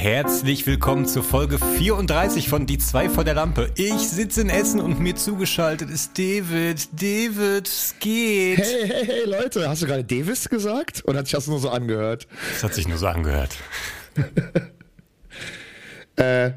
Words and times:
herzlich 0.00 0.66
willkommen 0.66 1.04
zur 1.04 1.22
Folge 1.22 1.58
34 1.58 2.48
von 2.48 2.64
Die 2.64 2.78
zwei 2.78 3.10
vor 3.10 3.22
der 3.22 3.34
Lampe. 3.34 3.70
Ich 3.74 4.08
sitze 4.08 4.40
in 4.40 4.48
Essen 4.48 4.80
und 4.80 4.98
mir 4.98 5.14
zugeschaltet 5.14 5.90
ist 5.90 6.18
David. 6.18 6.88
David, 6.98 7.68
es 7.68 7.94
geht. 8.00 8.60
Hey, 8.60 8.88
hey, 8.88 9.04
hey, 9.04 9.24
Leute, 9.26 9.68
hast 9.68 9.82
du 9.82 9.86
gerade 9.86 10.02
Davis 10.02 10.48
gesagt? 10.48 11.02
Oder 11.04 11.18
hat 11.18 11.26
sich 11.26 11.34
das 11.34 11.48
nur 11.48 11.58
so 11.58 11.68
angehört? 11.68 12.28
Das 12.50 12.64
hat 12.64 12.72
sich 12.72 12.88
nur 12.88 12.96
so 12.96 13.06
angehört. 13.06 13.56
Äh, 16.16 16.50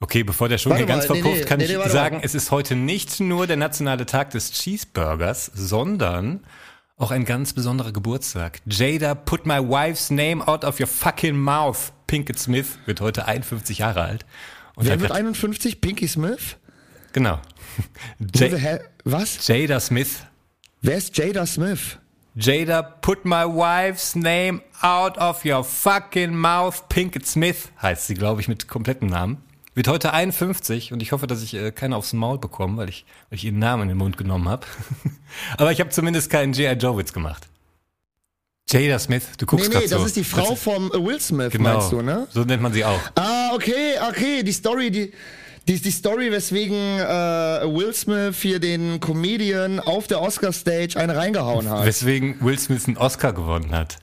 Okay, 0.00 0.22
bevor 0.22 0.48
der 0.48 0.56
Schuh 0.56 0.70
Warte 0.70 0.84
hier 0.84 0.86
ganz 0.86 1.08
mal, 1.08 1.16
verpufft, 1.16 1.40
nee, 1.40 1.44
kann 1.44 1.58
nee, 1.58 1.64
ich 1.64 1.76
nee, 1.76 1.88
sagen, 1.88 2.18
mal. 2.18 2.24
es 2.24 2.34
ist 2.34 2.52
heute 2.52 2.74
nicht 2.74 3.20
nur 3.20 3.46
der 3.46 3.56
nationale 3.56 4.06
Tag 4.06 4.30
des 4.30 4.52
Cheeseburgers, 4.52 5.50
sondern 5.52 6.40
auch 6.98 7.10
ein 7.10 7.24
ganz 7.24 7.52
besonderer 7.52 7.92
Geburtstag. 7.92 8.60
Jada, 8.66 9.14
put 9.14 9.46
my 9.46 9.58
wife's 9.58 10.10
name 10.10 10.46
out 10.46 10.64
of 10.64 10.80
your 10.80 10.86
fucking 10.88 11.36
mouth. 11.36 11.92
Pinkett 12.06 12.38
Smith 12.38 12.78
wird 12.86 13.00
heute 13.00 13.26
51 13.26 13.78
Jahre 13.78 14.02
alt. 14.02 14.26
Und 14.74 14.86
wer 14.86 14.98
wird 15.00 15.10
grad- 15.10 15.18
51? 15.20 15.80
Pinky 15.80 16.08
Smith? 16.08 16.56
Genau. 17.12 17.40
Hell- 18.38 18.84
Was? 19.04 19.46
Jada 19.46 19.80
Smith. 19.80 20.24
Wer 20.82 20.96
ist 20.96 21.16
Jada 21.16 21.46
Smith? 21.46 21.98
Jada, 22.36 22.82
put 22.82 23.24
my 23.24 23.44
wife's 23.44 24.14
name 24.14 24.62
out 24.80 25.18
of 25.18 25.44
your 25.44 25.64
fucking 25.64 26.34
mouth. 26.36 26.88
Pinkett 26.88 27.26
Smith 27.26 27.70
heißt 27.82 28.06
sie, 28.06 28.14
glaube 28.14 28.40
ich, 28.40 28.48
mit 28.48 28.68
komplettem 28.68 29.08
Namen. 29.08 29.38
Wird 29.78 29.86
heute 29.86 30.12
51 30.12 30.92
und 30.92 31.04
ich 31.04 31.12
hoffe, 31.12 31.28
dass 31.28 31.40
ich 31.40 31.54
äh, 31.54 31.70
keinen 31.70 31.92
aufs 31.92 32.12
Maul 32.12 32.38
bekomme, 32.38 32.78
weil 32.78 32.88
ich, 32.88 33.04
weil 33.30 33.36
ich 33.36 33.44
ihren 33.44 33.60
Namen 33.60 33.84
in 33.84 33.90
den 33.90 33.98
Mund 33.98 34.16
genommen 34.16 34.48
habe. 34.48 34.66
Aber 35.56 35.70
ich 35.70 35.78
habe 35.78 35.90
zumindest 35.90 36.30
keinen 36.30 36.50
G.I. 36.50 36.72
Joe 36.72 36.98
Witz 36.98 37.12
gemacht. 37.12 37.46
Jada 38.68 38.98
Smith, 38.98 39.22
du 39.38 39.44
Nee, 39.44 39.46
guckst 39.46 39.68
nee, 39.68 39.74
grad 39.74 39.84
das 39.84 39.90
so. 40.00 40.04
ist 40.04 40.16
die 40.16 40.24
Frau 40.24 40.50
Das 40.50 40.60
vom 40.62 40.90
äh, 40.90 40.94
Will 40.94 41.20
Smith, 41.20 41.52
genau, 41.52 41.74
meinst 41.74 41.92
du, 41.92 42.02
ne? 42.02 42.26
So 42.32 42.42
nennt 42.42 42.60
man 42.60 42.72
sie 42.72 42.84
auch. 42.84 42.98
Ah, 43.14 43.52
okay, 43.54 43.92
okay, 44.10 44.42
die 44.42 44.50
Story, 44.50 44.90
die, 44.90 45.12
die, 45.68 45.80
die 45.80 45.90
Story, 45.92 46.32
weswegen 46.32 46.74
äh, 46.74 47.04
Will 47.72 47.94
Smith 47.94 48.36
hier 48.42 48.58
den 48.58 48.98
Comedian 48.98 49.78
auf 49.78 50.08
der 50.08 50.20
Oscar-Stage 50.20 50.98
eine 50.98 51.14
reingehauen 51.14 51.70
hat. 51.70 51.86
Weswegen 51.86 52.34
Will 52.40 52.58
Smith 52.58 52.88
einen 52.88 52.96
Oscar 52.96 53.32
gewonnen 53.32 53.70
hat. 53.70 53.98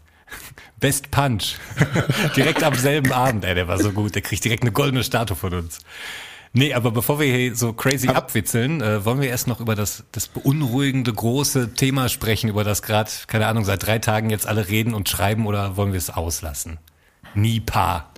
Best 0.80 1.12
Punch. 1.12 1.56
direkt 2.36 2.64
am 2.64 2.76
selben 2.76 3.12
Abend, 3.12 3.46
ey, 3.46 3.56
der 3.56 3.68
war 3.68 3.80
so 3.80 3.92
gut. 3.92 4.16
Der 4.16 4.22
kriegt 4.22 4.44
direkt 4.44 4.64
eine 4.64 4.72
goldene 4.72 5.04
Statue 5.04 5.36
von 5.36 5.54
uns. 5.54 5.80
Nee, 6.58 6.74
aber 6.74 6.92
bevor 6.92 7.20
wir 7.20 7.28
hier 7.28 7.54
so 7.54 7.74
crazy 7.74 8.08
abwitzeln, 8.08 8.82
äh, 8.82 9.04
wollen 9.04 9.20
wir 9.20 9.28
erst 9.28 9.48
noch 9.48 9.60
über 9.60 9.76
das, 9.76 10.06
das 10.14 10.30
beunruhigende 10.30 11.12
große 11.12 11.74
Thema 11.74 12.08
sprechen, 12.08 12.50
über 12.50 12.64
das 12.64 12.82
gerade, 12.82 13.12
keine 13.28 13.48
Ahnung, 13.48 13.66
seit 13.66 13.86
drei 13.86 14.00
Tagen 14.00 14.30
jetzt 14.30 14.48
alle 14.48 14.70
reden 14.70 14.94
und 14.94 15.10
schreiben 15.10 15.48
oder 15.48 15.76
wollen 15.76 15.92
wir 15.92 15.98
es 15.98 16.10
auslassen? 16.10 16.78
Nipah. 17.34 18.10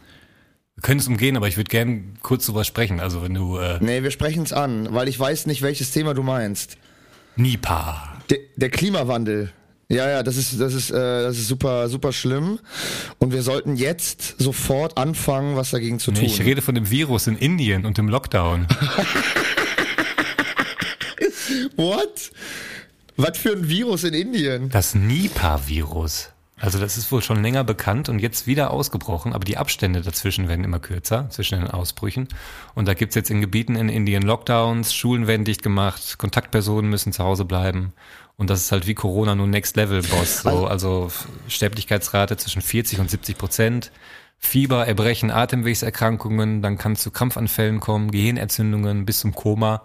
Wir 0.76 0.82
können 0.84 1.00
es 1.00 1.08
umgehen, 1.08 1.36
aber 1.36 1.48
ich 1.48 1.58
würde 1.58 1.70
gern 1.70 2.20
kurz 2.22 2.46
drüber 2.46 2.64
sprechen. 2.64 3.00
Also 3.00 3.24
wenn 3.24 3.34
du 3.34 3.58
äh, 3.58 3.80
Nee, 3.82 4.04
wir 4.04 4.12
sprechen 4.12 4.44
es 4.44 4.54
an, 4.54 4.94
weil 4.94 5.08
ich 5.08 5.20
weiß 5.20 5.48
nicht, 5.48 5.64
welches 5.64 5.90
Thema 5.90 6.14
du 6.14 6.22
meinst. 6.22 6.78
Nipah. 7.38 8.18
Der, 8.30 8.38
der 8.56 8.70
Klimawandel. 8.70 9.52
Ja, 9.90 10.10
ja, 10.10 10.22
das 10.22 10.36
ist, 10.36 10.60
das 10.60 10.74
ist, 10.74 10.92
äh, 10.92 11.24
das 11.24 11.38
ist 11.38 11.48
super, 11.48 11.88
super 11.88 12.12
schlimm. 12.12 12.60
Und 13.20 13.32
wir 13.32 13.42
sollten 13.42 13.78
jetzt 13.78 14.36
sofort 14.38 14.98
anfangen, 14.98 15.56
was 15.56 15.72
dagegen 15.72 16.00
zu 16.00 16.12
tun. 16.12 16.26
ich 16.26 16.42
rede 16.42 16.62
von 16.62 16.76
dem 16.76 16.90
Virus 16.90 17.28
in 17.28 17.38
Indien 17.38 17.86
und 17.86 17.98
dem 17.98 18.10
Lockdown. 18.10 18.68
What? 21.78 22.32
Was 23.16 23.38
für 23.38 23.54
ein 23.54 23.70
Virus 23.70 24.04
in 24.04 24.14
Indien? 24.14 24.70
Das 24.70 24.94
Nipah-Virus. 24.94 26.32
Also 26.60 26.80
das 26.80 26.98
ist 26.98 27.12
wohl 27.12 27.22
schon 27.22 27.44
länger 27.44 27.64
bekannt 27.64 28.10
und 28.10 28.18
jetzt 28.20 28.48
wieder 28.48 28.72
ausgebrochen, 28.72 29.34
aber 29.34 29.46
die 29.46 29.58
Abstände 29.58 30.02
dazwischen 30.02 30.48
werden 30.48 30.66
immer 30.66 30.80
kürzer, 30.80 31.30
zwischen 31.30 31.60
den 31.60 31.70
Ausbrüchen. 31.70 32.28
Und 32.74 32.88
da 32.88 32.96
gibt's 32.96 33.14
jetzt 33.16 33.30
in 33.30 33.42
Gebieten 33.42 33.76
in 33.76 33.90
Indien 33.90 34.24
Lockdowns, 34.24 34.94
Schulen 34.94 35.28
werden 35.28 35.46
dicht 35.46 35.62
gemacht, 35.62 36.18
Kontaktpersonen 36.18 36.90
müssen 36.90 37.14
zu 37.14 37.24
Hause 37.24 37.46
bleiben. 37.46 37.94
Und 38.38 38.52
das 38.52 38.62
ist 38.62 38.72
halt 38.72 38.86
wie 38.86 38.94
Corona 38.94 39.34
nur 39.34 39.48
Next 39.48 39.76
Level 39.76 40.02
Boss. 40.04 40.44
So, 40.44 40.68
also 40.68 41.12
Sterblichkeitsrate 41.48 42.38
zwischen 42.38 42.62
40 42.62 43.00
und 43.00 43.10
70 43.10 43.38
Prozent. 43.38 43.92
Fieber, 44.38 44.86
Erbrechen, 44.86 45.32
Atemwegserkrankungen, 45.32 46.62
dann 46.62 46.78
kann 46.78 46.94
es 46.94 47.02
zu 47.02 47.10
Krampfanfällen 47.10 47.80
kommen, 47.80 48.12
Gehirnerzündungen 48.12 49.06
bis 49.06 49.20
zum 49.20 49.34
Koma. 49.34 49.82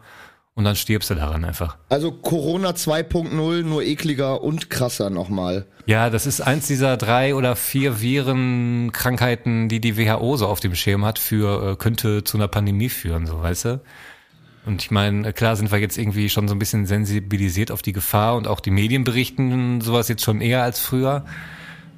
Und 0.55 0.65
dann 0.65 0.77
stirbst 0.77 1.09
du 1.09 1.15
daran 1.15 1.47
einfach. 1.47 1.79
Also 1.89 2.13
Corona 2.13 2.73
2.0, 2.73 3.63
nur 3.63 3.83
ekliger 3.83 4.43
und 4.43 4.69
krasser 4.69 5.09
nochmal. 5.09 5.67
Ja, 5.87 6.11
das 6.11 6.27
ist 6.27 6.43
eins 6.43 6.67
dieser 6.67 6.99
drei 6.99 7.35
oder 7.35 7.57
vier 7.57 8.03
Virenkrankheiten, 8.03 9.71
die 9.71 9.81
die 9.81 9.97
WHO 9.97 10.37
so 10.37 10.47
auf 10.47 10.61
dem 10.61 10.75
Schirm 10.75 11.07
hat, 11.07 11.19
für 11.19 11.73
äh, 11.73 11.77
könnte 11.77 12.23
zu 12.23 12.37
einer 12.37 12.49
Pandemie 12.49 12.91
führen, 12.91 13.27
so 13.27 13.41
weißt 13.41 13.65
du. 13.65 13.81
Und 14.65 14.83
ich 14.83 14.91
meine, 14.91 15.33
klar 15.33 15.57
sind 15.57 15.73
wir 15.73 15.79
jetzt 15.79 15.99
irgendwie 15.99 16.29
schon 16.29 16.47
so 16.47 16.55
ein 16.55 16.59
bisschen 16.59 16.87
sensibilisiert 16.87 17.71
auf 17.71 17.83
die 17.83 17.93
Gefahr 17.93 18.37
und 18.37 18.47
auch 18.47 18.61
die 18.61 18.71
Medien 18.71 19.03
berichten 19.05 19.81
sowas 19.81 20.09
jetzt 20.09 20.23
schon 20.23 20.41
eher 20.41 20.63
als 20.63 20.79
früher. 20.79 21.25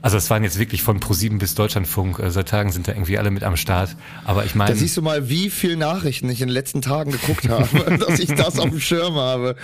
Also 0.00 0.19
es 0.19 0.28
waren 0.28 0.44
jetzt 0.44 0.58
wirklich 0.58 0.82
von 0.82 1.00
ProSieben 1.00 1.38
bis 1.38 1.54
Deutschlandfunk, 1.54 2.19
äh, 2.19 2.30
seit 2.30 2.50
Tagen 2.50 2.70
sind 2.72 2.88
da 2.88 2.92
irgendwie 2.92 3.16
alle 3.16 3.30
mit 3.30 3.42
am 3.42 3.56
Start. 3.56 3.97
Aber 4.25 4.44
ich 4.44 4.52
Da 4.52 4.58
meine, 4.58 4.76
siehst 4.76 4.97
du 4.98 5.02
mal, 5.02 5.30
wie 5.30 5.48
viel 5.48 5.76
Nachrichten 5.76 6.28
ich 6.28 6.42
in 6.42 6.48
den 6.48 6.52
letzten 6.52 6.82
Tagen 6.82 7.10
geguckt 7.12 7.48
habe, 7.48 7.98
dass 7.98 8.19
ich 8.19 8.28
das 8.34 8.58
auf 8.58 8.69
dem 8.69 8.81
Schirm 8.81 9.14
habe. 9.14 9.56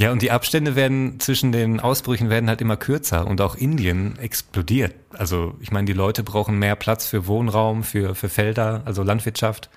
Ja, 0.00 0.12
und 0.12 0.22
die 0.22 0.30
Abstände 0.30 0.76
werden 0.76 1.20
zwischen 1.20 1.52
den 1.52 1.78
Ausbrüchen 1.78 2.30
werden 2.30 2.48
halt 2.48 2.62
immer 2.62 2.78
kürzer 2.78 3.26
und 3.26 3.42
auch 3.42 3.54
Indien 3.54 4.18
explodiert. 4.18 4.94
Also 5.12 5.58
ich 5.60 5.72
meine, 5.72 5.84
die 5.84 5.92
Leute 5.92 6.22
brauchen 6.22 6.58
mehr 6.58 6.74
Platz 6.74 7.04
für 7.04 7.26
Wohnraum, 7.26 7.84
für, 7.84 8.14
für 8.14 8.30
Felder, 8.30 8.80
also 8.86 9.02
Landwirtschaft. 9.02 9.68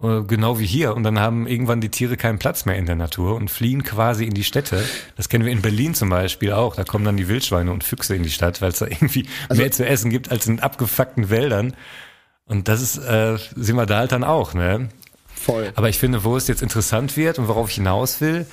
Äh, 0.00 0.22
Genau 0.22 0.60
wie 0.60 0.66
hier. 0.66 0.94
Und 0.94 1.02
dann 1.02 1.18
haben 1.18 1.48
irgendwann 1.48 1.80
die 1.80 1.88
Tiere 1.88 2.16
keinen 2.16 2.38
Platz 2.38 2.64
mehr 2.64 2.76
in 2.76 2.86
der 2.86 2.94
Natur 2.94 3.34
und 3.34 3.50
fliehen 3.50 3.82
quasi 3.82 4.24
in 4.24 4.34
die 4.34 4.44
Städte. 4.44 4.84
Das 5.16 5.28
kennen 5.28 5.44
wir 5.44 5.50
in 5.50 5.62
Berlin 5.62 5.94
zum 5.94 6.10
Beispiel 6.10 6.52
auch. 6.52 6.76
Da 6.76 6.84
kommen 6.84 7.04
dann 7.04 7.16
die 7.16 7.26
Wildschweine 7.26 7.72
und 7.72 7.82
Füchse 7.82 8.14
in 8.14 8.22
die 8.22 8.30
Stadt, 8.30 8.62
weil 8.62 8.70
es 8.70 8.78
da 8.78 8.86
irgendwie 8.86 9.26
mehr 9.52 9.72
zu 9.72 9.84
essen 9.84 10.12
gibt 10.12 10.30
als 10.30 10.46
in 10.46 10.60
abgefuckten 10.60 11.28
Wäldern. 11.28 11.74
Und 12.46 12.68
das 12.68 12.80
ist, 12.80 12.98
äh, 12.98 13.36
sind 13.56 13.74
wir 13.74 13.86
da 13.86 13.98
halt 13.98 14.12
dann 14.12 14.22
auch, 14.22 14.54
ne? 14.54 14.90
Voll. 15.34 15.72
Aber 15.74 15.88
ich 15.88 15.98
finde, 15.98 16.22
wo 16.22 16.36
es 16.36 16.46
jetzt 16.46 16.62
interessant 16.62 17.16
wird 17.16 17.40
und 17.40 17.48
worauf 17.48 17.70
ich 17.70 17.76
hinaus 17.76 18.20
will, 18.20 18.46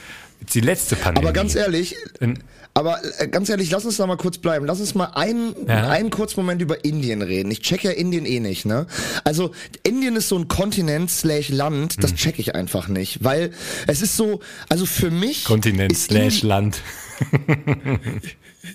ist 0.46 0.56
die 0.56 0.62
letzte 0.62 0.96
Pandemie. 0.96 1.26
Aber 1.26 1.34
ganz 1.34 1.56
ehrlich, 1.56 1.96
In- 2.20 2.40
aber 2.74 3.00
äh, 3.20 3.28
ganz 3.28 3.50
ehrlich, 3.50 3.72
lass 3.72 3.86
uns 3.86 3.98
da 3.98 4.06
mal 4.06 4.18
kurz 4.18 4.38
bleiben. 4.38 4.66
Lass 4.68 4.80
uns 4.80 4.94
mal 4.94 5.06
einen, 5.16 5.56
Ja. 5.68 5.90
einen 5.90 6.12
kurzen 6.12 6.40
Moment 6.40 6.62
über 6.62 6.86
Indien 6.86 7.22
reden. 7.24 7.50
Ich 7.52 7.62
check 7.62 7.84
ja 7.84 7.90
Indien 7.92 8.26
eh 8.26 8.40
nicht, 8.40 8.66
ne? 8.66 8.86
Also 9.24 9.52
Indien 9.84 10.16
ist 10.16 10.30
so 10.30 10.38
ein 10.38 10.48
Kontinent 10.48 11.10
slash 11.10 11.50
Land, 11.50 11.94
Hm. 11.96 12.02
das 12.02 12.14
check 12.16 12.38
ich 12.40 12.54
einfach 12.56 12.88
nicht, 12.88 13.24
weil 13.24 13.52
es 13.88 14.02
ist 14.02 14.16
so, 14.16 14.42
also 14.70 14.86
für 14.86 15.10
mich 15.10 15.44
Kontinent 15.46 15.98
slash 15.98 16.44
Land. 16.44 16.82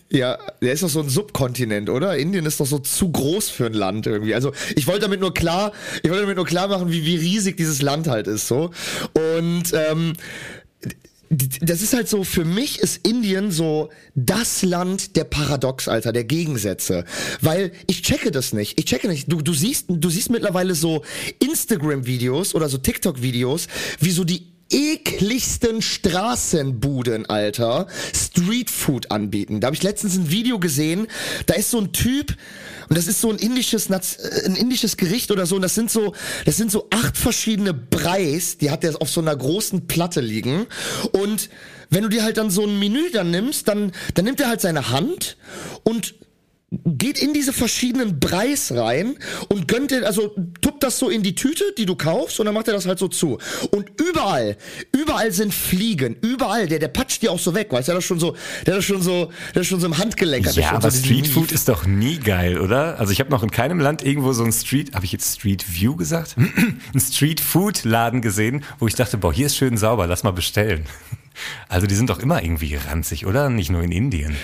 Ja, 0.09 0.39
der 0.63 0.73
ist 0.73 0.83
doch 0.83 0.89
so 0.89 1.01
ein 1.01 1.09
Subkontinent, 1.11 1.91
oder? 1.91 2.17
Indien 2.17 2.47
ist 2.47 2.59
doch 2.61 2.67
so 2.67 2.79
zu 2.79 3.11
groß 3.13 3.51
für 3.51 3.67
ein 3.67 3.75
Land 3.75 4.07
irgendwie. 4.07 4.35
Also 4.35 4.53
ich 4.75 4.87
wollte 4.87 5.01
damit 5.03 5.21
nur 5.21 5.35
klar, 5.35 5.73
ich 6.03 6.09
wollte 6.09 6.23
damit 6.23 6.37
nur 6.37 6.47
klar 6.47 6.69
machen, 6.69 6.91
wie, 6.91 7.05
wie 7.05 7.17
riesig 7.17 7.57
dieses 7.59 7.83
Land 7.83 8.09
halt 8.09 8.27
ist 8.27 8.49
so. 8.49 8.71
Und 9.15 9.65
ähm, 9.75 10.15
das 11.33 11.81
ist 11.81 11.95
halt 11.95 12.09
so, 12.09 12.25
für 12.25 12.45
mich 12.45 12.79
ist 12.81 13.07
Indien 13.07 13.51
so 13.51 13.89
das 14.15 14.63
Land 14.63 15.17
der 15.17 15.25
Paradox, 15.25 15.89
Alter, 15.89 16.13
der 16.13 16.25
Gegensätze. 16.25 17.05
Weil 17.41 17.73
ich 17.87 18.03
checke 18.03 18.31
das 18.31 18.53
nicht. 18.53 18.79
Ich 18.79 18.85
checke 18.85 19.09
nicht. 19.09 19.33
Du, 19.33 19.41
du 19.41 19.55
siehst, 19.55 19.87
du 19.89 20.11
siehst 20.11 20.31
mittlerweile 20.31 20.75
so 20.75 21.03
Instagram-Videos 21.39 22.55
oder 22.55 22.69
so 22.69 22.77
TikTok-Videos, 22.77 23.67
wie 24.01 24.11
so 24.11 24.25
die 24.25 24.53
ekligsten 24.71 25.81
Straßenbuden, 25.81 27.27
Alter, 27.27 27.87
Streetfood 28.15 29.11
anbieten. 29.11 29.61
Da 29.61 29.67
habe 29.67 29.77
ich 29.77 29.83
letztens 29.83 30.17
ein 30.17 30.31
Video 30.31 30.59
gesehen, 30.59 31.07
da 31.47 31.55
ist 31.55 31.71
so 31.71 31.79
ein 31.79 31.93
Typ 31.93 32.37
und 32.89 32.99
das 32.99 33.07
ist 33.07 33.21
so 33.21 33.31
ein 33.31 33.39
indisches 33.39 33.91
äh, 33.91 34.47
ein 34.47 34.57
indisches 34.57 34.97
Gericht 34.97 35.31
oder 35.31 35.47
so. 35.47 35.57
Und 35.57 35.63
das 35.63 35.75
sind 35.75 35.91
so 35.91 36.15
das 36.45 36.57
sind 36.57 36.71
so 36.71 36.89
acht 36.91 37.17
verschiedene 37.17 37.75
Breis, 37.75 38.59
die 38.59 38.71
hat 38.71 38.83
der 38.83 39.01
auf 39.01 39.11
so 39.11 39.21
einer 39.21 39.37
großen 39.37 39.87
Platte 39.87 40.21
liegen. 40.21 40.67
Und 41.13 41.49
wenn 41.91 42.03
du 42.03 42.09
dir 42.09 42.23
halt 42.23 42.39
dann 42.39 42.51
so 42.51 42.65
ein 42.67 42.79
Menü 42.79 43.11
dann 43.13 43.31
nimmst, 43.31 43.69
dann 43.69 43.93
dann 44.15 44.25
nimmt 44.25 44.41
er 44.41 44.49
halt 44.49 44.61
seine 44.61 44.91
Hand 44.91 45.37
und 45.83 46.15
geht 46.85 47.21
in 47.21 47.35
diese 47.35 47.53
verschiedenen 47.53 48.19
Breis 48.19 48.73
rein 48.73 49.17
und 49.49 49.69
gönnt 49.69 49.91
dir, 49.91 50.07
also 50.07 50.35
tuppt 50.61 50.83
das 50.83 50.99
so 50.99 51.09
in 51.11 51.23
die 51.23 51.35
Tüte, 51.35 51.65
die 51.77 51.85
du 51.87 51.97
kaufst, 51.97 52.41
und 52.41 52.47
dann 52.47 52.55
macht 52.55 52.69
er 52.69 52.75
das 52.75 52.87
halt 52.87 52.99
so 52.99 53.09
zu. 53.09 53.39
Und 53.71 53.91
überall, 54.01 54.57
überall 54.97 55.33
sind 55.33 55.53
Fliegen, 55.53 56.17
überall, 56.23 56.67
der, 56.67 56.79
der 56.79 56.89
patscht 56.89 57.23
die 57.23 57.29
auch 57.29 57.39
so 57.39 57.55
weg, 57.55 57.71
weißt 57.73 57.89
du, 57.89 57.93
der 57.93 57.97
hat 57.97 57.99
das 57.99 58.05
schon 58.07 58.19
so, 58.21 58.37
der 58.67 58.75
hat 58.75 58.79
das 58.79 58.85
schon 58.85 59.03
so, 59.03 59.31
der 59.55 59.63
ist 59.63 59.69
schon 59.69 59.81
so 59.81 59.87
im 59.87 59.99
Handgelenk. 59.99 60.47
hat 60.47 60.55
Ja, 60.57 60.73
aber 60.73 60.91
so 60.91 60.99
Street 60.99 61.27
diesen- 61.27 61.35
Food 61.35 61.53
ist 61.53 61.69
doch 61.69 61.85
nie 61.87 62.19
geil, 62.19 62.59
oder? 62.59 62.99
Also 62.99 63.13
ich 63.13 63.21
habe 63.21 63.31
noch 63.31 63.43
in 63.43 63.51
keinem 63.51 63.79
Land 63.81 64.03
irgendwo 64.05 64.33
so 64.33 64.45
ein 64.45 64.53
Street, 64.53 64.95
habe 64.95 65.05
ich 65.05 65.13
jetzt 65.13 65.39
Street 65.39 65.65
View 65.75 65.97
gesagt? 65.97 66.37
ein 66.95 67.01
Street 67.01 67.41
Food 67.41 67.85
Laden 67.85 68.23
gesehen, 68.23 68.65
wo 68.79 68.87
ich 68.87 68.95
dachte, 68.95 69.19
boah, 69.19 69.33
hier 69.33 69.47
ist 69.47 69.57
schön 69.57 69.77
sauber, 69.77 70.07
lass 70.07 70.23
mal 70.23 70.33
bestellen. 70.33 70.87
Also 71.67 71.87
die 71.87 71.95
sind 71.95 72.11
doch 72.11 72.19
immer 72.19 72.43
irgendwie 72.43 72.75
ranzig, 72.75 73.25
oder? 73.25 73.49
Nicht 73.49 73.71
nur 73.71 73.83
in 73.83 73.91
Indien. 73.91 74.37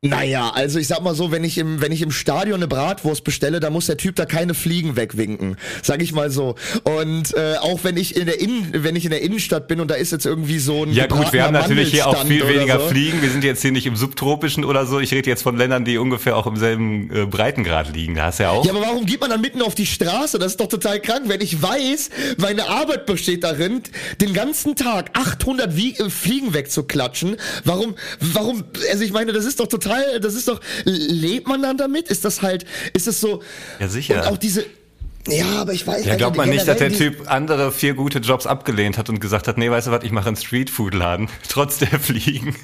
Naja, 0.00 0.52
also 0.54 0.78
ich 0.78 0.86
sag 0.86 1.02
mal 1.02 1.16
so, 1.16 1.32
wenn 1.32 1.42
ich 1.42 1.58
im, 1.58 1.80
wenn 1.80 1.90
ich 1.90 2.02
im 2.02 2.12
Stadion 2.12 2.54
eine 2.54 2.68
Bratwurst 2.68 3.24
bestelle, 3.24 3.58
dann 3.58 3.72
muss 3.72 3.86
der 3.86 3.96
Typ 3.96 4.14
da 4.14 4.26
keine 4.26 4.54
Fliegen 4.54 4.94
wegwinken. 4.94 5.56
Sag 5.82 6.00
ich 6.02 6.12
mal 6.12 6.30
so. 6.30 6.54
Und 6.84 7.34
äh, 7.34 7.56
auch 7.56 7.82
wenn 7.82 7.96
ich 7.96 8.14
in 8.14 8.26
der 8.26 8.40
Innen, 8.40 8.84
wenn 8.84 8.94
ich 8.94 9.06
in 9.06 9.10
der 9.10 9.22
Innenstadt 9.22 9.66
bin 9.66 9.80
und 9.80 9.90
da 9.90 9.96
ist 9.96 10.12
jetzt 10.12 10.24
irgendwie 10.24 10.60
so 10.60 10.84
ein 10.84 10.92
Ja 10.92 11.08
gut, 11.08 11.32
wir 11.32 11.42
haben 11.42 11.52
natürlich 11.52 11.90
hier 11.90 12.06
auch 12.06 12.24
viel 12.24 12.46
weniger 12.46 12.78
so. 12.78 12.86
Fliegen. 12.86 13.22
Wir 13.22 13.30
sind 13.30 13.42
jetzt 13.42 13.60
hier 13.60 13.72
nicht 13.72 13.86
im 13.86 13.96
subtropischen 13.96 14.64
oder 14.64 14.86
so. 14.86 15.00
Ich 15.00 15.12
rede 15.12 15.28
jetzt 15.28 15.42
von 15.42 15.56
Ländern, 15.56 15.84
die 15.84 15.98
ungefähr 15.98 16.36
auch 16.36 16.46
im 16.46 16.56
selben 16.56 17.10
äh, 17.12 17.26
Breitengrad 17.26 17.92
liegen. 17.92 18.14
Da 18.14 18.26
hast 18.26 18.38
du 18.38 18.44
ja 18.44 18.50
auch. 18.50 18.64
Ja, 18.64 18.70
aber 18.70 18.82
warum 18.82 19.04
geht 19.04 19.20
man 19.20 19.30
dann 19.30 19.40
mitten 19.40 19.62
auf 19.62 19.74
die 19.74 19.86
Straße? 19.86 20.38
Das 20.38 20.52
ist 20.52 20.60
doch 20.60 20.68
total 20.68 21.00
krank, 21.00 21.24
wenn 21.26 21.40
ich 21.40 21.60
weiß, 21.60 22.10
meine 22.36 22.68
Arbeit 22.68 23.04
besteht 23.06 23.42
darin, 23.42 23.82
den 24.20 24.32
ganzen 24.32 24.76
Tag 24.76 25.10
800 25.14 25.76
Wie 25.76 25.96
äh, 25.96 26.08
Fliegen 26.08 26.54
wegzuklatschen. 26.54 27.34
Warum, 27.64 27.96
warum, 28.20 28.62
also 28.92 29.02
ich 29.02 29.10
meine, 29.10 29.32
das 29.32 29.44
ist 29.44 29.58
doch 29.58 29.66
total, 29.66 29.87
das 30.20 30.34
ist 30.34 30.48
doch, 30.48 30.60
lebt 30.84 31.48
man 31.48 31.62
dann 31.62 31.76
damit? 31.76 32.08
Ist 32.08 32.24
das 32.24 32.42
halt, 32.42 32.64
ist 32.92 33.06
es 33.06 33.20
so? 33.20 33.42
Ja, 33.80 33.88
sicher. 33.88 34.22
Und 34.22 34.26
auch 34.28 34.38
diese, 34.38 34.64
ja, 35.30 35.60
aber 35.60 35.72
ich 35.72 35.86
weiß 35.86 36.06
Ja, 36.06 36.16
glaubt 36.16 36.36
man 36.36 36.48
nicht, 36.48 36.66
dass 36.66 36.78
der 36.78 36.92
Typ 36.92 37.30
andere 37.30 37.72
vier 37.72 37.94
gute 37.94 38.18
Jobs 38.18 38.46
abgelehnt 38.46 38.98
hat 38.98 39.08
und 39.08 39.20
gesagt 39.20 39.48
hat, 39.48 39.58
nee, 39.58 39.70
weißt 39.70 39.88
du 39.88 39.90
was, 39.90 40.04
ich 40.04 40.12
mache 40.12 40.28
einen 40.28 40.36
Streetfood-Laden, 40.36 41.28
trotz 41.48 41.78
der 41.78 42.00
Fliegen, 42.00 42.56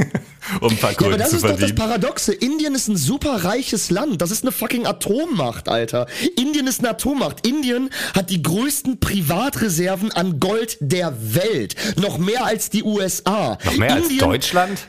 um 0.60 0.70
ein 0.70 0.76
paar 0.78 0.92
Ja, 0.92 0.98
aber 1.06 1.18
das 1.18 1.30
zu 1.30 1.36
ist 1.36 1.42
doch 1.44 1.50
das 1.50 1.58
verdienen. 1.58 1.78
Paradoxe. 1.78 2.32
Indien 2.32 2.74
ist 2.74 2.88
ein 2.88 2.96
super 2.96 3.44
reiches 3.44 3.90
Land. 3.90 4.22
Das 4.22 4.30
ist 4.30 4.44
eine 4.44 4.52
fucking 4.52 4.86
Atommacht, 4.86 5.68
Alter. 5.68 6.06
Indien 6.36 6.66
ist 6.66 6.80
eine 6.80 6.90
Atommacht. 6.90 7.46
Indien 7.46 7.90
hat 8.14 8.30
die 8.30 8.42
größten 8.42 9.00
Privatreserven 9.00 10.12
an 10.12 10.40
Gold 10.40 10.78
der 10.80 11.14
Welt. 11.34 11.74
Noch 12.00 12.18
mehr 12.18 12.44
als 12.46 12.70
die 12.70 12.82
USA. 12.82 13.58
Noch 13.64 13.76
mehr 13.76 13.96
Indien, 13.96 14.10
als 14.12 14.18
Deutschland? 14.18 14.88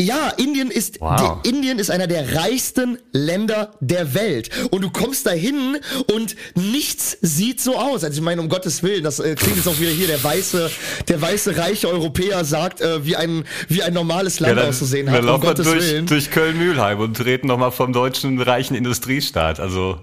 Ja, 0.00 0.30
Indien 0.30 0.70
ist, 0.70 1.00
Wow. 1.02 1.40
Indien 1.44 1.78
ist 1.78 1.90
einer 1.90 2.06
der 2.06 2.34
reichsten 2.34 2.98
Länder 3.12 3.72
der 3.80 4.14
Welt. 4.14 4.48
Und 4.70 4.80
du 4.82 4.90
kommst 4.90 5.26
da 5.26 5.32
hin 5.32 5.76
und 6.14 6.34
nichts 6.54 7.18
sieht 7.20 7.60
so 7.60 7.76
aus. 7.78 8.02
Also 8.02 8.16
ich 8.16 8.22
meine, 8.24 8.40
um 8.40 8.48
Gottes 8.48 8.82
Willen, 8.82 9.04
das 9.04 9.18
äh, 9.20 9.34
klingt 9.34 9.56
jetzt 9.56 9.68
auch 9.68 9.78
wieder 9.78 9.90
hier, 9.90 10.06
der 10.06 10.22
weiße, 10.24 10.70
der 11.08 11.20
weiße 11.20 11.58
reiche 11.58 11.88
Europäer 11.88 12.42
sagt, 12.46 12.80
äh, 12.80 13.04
wie 13.04 13.16
ein, 13.16 13.44
wie 13.68 13.82
ein 13.82 13.92
normales 13.92 14.40
Land 14.40 14.58
auszusehen 14.58 15.06
wir 15.08 15.12
hat. 15.12 15.20
Um 15.20 15.26
laufen 15.26 15.42
wir 15.42 15.48
Gottes 15.50 15.66
durch, 15.66 15.82
Willen. 15.84 16.06
durch 16.06 16.30
Köln-Mühlheim 16.30 16.98
und 16.98 17.22
reden 17.22 17.46
nochmal 17.48 17.70
vom 17.70 17.92
deutschen 17.92 18.40
reichen 18.40 18.74
Industriestaat. 18.74 19.60
Also, 19.60 20.00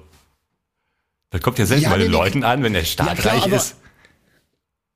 das 1.32 1.42
kommt 1.42 1.58
ja 1.58 1.66
selten 1.66 1.86
Ja, 1.86 1.90
bei 1.90 1.98
den. 1.98 2.12
Leuten 2.12 2.44
an, 2.44 2.62
wenn 2.62 2.74
der 2.74 2.86
Staat 2.86 3.08
Ja, 3.08 3.16
klar, 3.16 3.34
reich 3.44 3.48
ist. 3.52 3.76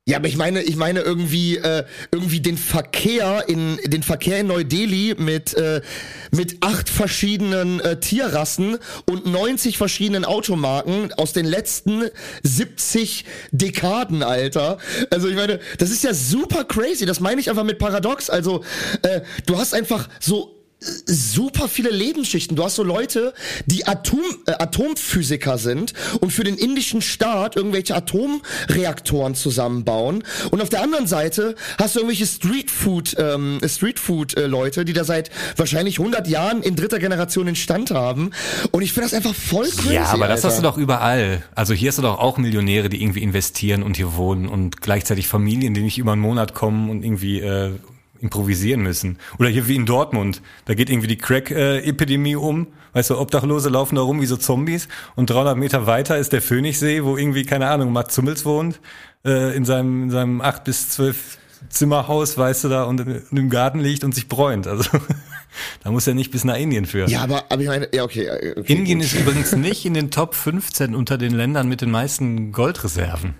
Ja, 0.05 0.17
aber 0.17 0.27
ich 0.27 0.35
meine, 0.35 0.61
ich 0.61 0.75
meine 0.75 0.99
irgendwie, 0.99 1.55
äh, 1.55 1.85
irgendwie 2.11 2.41
den 2.41 2.57
Verkehr 2.57 3.45
in 3.47 3.79
den 3.85 4.03
Verkehr 4.03 4.41
in 4.41 4.47
Neu-Delhi 4.47 5.15
mit 5.17 5.53
äh, 5.53 5.79
mit 6.31 6.57
acht 6.59 6.89
verschiedenen 6.89 7.79
äh, 7.79 7.97
Tierrassen 8.01 8.79
und 9.09 9.25
90 9.25 9.77
verschiedenen 9.77 10.25
Automarken 10.25 11.13
aus 11.13 11.31
den 11.31 11.45
letzten 11.45 12.09
70 12.43 13.23
Dekaden, 13.53 14.23
Alter. 14.23 14.77
Also 15.09 15.29
ich 15.29 15.35
meine, 15.35 15.61
das 15.77 15.89
ist 15.89 16.03
ja 16.03 16.13
super 16.13 16.65
crazy. 16.65 17.05
Das 17.05 17.21
meine 17.21 17.39
ich 17.39 17.49
einfach 17.49 17.63
mit 17.63 17.79
Paradox. 17.79 18.29
Also 18.29 18.61
äh, 19.03 19.21
du 19.45 19.57
hast 19.57 19.73
einfach 19.73 20.09
so 20.19 20.62
super 21.05 21.67
viele 21.67 21.89
Lebensschichten. 21.89 22.55
Du 22.55 22.63
hast 22.63 22.75
so 22.75 22.83
Leute, 22.83 23.33
die 23.65 23.87
Atom, 23.87 24.21
äh, 24.45 24.51
Atomphysiker 24.51 25.57
sind 25.57 25.93
und 26.19 26.31
für 26.31 26.43
den 26.43 26.57
indischen 26.57 27.01
Staat 27.01 27.55
irgendwelche 27.55 27.95
Atomreaktoren 27.95 29.35
zusammenbauen. 29.35 30.23
Und 30.51 30.61
auf 30.61 30.69
der 30.69 30.81
anderen 30.81 31.07
Seite 31.07 31.55
hast 31.77 31.95
du 31.95 31.99
irgendwelche 31.99 32.25
Streetfood, 32.25 33.15
ähm, 33.17 33.59
Streetfood 33.65 34.35
äh, 34.37 34.85
die 34.85 34.93
da 34.93 35.03
seit 35.03 35.29
wahrscheinlich 35.57 35.99
100 35.99 36.27
Jahren 36.27 36.63
in 36.63 36.75
dritter 36.75 36.99
Generation 36.99 37.47
in 37.47 37.55
Stand 37.55 37.91
haben. 37.91 38.31
Und 38.71 38.81
ich 38.81 38.93
finde 38.93 39.09
das 39.09 39.13
einfach 39.13 39.35
voll 39.35 39.69
crazy. 39.69 39.93
Ja, 39.93 40.05
aber 40.05 40.27
das 40.27 40.43
Alter. 40.43 40.47
hast 40.47 40.57
du 40.57 40.63
doch 40.63 40.77
überall. 40.77 41.43
Also 41.55 41.73
hier 41.73 41.89
hast 41.89 41.97
du 41.97 42.01
doch 42.01 42.19
auch 42.19 42.37
Millionäre, 42.37 42.89
die 42.89 43.01
irgendwie 43.01 43.23
investieren 43.23 43.83
und 43.83 43.97
hier 43.97 44.15
wohnen 44.15 44.47
und 44.47 44.81
gleichzeitig 44.81 45.27
Familien, 45.27 45.73
die 45.73 45.81
nicht 45.81 45.97
über 45.97 46.13
einen 46.13 46.21
Monat 46.21 46.53
kommen 46.53 46.89
und 46.89 47.03
irgendwie 47.03 47.39
äh, 47.39 47.71
improvisieren 48.23 48.81
müssen. 48.81 49.19
Oder 49.37 49.49
hier 49.49 49.67
wie 49.67 49.75
in 49.75 49.85
Dortmund, 49.85 50.41
da 50.65 50.73
geht 50.73 50.89
irgendwie 50.89 51.07
die 51.07 51.17
Crack-Epidemie 51.17 52.35
um. 52.35 52.67
Weißt 52.93 53.09
du, 53.09 53.19
Obdachlose 53.19 53.69
laufen 53.69 53.95
da 53.95 54.01
rum 54.01 54.21
wie 54.21 54.25
so 54.25 54.37
Zombies 54.37 54.87
und 55.15 55.29
300 55.29 55.57
Meter 55.57 55.85
weiter 55.85 56.17
ist 56.17 56.33
der 56.33 56.41
Phoenixsee, 56.41 57.03
wo 57.03 57.17
irgendwie, 57.17 57.43
keine 57.43 57.67
Ahnung, 57.67 57.91
Matt 57.91 58.11
Zummels 58.11 58.45
wohnt, 58.45 58.79
äh, 59.25 59.55
in 59.55 59.65
seinem, 59.65 60.03
in 60.03 60.11
seinem 60.11 60.41
8 60.41 60.63
bis 60.63 60.89
12 60.89 61.37
Zimmerhaus, 61.69 62.37
weißt 62.37 62.65
du, 62.65 62.69
da 62.69 62.83
und, 62.83 62.99
im 63.31 63.49
Garten 63.49 63.79
liegt 63.79 64.03
und 64.03 64.13
sich 64.15 64.27
bräunt. 64.27 64.67
Also 64.67 64.89
da 65.83 65.91
muss 65.91 66.07
er 66.07 66.13
nicht 66.13 66.31
bis 66.31 66.43
nach 66.43 66.57
Indien 66.57 66.85
führen. 66.85 67.09
Ja, 67.09 67.21
aber, 67.21 67.45
aber 67.49 67.61
ich 67.61 67.67
meine, 67.67 67.89
ja, 67.93 68.03
okay. 68.03 68.25
äh, 68.25 68.59
okay 68.59 68.73
Indien 68.73 68.99
gut. 68.99 69.07
ist 69.07 69.19
übrigens 69.19 69.53
nicht 69.55 69.85
in 69.85 69.93
den 69.93 70.11
Top 70.11 70.35
15 70.35 70.95
unter 70.95 71.17
den 71.17 71.33
Ländern 71.33 71.67
mit 71.67 71.81
den 71.81 71.91
meisten 71.91 72.51
Goldreserven. 72.51 73.35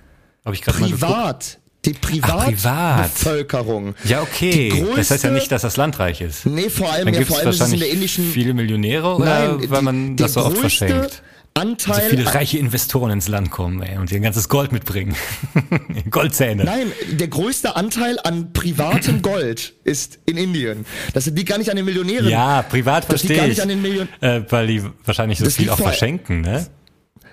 Habe 0.46 0.56
ich 0.56 0.62
gerade 0.62 0.80
mal 0.80 0.90
geguckt. 0.90 1.02
privat. 1.02 1.60
Die 1.86 1.94
Ach, 1.96 2.02
privat. 2.02 2.46
Privatbevölkerung. 2.46 3.96
Ja, 4.06 4.22
okay. 4.22 4.72
Die 4.74 4.96
das 4.96 5.12
heißt 5.12 5.24
ja 5.24 5.30
größte- 5.30 5.34
nicht, 5.34 5.52
dass 5.52 5.64
das 5.64 5.78
Land 5.78 6.00
reich 6.00 6.22
ist. 6.22 6.46
Nee, 6.46 6.70
vor 6.70 6.92
allem, 6.92 7.06
Dann 7.06 7.14
ja, 7.14 7.22
vor 7.26 7.38
allem 7.40 7.50
ist 7.50 7.62
es 7.62 7.74
in 7.74 7.80
der 7.80 7.90
indischen 7.90 8.32
viele 8.32 8.54
Millionäre 8.54 9.16
oder 9.16 9.26
Nein, 9.26 9.70
weil 9.70 9.80
die- 9.80 9.84
man 9.86 10.16
das 10.16 10.34
so 10.34 10.42
oft 10.46 10.60
größte 10.62 10.88
verschenkt. 10.88 11.24
Anteil 11.56 11.96
Also 11.96 12.10
viele 12.10 12.34
reiche 12.34 12.58
Investoren 12.58 13.12
ins 13.12 13.28
Land 13.28 13.52
kommen 13.52 13.84
ey, 13.84 13.98
und 14.00 14.12
ihr 14.12 14.20
ganzes 14.22 14.50
Gold 14.50 14.72
mitbringen. 14.72 15.16
Goldzähne. 16.10 16.64
Nein, 16.64 16.92
der 17.12 17.28
größte 17.28 17.76
Anteil 17.76 18.18
an 18.24 18.54
privatem 18.54 19.22
Gold 19.22 19.74
ist 19.84 20.18
in 20.26 20.38
Indien. 20.38 20.86
Das 21.14 21.28
liegt 21.28 21.50
gar 21.50 21.60
nicht 21.60 21.70
an 21.70 21.76
den 21.76 21.86
Millionären. 21.86 22.28
Ja, 22.28 22.64
privat 22.64 23.04
Das 23.12 23.22
liegt 23.24 23.36
verstehe 23.36 23.38
gar 23.38 23.44
ich. 23.46 23.50
nicht 23.52 23.62
an 23.62 23.68
den 23.70 23.82
Millionen. 23.84 24.10
Äh, 24.22 24.42
weil 24.50 24.66
die 24.66 24.82
wahrscheinlich 25.06 25.38
so 25.38 25.46
Das 25.46 25.58
viel 25.58 25.70
auch 25.70 25.78
verschenken, 25.78 26.42
ne? 26.42 26.66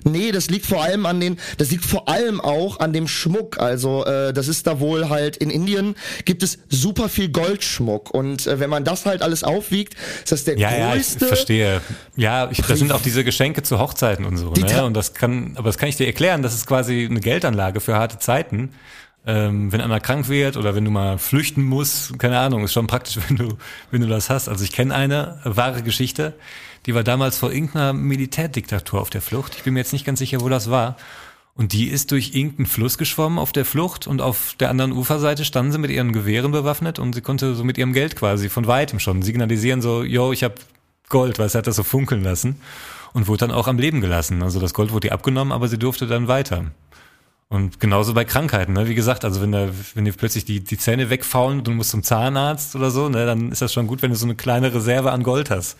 Nee, 0.04 0.32
das 0.32 0.50
liegt 0.50 0.66
vor 0.66 0.82
allem 0.82 1.06
an 1.06 1.20
den, 1.20 1.38
das 1.58 1.70
liegt 1.70 1.84
vor 1.84 2.08
allem 2.08 2.40
auch 2.40 2.80
an 2.80 2.92
dem 2.92 3.08
Schmuck. 3.08 3.58
Also 3.58 4.04
äh, 4.04 4.32
das 4.32 4.48
ist 4.48 4.66
da 4.66 4.80
wohl 4.80 5.08
halt 5.08 5.36
in 5.36 5.50
Indien 5.50 5.94
gibt 6.24 6.42
es 6.42 6.58
super 6.68 7.08
viel 7.08 7.28
Goldschmuck 7.28 8.10
und 8.10 8.46
äh, 8.46 8.60
wenn 8.60 8.70
man 8.70 8.84
das 8.84 9.06
halt 9.06 9.22
alles 9.22 9.44
aufwiegt, 9.44 9.94
ist 10.22 10.32
das 10.32 10.44
der 10.44 10.58
Ja, 10.58 10.70
ja, 10.76 10.88
ich 10.94 11.02
größte. 11.02 11.26
verstehe. 11.26 11.80
Ja, 12.16 12.50
ich, 12.50 12.58
das 12.62 12.78
sind 12.78 12.92
auch 12.92 13.02
diese 13.02 13.24
Geschenke 13.24 13.62
zu 13.62 13.78
Hochzeiten 13.78 14.24
und 14.24 14.36
so, 14.36 14.52
ne? 14.52 14.84
Und 14.84 14.94
das 14.94 15.14
kann, 15.14 15.52
aber 15.56 15.68
das 15.68 15.78
kann 15.78 15.88
ich 15.88 15.96
dir 15.96 16.06
erklären, 16.06 16.42
das 16.42 16.54
ist 16.54 16.66
quasi 16.66 17.06
eine 17.08 17.20
Geldanlage 17.20 17.80
für 17.80 17.94
harte 17.96 18.18
Zeiten. 18.18 18.70
Ähm, 19.26 19.70
wenn 19.70 19.82
einer 19.82 20.00
krank 20.00 20.30
wird 20.30 20.56
oder 20.56 20.74
wenn 20.74 20.84
du 20.86 20.90
mal 20.90 21.18
flüchten 21.18 21.62
musst, 21.62 22.18
keine 22.18 22.38
Ahnung, 22.38 22.64
ist 22.64 22.72
schon 22.72 22.86
praktisch, 22.86 23.18
wenn 23.28 23.36
du, 23.36 23.48
wenn 23.90 24.00
du 24.00 24.06
das 24.06 24.30
hast. 24.30 24.48
Also 24.48 24.64
ich 24.64 24.72
kenne 24.72 24.94
eine 24.94 25.38
wahre 25.44 25.82
Geschichte, 25.82 26.32
die 26.86 26.94
war 26.94 27.04
damals 27.04 27.38
vor 27.38 27.52
irgendeiner 27.52 27.92
Militärdiktatur 27.92 29.00
auf 29.00 29.10
der 29.10 29.22
Flucht. 29.22 29.54
Ich 29.56 29.62
bin 29.62 29.74
mir 29.74 29.80
jetzt 29.80 29.92
nicht 29.92 30.06
ganz 30.06 30.18
sicher, 30.18 30.40
wo 30.40 30.48
das 30.48 30.70
war. 30.70 30.96
Und 31.54 31.72
die 31.72 31.88
ist 31.88 32.10
durch 32.10 32.34
irgendeinen 32.34 32.66
Fluss 32.66 32.96
geschwommen 32.96 33.38
auf 33.38 33.52
der 33.52 33.64
Flucht 33.64 34.06
und 34.06 34.22
auf 34.22 34.54
der 34.58 34.70
anderen 34.70 34.92
Uferseite 34.92 35.44
standen 35.44 35.72
sie 35.72 35.78
mit 35.78 35.90
ihren 35.90 36.12
Gewehren 36.12 36.52
bewaffnet 36.52 36.98
und 36.98 37.14
sie 37.14 37.20
konnte 37.20 37.54
so 37.54 37.64
mit 37.64 37.76
ihrem 37.76 37.92
Geld 37.92 38.16
quasi 38.16 38.48
von 38.48 38.66
weitem 38.66 38.98
schon 38.98 39.22
signalisieren 39.22 39.82
so, 39.82 40.02
yo, 40.02 40.32
ich 40.32 40.42
habe 40.42 40.54
Gold, 41.08 41.38
weil 41.38 41.48
sie 41.50 41.58
hat 41.58 41.66
das 41.66 41.76
so 41.76 41.82
funkeln 41.82 42.22
lassen 42.22 42.60
und 43.12 43.28
wurde 43.28 43.46
dann 43.46 43.50
auch 43.50 43.66
am 43.68 43.78
Leben 43.78 44.00
gelassen. 44.00 44.42
Also 44.42 44.60
das 44.60 44.72
Gold 44.72 44.92
wurde 44.92 45.08
ihr 45.08 45.12
abgenommen, 45.12 45.52
aber 45.52 45.68
sie 45.68 45.78
durfte 45.78 46.06
dann 46.06 46.28
weiter. 46.28 46.70
Und 47.48 47.80
genauso 47.80 48.14
bei 48.14 48.24
Krankheiten, 48.24 48.74
ne? 48.74 48.86
wie 48.86 48.94
gesagt, 48.94 49.24
also 49.24 49.42
wenn 49.42 49.50
da, 49.50 49.68
wenn 49.94 50.04
dir 50.04 50.12
plötzlich 50.12 50.44
die, 50.44 50.60
die 50.60 50.78
Zähne 50.78 51.10
wegfaulen 51.10 51.58
und 51.58 51.66
du 51.66 51.72
musst 51.72 51.90
zum 51.90 52.04
Zahnarzt 52.04 52.76
oder 52.76 52.92
so, 52.92 53.08
ne, 53.08 53.26
dann 53.26 53.50
ist 53.50 53.60
das 53.60 53.72
schon 53.72 53.88
gut, 53.88 54.02
wenn 54.02 54.12
du 54.12 54.16
so 54.16 54.24
eine 54.24 54.36
kleine 54.36 54.72
Reserve 54.72 55.10
an 55.10 55.24
Gold 55.24 55.50
hast. 55.50 55.76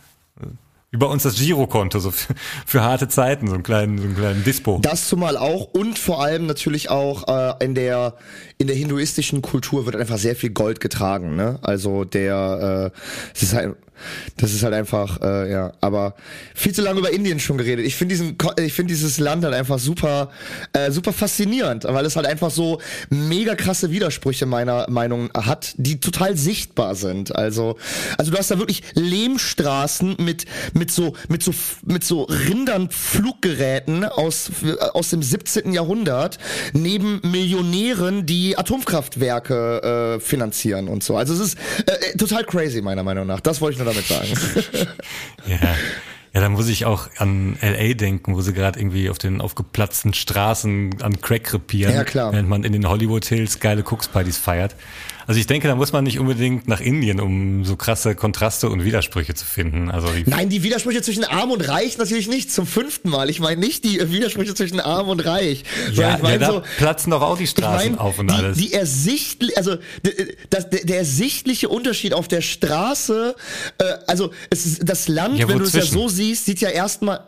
Wie 0.93 0.97
bei 0.97 1.07
uns 1.07 1.23
das 1.23 1.37
Girokonto, 1.37 2.01
so 2.01 2.11
für, 2.11 2.35
für 2.67 2.83
harte 2.83 3.07
Zeiten, 3.07 3.47
so 3.47 3.55
einen 3.55 3.63
kleinen, 3.63 3.99
so 3.99 4.05
einen 4.05 4.17
kleinen 4.17 4.43
Dispo. 4.43 4.81
Das 4.83 5.07
zumal 5.07 5.37
auch 5.37 5.67
und 5.73 6.01
vor 6.01 6.21
allem 6.21 6.47
natürlich 6.47 6.91
auch 6.91 7.29
äh, 7.29 7.65
in 7.65 7.77
der 7.77 8.17
in 8.59 8.67
der 8.67 8.75
hinduistischen 8.75 9.41
Kultur 9.41 9.87
wird 9.87 9.95
einfach 9.95 10.19
sehr 10.19 10.35
viel 10.35 10.51
Gold 10.51 10.81
getragen. 10.81 11.37
Ne? 11.37 11.61
Also 11.63 12.05
der 12.05 12.93
äh, 12.93 12.99
es 13.35 13.45
ist 13.45 13.55
halt 13.55 13.77
Das 14.37 14.53
ist 14.53 14.63
halt 14.63 14.75
einfach, 14.75 15.21
äh, 15.23 15.51
ja, 15.51 15.73
aber 15.81 16.15
viel 16.55 16.75
zu 16.75 16.83
lange 16.83 17.01
über 17.01 17.11
Indien 17.11 17.41
schon 17.41 17.59
geredet. 17.59 17.87
Ich 17.87 17.97
finde 17.97 18.15
diesen, 18.15 18.37
ich 18.59 18.73
finde 18.73 18.93
dieses 18.93 19.19
Land 19.19 19.45
halt 19.45 19.55
einfach 19.55 19.79
super, 19.79 20.31
äh, 20.73 20.91
super 20.91 21.13
faszinierend, 21.13 21.85
weil 21.85 22.05
es 22.05 22.17
halt 22.17 22.27
einfach 22.27 22.51
so 22.51 22.81
mega 23.11 23.55
krasse 23.55 23.91
Widersprüche 23.91 24.47
meiner 24.47 24.89
Meinung 24.91 25.31
hat, 25.35 25.75
die 25.77 26.01
total 26.01 26.37
sichtbar 26.37 26.95
sind. 26.95 27.35
Also, 27.35 27.77
also 28.19 28.31
du 28.31 28.39
hast 28.39 28.51
da 28.51 28.59
wirklich 28.59 28.83
Lehmstraßen 28.95 30.17
mit 30.19 30.45
mit 30.73 30.91
so 30.91 31.15
mit 31.29 31.43
so 31.43 31.53
mit 31.85 32.05
so 32.05 32.23
Rindern 32.25 32.91
Fluggeräten 32.91 34.05
aus 34.05 34.51
aus 34.93 35.11
dem 35.11 35.23
17. 35.23 35.73
Jahrhundert 35.73 36.39
neben 36.73 37.21
Millionären, 37.23 38.27
die 38.27 38.57
Atomkraftwerke 38.57 40.17
äh, 40.17 40.21
finanzieren 40.21 40.89
und 40.89 41.03
so. 41.03 41.17
Also 41.17 41.35
es 41.35 41.41
ist 41.41 41.59
äh, 41.87 42.17
total 42.17 42.45
crazy 42.45 42.83
meiner 42.83 43.03
Meinung 43.03 43.27
nach. 43.27 43.41
Das 43.41 43.61
wollte 43.61 43.75
ich 43.75 43.85
nur 43.85 43.90
damit 43.91 44.07
sagen. 44.07 44.29
ja. 45.47 45.59
Ja, 46.33 46.41
da 46.41 46.49
muss 46.49 46.69
ich 46.69 46.85
auch 46.85 47.09
an 47.17 47.59
LA 47.61 47.95
denken, 47.95 48.37
wo 48.37 48.41
sie 48.41 48.53
gerade 48.53 48.79
irgendwie 48.79 49.11
auf 49.11 49.19
den 49.19 49.41
aufgeplatzten 49.41 50.15
Straßen 50.15 51.03
an 51.03 51.21
Crack 51.21 51.43
krepieren, 51.43 51.93
ja, 51.93 52.05
klar. 52.05 52.33
während 52.33 52.49
man 52.49 52.63
in 52.63 52.73
den 52.73 52.89
Hollywood 52.89 53.25
Hills 53.25 53.59
geile 53.59 53.83
Cooks-Partys 53.83 54.39
feiert. 54.39 54.77
Also 55.31 55.39
ich 55.39 55.47
denke, 55.47 55.69
da 55.69 55.77
muss 55.77 55.93
man 55.93 56.03
nicht 56.03 56.19
unbedingt 56.19 56.67
nach 56.67 56.81
Indien, 56.81 57.21
um 57.21 57.65
so 57.65 57.77
krasse 57.77 58.17
Kontraste 58.17 58.69
und 58.69 58.85
Widersprüche 58.85 59.33
zu 59.33 59.45
finden. 59.45 59.89
Also 59.89 60.09
die 60.09 60.29
Nein, 60.29 60.49
die 60.49 60.65
Widersprüche 60.65 61.03
zwischen 61.03 61.23
Arm 61.23 61.53
und 61.53 61.61
Reich 61.69 61.97
natürlich 61.99 62.27
nicht 62.27 62.51
zum 62.51 62.67
fünften 62.67 63.11
Mal. 63.11 63.31
Ich 63.31 63.39
meine 63.39 63.61
nicht 63.61 63.85
die 63.85 64.11
Widersprüche 64.11 64.57
zwischen 64.57 64.81
Arm 64.81 65.09
und 65.09 65.25
Reich. 65.25 65.63
Ja, 65.93 66.17
ich 66.17 66.23
mein 66.25 66.41
ja, 66.41 66.51
so, 66.51 66.63
platzen 66.79 67.13
doch 67.13 67.23
auch 67.23 67.39
die 67.39 67.47
Straßen 67.47 67.93
ich 67.93 67.97
mein, 67.97 67.99
auf 68.01 68.19
und 68.19 68.29
die, 68.29 68.35
alles. 68.35 68.59
Die 68.59 68.73
ersichtlich, 68.73 69.57
also 69.57 69.77
das, 70.51 70.69
der, 70.69 70.85
der 70.85 70.99
ersichtliche 70.99 71.69
Unterschied 71.69 72.13
auf 72.13 72.27
der 72.27 72.41
Straße, 72.41 73.37
äh, 73.79 73.85
also 74.09 74.33
es 74.51 74.67
ist, 74.67 74.81
das 74.83 75.07
Land, 75.07 75.39
ja, 75.39 75.49
wenn 75.49 75.61
du 75.61 75.65
es 75.65 75.75
ja 75.75 75.83
so 75.83 76.09
siehst, 76.09 76.47
sieht 76.47 76.61
ja 76.61 76.71
erstmal 76.71 77.21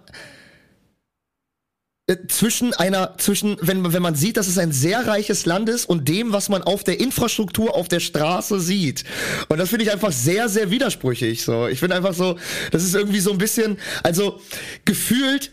zwischen 2.29 2.75
einer, 2.75 3.15
zwischen, 3.19 3.57
wenn, 3.61 3.93
wenn 3.93 4.03
man 4.03 4.15
sieht, 4.15 4.37
dass 4.37 4.47
es 4.47 4.59
ein 4.59 4.73
sehr 4.73 5.07
reiches 5.07 5.47
Land 5.47 5.69
ist 5.69 5.87
und 5.87 6.09
dem, 6.09 6.33
was 6.33 6.49
man 6.49 6.63
auf 6.63 6.85
der 6.85 7.01
Infrastruktur 7.01 7.75
auf 7.75 7.89
der 7.89 8.01
Straße 8.01 8.61
sieht. 8.61 9.05
Und 9.49 9.59
das 9.59 9.71
finde 9.71 9.85
ich 9.85 9.93
einfach 9.93 10.13
sehr, 10.13 10.49
sehr 10.49 10.71
widersprüchlich, 10.71 11.43
so. 11.43 11.67
Ich 11.69 11.81
finde 11.81 11.97
einfach 11.97 12.15
so, 12.15 12.37
das 12.71 12.85
ist 12.85 12.95
irgendwie 12.95 13.21
so 13.21 13.33
ein 13.33 13.39
bisschen, 13.39 13.79
also, 14.03 14.41
gefühlt, 14.85 15.51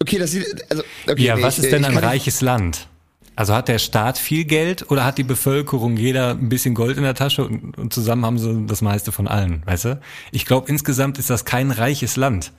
okay, 0.00 0.18
das 0.18 0.32
sieht, 0.32 0.46
also, 0.70 0.82
okay. 1.06 1.22
Ja, 1.22 1.36
nee, 1.36 1.42
was 1.42 1.58
ist 1.58 1.72
denn 1.72 1.84
ein 1.84 1.96
reiches 1.96 2.40
Land? 2.40 2.86
Also 3.34 3.54
hat 3.54 3.68
der 3.68 3.78
Staat 3.78 4.18
viel 4.18 4.44
Geld 4.44 4.90
oder 4.90 5.04
hat 5.04 5.16
die 5.16 5.24
Bevölkerung 5.24 5.96
jeder 5.96 6.30
ein 6.30 6.50
bisschen 6.50 6.74
Gold 6.74 6.98
in 6.98 7.02
der 7.02 7.14
Tasche 7.14 7.44
und, 7.44 7.78
und 7.78 7.92
zusammen 7.92 8.26
haben 8.26 8.38
sie 8.38 8.66
das 8.66 8.82
meiste 8.82 9.10
von 9.10 9.26
allen, 9.26 9.62
weißt 9.64 9.86
du? 9.86 10.00
Ich 10.32 10.44
glaube, 10.44 10.68
insgesamt 10.68 11.18
ist 11.18 11.30
das 11.30 11.44
kein 11.44 11.70
reiches 11.70 12.16
Land. 12.16 12.52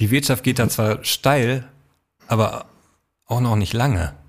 Die 0.00 0.10
Wirtschaft 0.10 0.42
geht 0.42 0.58
da 0.58 0.68
zwar 0.68 1.04
steil, 1.04 1.68
aber 2.26 2.66
auch 3.26 3.40
noch 3.40 3.56
nicht 3.56 3.72
lange. 3.72 4.23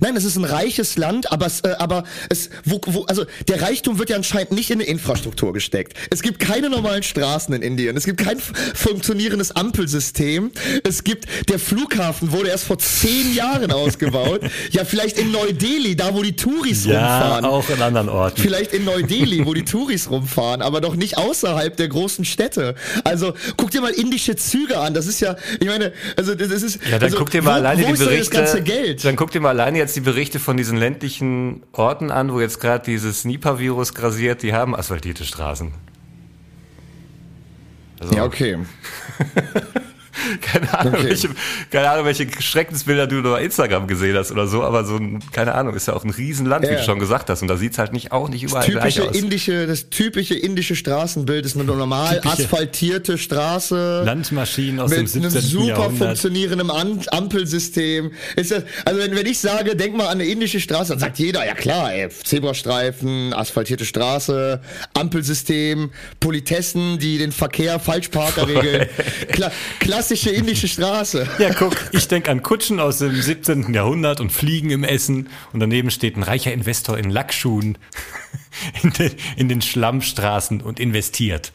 Nein, 0.00 0.16
es 0.16 0.24
ist 0.24 0.36
ein 0.36 0.44
reiches 0.44 0.98
Land, 0.98 1.32
aber 1.32 1.46
es, 1.46 1.60
äh, 1.60 1.74
aber 1.78 2.04
es, 2.28 2.50
wo, 2.64 2.80
wo, 2.86 3.04
also 3.04 3.24
der 3.48 3.62
Reichtum 3.62 3.98
wird 3.98 4.10
ja 4.10 4.16
anscheinend 4.16 4.52
nicht 4.52 4.70
in 4.70 4.80
die 4.80 4.84
Infrastruktur 4.84 5.54
gesteckt. 5.54 5.94
Es 6.10 6.20
gibt 6.20 6.40
keine 6.40 6.68
normalen 6.68 7.02
Straßen 7.02 7.54
in 7.54 7.62
Indien. 7.62 7.96
Es 7.96 8.04
gibt 8.04 8.20
kein 8.20 8.38
funktionierendes 8.38 9.52
Ampelsystem. 9.52 10.50
Es 10.84 11.04
gibt, 11.04 11.26
der 11.48 11.58
Flughafen 11.58 12.32
wurde 12.32 12.50
erst 12.50 12.64
vor 12.64 12.78
zehn 12.78 13.34
Jahren 13.34 13.72
ausgebaut. 13.72 14.42
ja, 14.72 14.84
vielleicht 14.84 15.18
in 15.18 15.32
Neu-Delhi, 15.32 15.96
da 15.96 16.14
wo 16.14 16.22
die 16.22 16.36
Touris 16.36 16.84
ja, 16.84 16.98
rumfahren. 16.98 17.44
auch 17.46 17.70
in 17.70 17.80
anderen 17.80 18.08
Orten. 18.10 18.42
Vielleicht 18.42 18.74
in 18.74 18.84
Neu-Delhi, 18.84 19.46
wo 19.46 19.54
die 19.54 19.64
Touris 19.72 20.10
rumfahren, 20.10 20.60
aber 20.60 20.82
doch 20.82 20.96
nicht 20.96 21.16
außerhalb 21.16 21.74
der 21.76 21.88
großen 21.88 22.26
Städte. 22.26 22.74
Also, 23.04 23.32
guck 23.56 23.70
dir 23.70 23.80
mal 23.80 23.92
indische 23.92 24.36
Züge 24.36 24.78
an. 24.78 24.92
Das 24.92 25.06
ist 25.06 25.20
ja, 25.20 25.36
ich 25.60 25.66
meine, 25.66 25.92
also 26.16 26.34
das 26.34 26.50
ist. 26.62 26.78
Ja, 26.84 26.98
dann 26.98 27.04
also, 27.04 27.16
guck 27.16 27.30
dir 27.30 27.40
mal 27.40 27.52
wo, 27.52 27.54
alleine 27.54 27.84
wo 27.84 27.92
die 27.92 27.98
Berichte. 27.98 28.36
Das 28.36 28.52
ganze 28.52 28.62
Geld? 28.62 29.04
Dann 29.04 29.16
guck 29.16 29.30
dir 29.30 29.40
mal 29.40 29.61
alleine 29.62 29.78
jetzt 29.78 29.94
die 29.94 30.00
Berichte 30.00 30.40
von 30.40 30.56
diesen 30.56 30.76
ländlichen 30.76 31.62
Orten 31.70 32.10
an, 32.10 32.32
wo 32.32 32.40
jetzt 32.40 32.58
gerade 32.58 32.84
dieses 32.84 33.24
Nipah-Virus 33.24 33.94
grasiert, 33.94 34.42
die 34.42 34.54
haben 34.54 34.74
asphaltierte 34.74 35.24
Straßen. 35.24 35.72
Also, 38.00 38.14
ja, 38.16 38.24
okay. 38.24 38.58
keine 40.40 40.78
Ahnung, 40.78 40.94
okay. 40.94 41.04
welche, 41.04 41.28
keine 41.70 41.90
Ahnung, 41.90 42.04
welche 42.04 42.26
Schreckensbilder 42.40 43.06
du 43.06 43.16
über 43.16 43.40
Instagram 43.40 43.86
gesehen 43.86 44.16
hast 44.16 44.30
oder 44.30 44.46
so, 44.46 44.62
aber 44.62 44.84
so 44.84 44.96
ein, 44.96 45.20
keine 45.32 45.54
Ahnung, 45.54 45.74
ist 45.74 45.88
ja 45.88 45.94
auch 45.94 46.04
ein 46.04 46.10
Riesenland, 46.10 46.64
ja. 46.64 46.72
wie 46.72 46.76
du 46.76 46.82
schon 46.82 46.98
gesagt 46.98 47.30
hast. 47.30 47.42
Und 47.42 47.48
da 47.48 47.56
sieht's 47.56 47.78
halt 47.78 47.92
nicht 47.92 48.12
auch 48.12 48.28
nicht 48.28 48.42
überall 48.42 48.60
das 48.60 48.66
typische 48.66 49.00
gleich 49.00 49.10
aus. 49.10 49.16
Indische, 49.16 49.66
das 49.66 49.88
typische 49.88 50.34
indische 50.34 50.76
Straßenbild 50.76 51.46
ist 51.46 51.56
eine 51.56 51.64
normal 51.64 52.20
typische 52.20 52.42
asphaltierte 52.44 53.18
Straße. 53.18 54.02
Landmaschinen 54.04 54.80
aus 54.80 54.90
mit 54.90 55.00
dem 55.00 55.06
17. 55.06 55.30
einem 55.30 55.40
super 55.40 55.66
Jahrhundert. 55.66 56.08
funktionierendem 56.08 56.70
Ampelsystem. 56.70 58.12
Ist 58.36 58.50
das, 58.50 58.64
also 58.84 59.00
wenn, 59.00 59.16
wenn 59.16 59.26
ich 59.26 59.38
sage, 59.38 59.76
denk 59.76 59.96
mal 59.96 60.06
an 60.06 60.20
eine 60.20 60.24
indische 60.24 60.60
Straße, 60.60 60.90
dann 60.90 60.98
sagt 60.98 61.18
jeder, 61.18 61.46
ja 61.46 61.54
klar, 61.54 61.92
ey, 61.92 62.08
Zebrastreifen, 62.10 63.32
asphaltierte 63.32 63.84
Straße, 63.84 64.60
Ampelsystem, 64.94 65.90
Politessen, 66.20 66.98
die 66.98 67.18
den 67.18 67.32
Verkehr 67.32 67.80
Falschparker 67.80 68.46
regeln. 68.46 68.88
Kla 69.28 69.50
klassische 70.02 70.30
indische 70.30 70.66
Straße. 70.66 71.28
Ja, 71.38 71.54
guck, 71.54 71.76
ich 71.92 72.08
denke 72.08 72.32
an 72.32 72.42
Kutschen 72.42 72.80
aus 72.80 72.98
dem 72.98 73.14
17. 73.14 73.72
Jahrhundert 73.72 74.20
und 74.20 74.32
Fliegen 74.32 74.70
im 74.70 74.82
Essen 74.82 75.28
und 75.52 75.60
daneben 75.60 75.92
steht 75.92 76.16
ein 76.16 76.24
reicher 76.24 76.52
Investor 76.52 76.98
in 76.98 77.08
Lackschuhen 77.08 77.78
in, 78.82 78.90
den, 78.90 79.12
in 79.36 79.48
den 79.48 79.62
Schlammstraßen 79.62 80.60
und 80.60 80.80
investiert. 80.80 81.52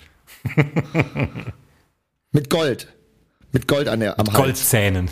Mit 2.32 2.50
Gold. 2.50 2.88
Mit 3.52 3.68
Gold 3.68 3.90
an 3.90 4.00
der, 4.00 4.18
am 4.18 4.28
Hals. 4.28 4.38
Goldzähnen. 4.38 5.12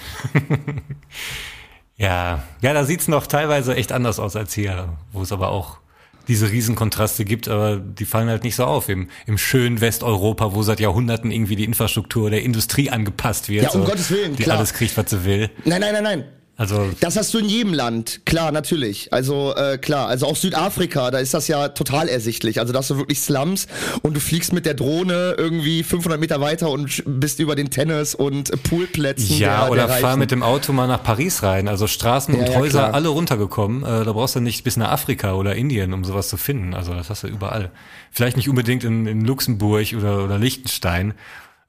ja, 1.98 2.42
ja, 2.62 2.74
da 2.74 2.86
sieht's 2.86 3.10
noch 3.10 3.28
teilweise 3.28 3.76
echt 3.76 3.92
anders 3.92 4.18
aus 4.18 4.38
als 4.38 4.54
hier, 4.54 4.98
wo 5.12 5.24
es 5.24 5.34
aber 5.34 5.50
auch 5.50 5.80
diese 6.28 6.52
Riesenkontraste 6.52 7.26
gibt, 7.26 7.48
aber 7.48 7.78
die 7.78 8.06
fallen 8.06 8.30
halt 8.30 8.44
nicht 8.44 8.56
so 8.56 8.66
auf 8.66 8.90
im, 8.90 9.10
im 9.26 9.38
schönen 9.38 9.82
Westeuropa, 9.82 10.54
wo 10.54 10.64
seit 10.64 10.80
Jahrhunderten 10.80 11.32
irgendwie 11.32 11.56
die 11.56 11.66
Infrastruktur 11.66 12.30
der 12.30 12.44
Industrie 12.44 12.90
angepasst 12.90 13.50
wird. 13.50 13.64
Ja, 13.64 13.70
um 13.72 13.82
so, 13.82 13.88
Gottes 13.88 14.10
Willen, 14.12 14.36
die 14.36 14.44
klar. 14.44 14.58
alles 14.58 14.74
kriegt, 14.74 14.96
was 14.98 15.10
sie 15.10 15.26
will. 15.26 15.50
Nein, 15.66 15.82
nein, 15.82 15.94
nein, 15.94 16.04
nein. 16.04 16.24
Also 16.58 16.90
das 17.02 17.18
hast 17.18 17.34
du 17.34 17.40
in 17.40 17.50
jedem 17.50 17.74
Land, 17.74 18.22
klar, 18.26 18.54
natürlich. 18.54 19.12
Also 19.12 19.54
äh, 19.56 19.78
klar, 19.78 20.08
also 20.08 20.26
auch 20.26 20.38
Südafrika, 20.38 21.12
da 21.12 21.18
ist 21.18 21.34
das 21.34 21.50
ja 21.50 21.68
total 21.70 22.08
ersichtlich. 22.08 22.62
Also 22.62 22.72
da 22.72 22.80
hast 22.80 22.90
du 22.90 22.98
wirklich 22.98 23.20
Slums 23.20 23.68
und 24.04 24.16
du 24.16 24.22
fliegst 24.22 24.54
mit 24.54 24.66
der 24.66 24.74
Drohne 24.74 25.36
irgendwie 25.38 25.84
500 25.84 26.18
Meter 26.18 26.40
weiter 26.40 26.70
und 26.70 27.04
bist 27.06 27.40
über 27.40 27.56
den 27.56 27.72
Tennis 27.72 28.16
und 28.16 28.52
Poolplätzen. 28.64 29.38
Ja, 29.38 29.64
der, 29.64 29.72
oder 29.72 29.88
der 29.88 29.98
fahr 29.98 30.16
mit 30.16 30.32
dem 30.32 30.44
Auto 30.44 30.72
mal 30.72 30.88
nach 30.88 31.04
Paris 31.04 31.44
rein. 31.44 31.68
Also 31.68 31.88
Straßen 31.88 32.34
Ja, 32.34 32.40
und 32.40 32.50
ja, 32.50 32.56
Häuser 32.58 32.80
klar. 32.80 32.94
alle 32.94 33.10
runtergekommen. 33.10 33.84
Äh, 33.84 34.06
da 34.06 34.14
brauchst 34.14 34.38
du 34.38 34.40
nicht 34.40 34.64
bis 34.64 34.78
nach 34.78 34.92
Afrika 34.92 35.34
oder 35.34 35.56
Indien, 35.56 35.92
um 35.92 36.06
sowas 36.06 36.30
zu 36.30 36.38
finden. 36.38 36.74
Also 36.74 36.94
das 36.94 37.10
hast 37.10 37.24
du 37.24 37.28
überall. 37.28 37.70
Vielleicht 38.12 38.38
nicht 38.38 38.48
unbedingt 38.48 38.86
in, 38.86 39.08
in 39.08 39.26
Luxemburg 39.26 39.94
oder, 39.98 40.24
oder 40.24 40.38
Liechtenstein. 40.38 41.16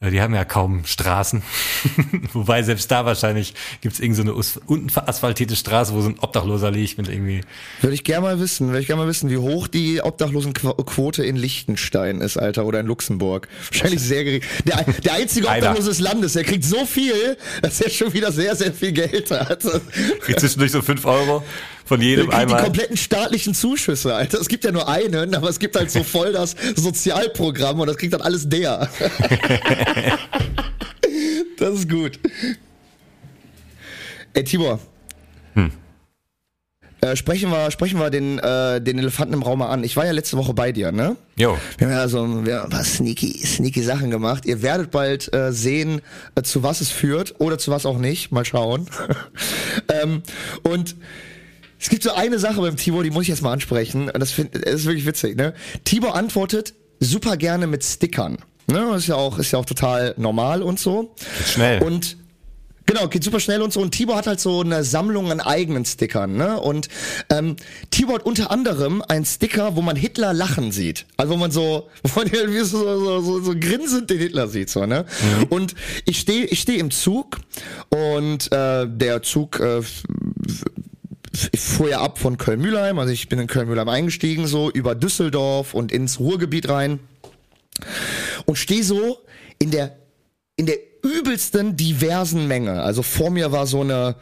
Äh, 0.00 0.10
Die 0.10 0.20
haben 0.20 0.34
ja 0.34 0.44
kaum 0.44 0.84
Straßen. 0.84 1.42
Wobei 2.32 2.62
selbst 2.62 2.90
da 2.90 3.04
wahrscheinlich 3.06 3.54
gibt's 3.80 3.98
irgend 3.98 4.16
so 4.16 4.22
eine 4.22 4.34
unten 4.34 4.90
asphaltierte 4.98 5.56
Straße, 5.56 5.94
wo 5.94 6.00
so 6.02 6.08
ein 6.08 6.18
Obdachloser 6.18 6.70
liegt 6.70 6.98
mit 6.98 7.08
irgendwie. 7.08 7.40
Würde 7.80 7.94
ich 7.94 8.04
gerne 8.04 8.22
mal 8.22 8.40
wissen, 8.40 8.68
würde 8.68 8.80
ich 8.80 8.86
gerne 8.86 9.02
mal 9.02 9.08
wissen, 9.08 9.30
wie 9.30 9.38
hoch 9.38 9.68
die 9.68 10.02
Obdachlosenquote 10.02 11.24
in 11.24 11.36
Liechtenstein 11.36 12.20
ist, 12.20 12.36
Alter, 12.36 12.66
oder 12.66 12.80
in 12.80 12.86
Luxemburg. 12.86 13.48
Wahrscheinlich 13.70 14.00
sehr 14.00 14.24
gering. 14.24 14.42
Der, 14.66 14.84
der 14.84 15.14
einzige. 15.14 15.46
Obdachlose 15.46 15.88
des 15.88 16.00
Landes, 16.00 16.34
der 16.34 16.44
kriegt 16.44 16.64
so 16.64 16.84
viel, 16.84 17.36
dass 17.62 17.80
er 17.80 17.90
schon 17.90 18.12
wieder 18.12 18.32
sehr, 18.32 18.54
sehr 18.56 18.72
viel 18.72 18.92
Geld 18.92 19.30
hat. 19.30 19.62
Kriegt 20.20 20.40
zwischendurch 20.40 20.72
so 20.72 20.82
fünf 20.82 21.04
Euro 21.04 21.42
von 21.86 22.00
jedem 22.02 22.28
kriegt 22.28 22.34
die 22.34 22.36
einmal. 22.36 22.64
kompletten 22.64 22.96
staatlichen 22.96 23.54
Zuschüsse, 23.54 24.14
Alter. 24.14 24.40
Es 24.40 24.48
gibt 24.48 24.64
ja 24.64 24.72
nur 24.72 24.88
einen, 24.88 25.34
aber 25.34 25.48
es 25.48 25.60
gibt 25.60 25.76
halt 25.76 25.90
so 25.90 26.02
voll 26.02 26.32
das 26.32 26.56
Sozialprogramm 26.74 27.78
und 27.78 27.86
das 27.86 27.96
kriegt 27.96 28.12
dann 28.12 28.22
alles 28.22 28.48
der. 28.48 28.90
das 31.58 31.74
ist 31.74 31.88
gut. 31.88 32.18
Ey, 34.34 34.42
Tibor. 34.42 34.80
Hm. 35.54 35.70
Äh, 37.02 37.14
sprechen 37.14 37.50
wir, 37.50 37.70
sprechen 37.70 38.00
wir 38.00 38.10
den, 38.10 38.40
äh, 38.40 38.80
den 38.80 38.98
Elefanten 38.98 39.34
im 39.34 39.42
Raum 39.42 39.60
mal 39.60 39.68
an. 39.68 39.84
Ich 39.84 39.96
war 39.96 40.04
ja 40.04 40.12
letzte 40.12 40.36
Woche 40.38 40.54
bei 40.54 40.72
dir, 40.72 40.90
ne? 40.90 41.16
Jo. 41.36 41.56
Wir 41.78 41.86
haben 41.86 41.94
ja 41.94 42.08
so 42.08 42.44
wir 42.44 42.56
haben 42.56 42.64
ein 42.64 42.70
paar 42.70 42.84
sneaky, 42.84 43.46
sneaky 43.46 43.82
Sachen 43.82 44.10
gemacht. 44.10 44.44
Ihr 44.44 44.60
werdet 44.62 44.90
bald 44.90 45.32
äh, 45.32 45.52
sehen, 45.52 46.00
äh, 46.34 46.42
zu 46.42 46.64
was 46.64 46.80
es 46.80 46.90
führt 46.90 47.36
oder 47.38 47.58
zu 47.58 47.70
was 47.70 47.86
auch 47.86 47.98
nicht. 47.98 48.32
Mal 48.32 48.44
schauen. 48.44 48.88
ähm, 50.02 50.22
und 50.64 50.96
es 51.78 51.88
gibt 51.88 52.02
so 52.02 52.12
eine 52.12 52.38
Sache 52.38 52.60
beim 52.60 52.76
Tibor, 52.76 53.02
die 53.02 53.10
muss 53.10 53.22
ich 53.22 53.28
jetzt 53.28 53.42
mal 53.42 53.52
ansprechen. 53.52 54.10
Und 54.10 54.20
das, 54.20 54.32
find, 54.32 54.54
das 54.54 54.74
ist 54.74 54.84
wirklich 54.86 55.06
witzig. 55.06 55.36
Ne? 55.36 55.54
Tibor 55.84 56.14
antwortet 56.14 56.74
super 57.00 57.36
gerne 57.36 57.66
mit 57.66 57.84
Stickern. 57.84 58.38
Ne? 58.68 58.88
Das 58.90 59.02
ist 59.02 59.08
ja 59.08 59.16
auch, 59.16 59.38
ist 59.38 59.52
ja 59.52 59.58
auch 59.58 59.66
total 59.66 60.14
normal 60.16 60.62
und 60.62 60.78
so. 60.78 61.14
Geht 61.38 61.48
schnell. 61.48 61.82
Und 61.82 62.16
Genau, 62.86 63.08
geht 63.08 63.24
super 63.24 63.40
schnell 63.40 63.62
und 63.62 63.72
so. 63.72 63.80
Und 63.80 63.90
Tibor 63.90 64.16
hat 64.16 64.28
halt 64.28 64.38
so 64.38 64.60
eine 64.60 64.84
Sammlung 64.84 65.32
an 65.32 65.40
eigenen 65.40 65.84
Stickern, 65.84 66.36
ne? 66.36 66.60
Und 66.60 66.88
ähm, 67.30 67.56
Tibor 67.90 68.14
hat 68.14 68.22
unter 68.24 68.52
anderem 68.52 69.02
einen 69.02 69.24
Sticker, 69.24 69.74
wo 69.74 69.82
man 69.82 69.96
Hitler 69.96 70.32
lachen 70.32 70.70
sieht. 70.70 71.04
Also 71.16 71.32
wo 71.32 71.36
man 71.36 71.50
so, 71.50 71.88
wo 72.04 72.20
man 72.20 72.28
irgendwie 72.28 72.60
so, 72.60 72.78
so, 72.78 73.20
so, 73.20 73.40
so 73.40 73.52
grinsend 73.58 74.08
den 74.08 74.18
Hitler 74.18 74.46
sieht, 74.46 74.70
so, 74.70 74.86
ne? 74.86 75.04
Mhm. 75.20 75.44
Und 75.48 75.74
ich 76.04 76.20
stehe 76.20 76.44
ich 76.44 76.60
steh 76.60 76.76
im 76.76 76.92
Zug 76.92 77.38
und 77.88 78.52
äh, 78.52 78.86
der 78.88 79.22
Zug 79.22 79.58
äh, 79.58 79.82
fuhr 81.56 81.90
ja 81.90 82.00
ab 82.00 82.18
von 82.18 82.38
Köln-Mühlheim, 82.38 82.98
also 82.98 83.12
ich 83.12 83.28
bin 83.28 83.38
in 83.38 83.46
Köln-Mühlheim 83.46 83.88
eingestiegen, 83.88 84.46
so 84.46 84.70
über 84.70 84.94
Düsseldorf 84.94 85.74
und 85.74 85.92
ins 85.92 86.18
Ruhrgebiet 86.20 86.68
rein 86.68 87.00
und 88.46 88.56
stehe 88.56 88.82
so 88.82 89.18
in 89.58 89.70
der 89.70 89.96
in 90.56 90.66
der 90.66 90.78
übelsten 91.02 91.76
diversen 91.76 92.48
Menge. 92.48 92.82
Also 92.82 93.02
vor 93.02 93.30
mir 93.30 93.52
war 93.52 93.66
so 93.66 93.82
eine, 93.82 94.16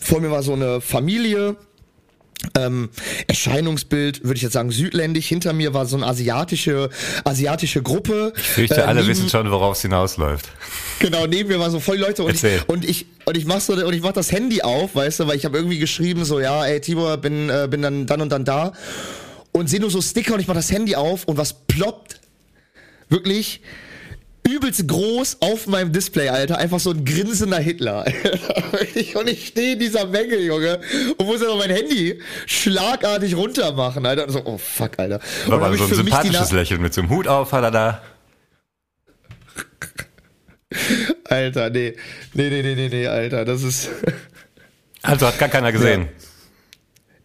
vor 0.00 0.20
mir 0.20 0.30
war 0.30 0.42
so 0.42 0.52
eine 0.52 0.80
Familie, 0.80 1.56
ähm, 2.56 2.90
Erscheinungsbild, 3.26 4.24
würde 4.24 4.36
ich 4.36 4.42
jetzt 4.42 4.52
sagen, 4.52 4.70
südländisch. 4.70 5.26
Hinter 5.26 5.52
mir 5.52 5.74
war 5.74 5.86
so 5.86 5.96
eine 5.96 6.06
asiatische, 6.06 6.90
asiatische 7.24 7.82
Gruppe. 7.82 8.32
Ich 8.36 8.42
fürchte, 8.42 8.76
äh, 8.76 8.82
alle 8.82 9.00
neben, 9.00 9.08
wissen 9.08 9.28
schon, 9.28 9.50
worauf 9.50 9.76
es 9.76 9.82
hinausläuft. 9.82 10.48
Genau, 10.98 11.26
neben 11.26 11.48
mir 11.48 11.58
waren 11.58 11.70
so 11.70 11.80
voll 11.80 11.98
Leute 11.98 12.22
und 12.22 12.30
Erzähl. 12.30 12.58
ich, 12.58 12.68
und 12.68 12.84
ich 12.88 13.06
und 13.24 13.36
ich 13.36 13.44
mach 13.44 13.60
so 13.60 13.72
und 13.74 13.92
ich 13.92 14.02
mach 14.02 14.12
das 14.12 14.32
Handy 14.32 14.62
auf, 14.62 14.94
weißt 14.94 15.20
du, 15.20 15.26
weil 15.26 15.36
ich 15.36 15.44
habe 15.44 15.56
irgendwie 15.56 15.78
geschrieben 15.78 16.24
so, 16.24 16.40
ja, 16.40 16.64
ey 16.64 16.80
Tibor, 16.80 17.16
bin 17.16 17.50
äh, 17.50 17.68
bin 17.70 17.82
dann 17.82 18.06
dann 18.06 18.20
und 18.20 18.30
dann 18.30 18.44
da 18.44 18.72
und 19.52 19.68
sehe 19.68 19.80
nur 19.80 19.90
so 19.90 20.00
Sticker 20.00 20.34
und 20.34 20.40
ich 20.40 20.46
mach 20.46 20.54
das 20.54 20.70
Handy 20.70 20.94
auf 20.96 21.24
und 21.24 21.36
was 21.36 21.54
ploppt 21.66 22.20
wirklich 23.08 23.60
übelst 24.46 24.86
groß 24.86 25.38
auf 25.40 25.66
meinem 25.66 25.92
Display, 25.92 26.28
Alter. 26.28 26.58
Einfach 26.58 26.80
so 26.80 26.90
ein 26.90 27.04
grinsender 27.04 27.58
Hitler. 27.58 28.04
und 29.14 29.28
ich 29.28 29.48
stehe 29.48 29.74
in 29.74 29.78
dieser 29.78 30.06
Menge, 30.06 30.36
Junge, 30.36 30.80
und 31.18 31.26
muss 31.26 31.40
ja 31.40 31.48
noch 31.48 31.58
mein 31.58 31.70
Handy 31.70 32.20
schlagartig 32.46 33.36
runter 33.36 33.72
machen, 33.72 34.06
Alter. 34.06 34.26
Und 34.26 34.32
so, 34.32 34.42
oh 34.44 34.58
fuck, 34.58 34.98
Alter. 34.98 35.20
War 35.46 35.58
mal 35.58 35.76
so 35.76 35.84
ein 35.84 35.94
sympathisches 35.94 36.52
Lächeln 36.52 36.80
mit 36.80 36.94
so 36.94 37.00
einem 37.02 37.10
Hut 37.10 37.28
auf, 37.28 37.52
hat 37.52 37.74
da. 37.74 38.02
Alter, 41.24 41.70
nee. 41.70 41.94
Nee, 42.34 42.50
nee, 42.50 42.62
nee, 42.62 42.74
nee, 42.74 42.88
nee, 42.88 43.06
Alter. 43.06 43.44
Das 43.44 43.62
ist. 43.62 43.90
also 45.02 45.26
hat 45.26 45.38
gar 45.38 45.48
keiner 45.48 45.72
gesehen. 45.72 46.02
Ja. 46.02 46.08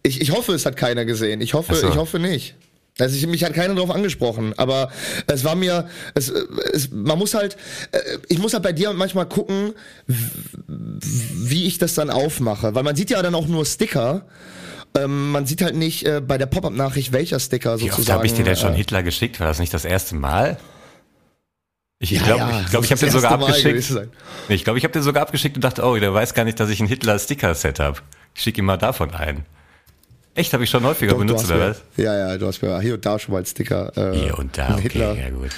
Ich, 0.04 0.20
ich 0.20 0.32
hoffe, 0.32 0.52
es 0.52 0.66
hat 0.66 0.76
keiner 0.76 1.04
gesehen. 1.04 1.40
Ich 1.40 1.54
hoffe, 1.54 1.74
so. 1.74 1.88
ich 1.88 1.96
hoffe 1.96 2.18
nicht. 2.18 2.56
Also 2.98 3.16
ich, 3.16 3.26
mich 3.26 3.42
hat 3.42 3.54
keiner 3.54 3.74
darauf 3.74 3.90
angesprochen, 3.90 4.52
aber 4.58 4.90
es 5.26 5.44
war 5.44 5.54
mir, 5.54 5.88
es, 6.14 6.28
es, 6.28 6.90
man 6.90 7.18
muss 7.18 7.34
halt, 7.34 7.56
äh, 7.92 7.98
ich 8.28 8.38
muss 8.38 8.52
halt 8.52 8.62
bei 8.62 8.72
dir 8.72 8.92
manchmal 8.92 9.26
gucken, 9.26 9.72
wie 10.06 11.66
ich 11.66 11.78
das 11.78 11.94
dann 11.94 12.10
aufmache, 12.10 12.74
weil 12.74 12.82
man 12.82 12.94
sieht 12.94 13.10
ja 13.10 13.22
dann 13.22 13.34
auch 13.34 13.46
nur 13.46 13.64
Sticker. 13.64 14.26
Ähm, 14.94 15.30
man 15.30 15.46
sieht 15.46 15.62
halt 15.62 15.74
nicht 15.74 16.04
äh, 16.04 16.20
bei 16.20 16.36
der 16.36 16.44
Pop-up-Nachricht 16.44 17.12
welcher 17.12 17.40
Sticker 17.40 17.80
wie 17.80 17.88
sozusagen. 17.88 18.18
habe 18.18 18.26
ich 18.26 18.34
dir 18.34 18.44
denn 18.44 18.56
schon 18.56 18.74
äh, 18.74 18.76
Hitler 18.76 19.02
geschickt? 19.02 19.40
War 19.40 19.46
das 19.46 19.58
nicht 19.58 19.72
das 19.72 19.86
erste 19.86 20.14
Mal? 20.14 20.58
Ich 21.98 22.10
glaube, 22.10 22.40
ja, 22.40 22.60
ich, 22.60 22.70
glaub, 22.70 22.84
ich 22.84 22.90
habe 22.90 23.00
den 23.00 23.10
sogar 23.10 23.32
abgeschickt. 23.32 23.92
Ich 24.48 24.64
glaube, 24.64 24.78
ich 24.78 24.84
habe 24.84 24.92
den 24.92 25.02
sogar 25.02 25.22
abgeschickt 25.22 25.56
und 25.56 25.62
dachte, 25.62 25.82
oh, 25.82 25.96
der 25.96 26.12
weiß 26.12 26.34
gar 26.34 26.44
nicht, 26.44 26.58
dass 26.60 26.68
ich 26.68 26.80
ein 26.80 26.88
Hitler-Sticker-Set 26.88 27.78
habe. 27.78 28.00
Ich 28.34 28.42
schicke 28.42 28.60
ihm 28.60 28.66
mal 28.66 28.76
davon 28.76 29.14
ein. 29.14 29.46
Echt, 30.34 30.52
habe 30.54 30.64
ich 30.64 30.70
schon 30.70 30.82
häufiger 30.84 31.12
Doch, 31.12 31.18
benutzt, 31.18 31.44
oder 31.44 31.70
was? 31.70 31.82
Ja, 31.96 32.16
ja, 32.16 32.38
du 32.38 32.46
hast 32.46 32.62
mir 32.62 32.80
hier 32.80 32.94
und 32.94 33.04
da 33.04 33.18
schon 33.18 33.34
mal 33.34 33.44
Sticker. 33.44 33.92
Äh, 33.96 34.16
hier 34.16 34.38
und 34.38 34.56
da, 34.56 34.72
okay, 34.72 34.82
Hitler, 34.82 35.14
ja 35.14 35.28
gut. 35.28 35.50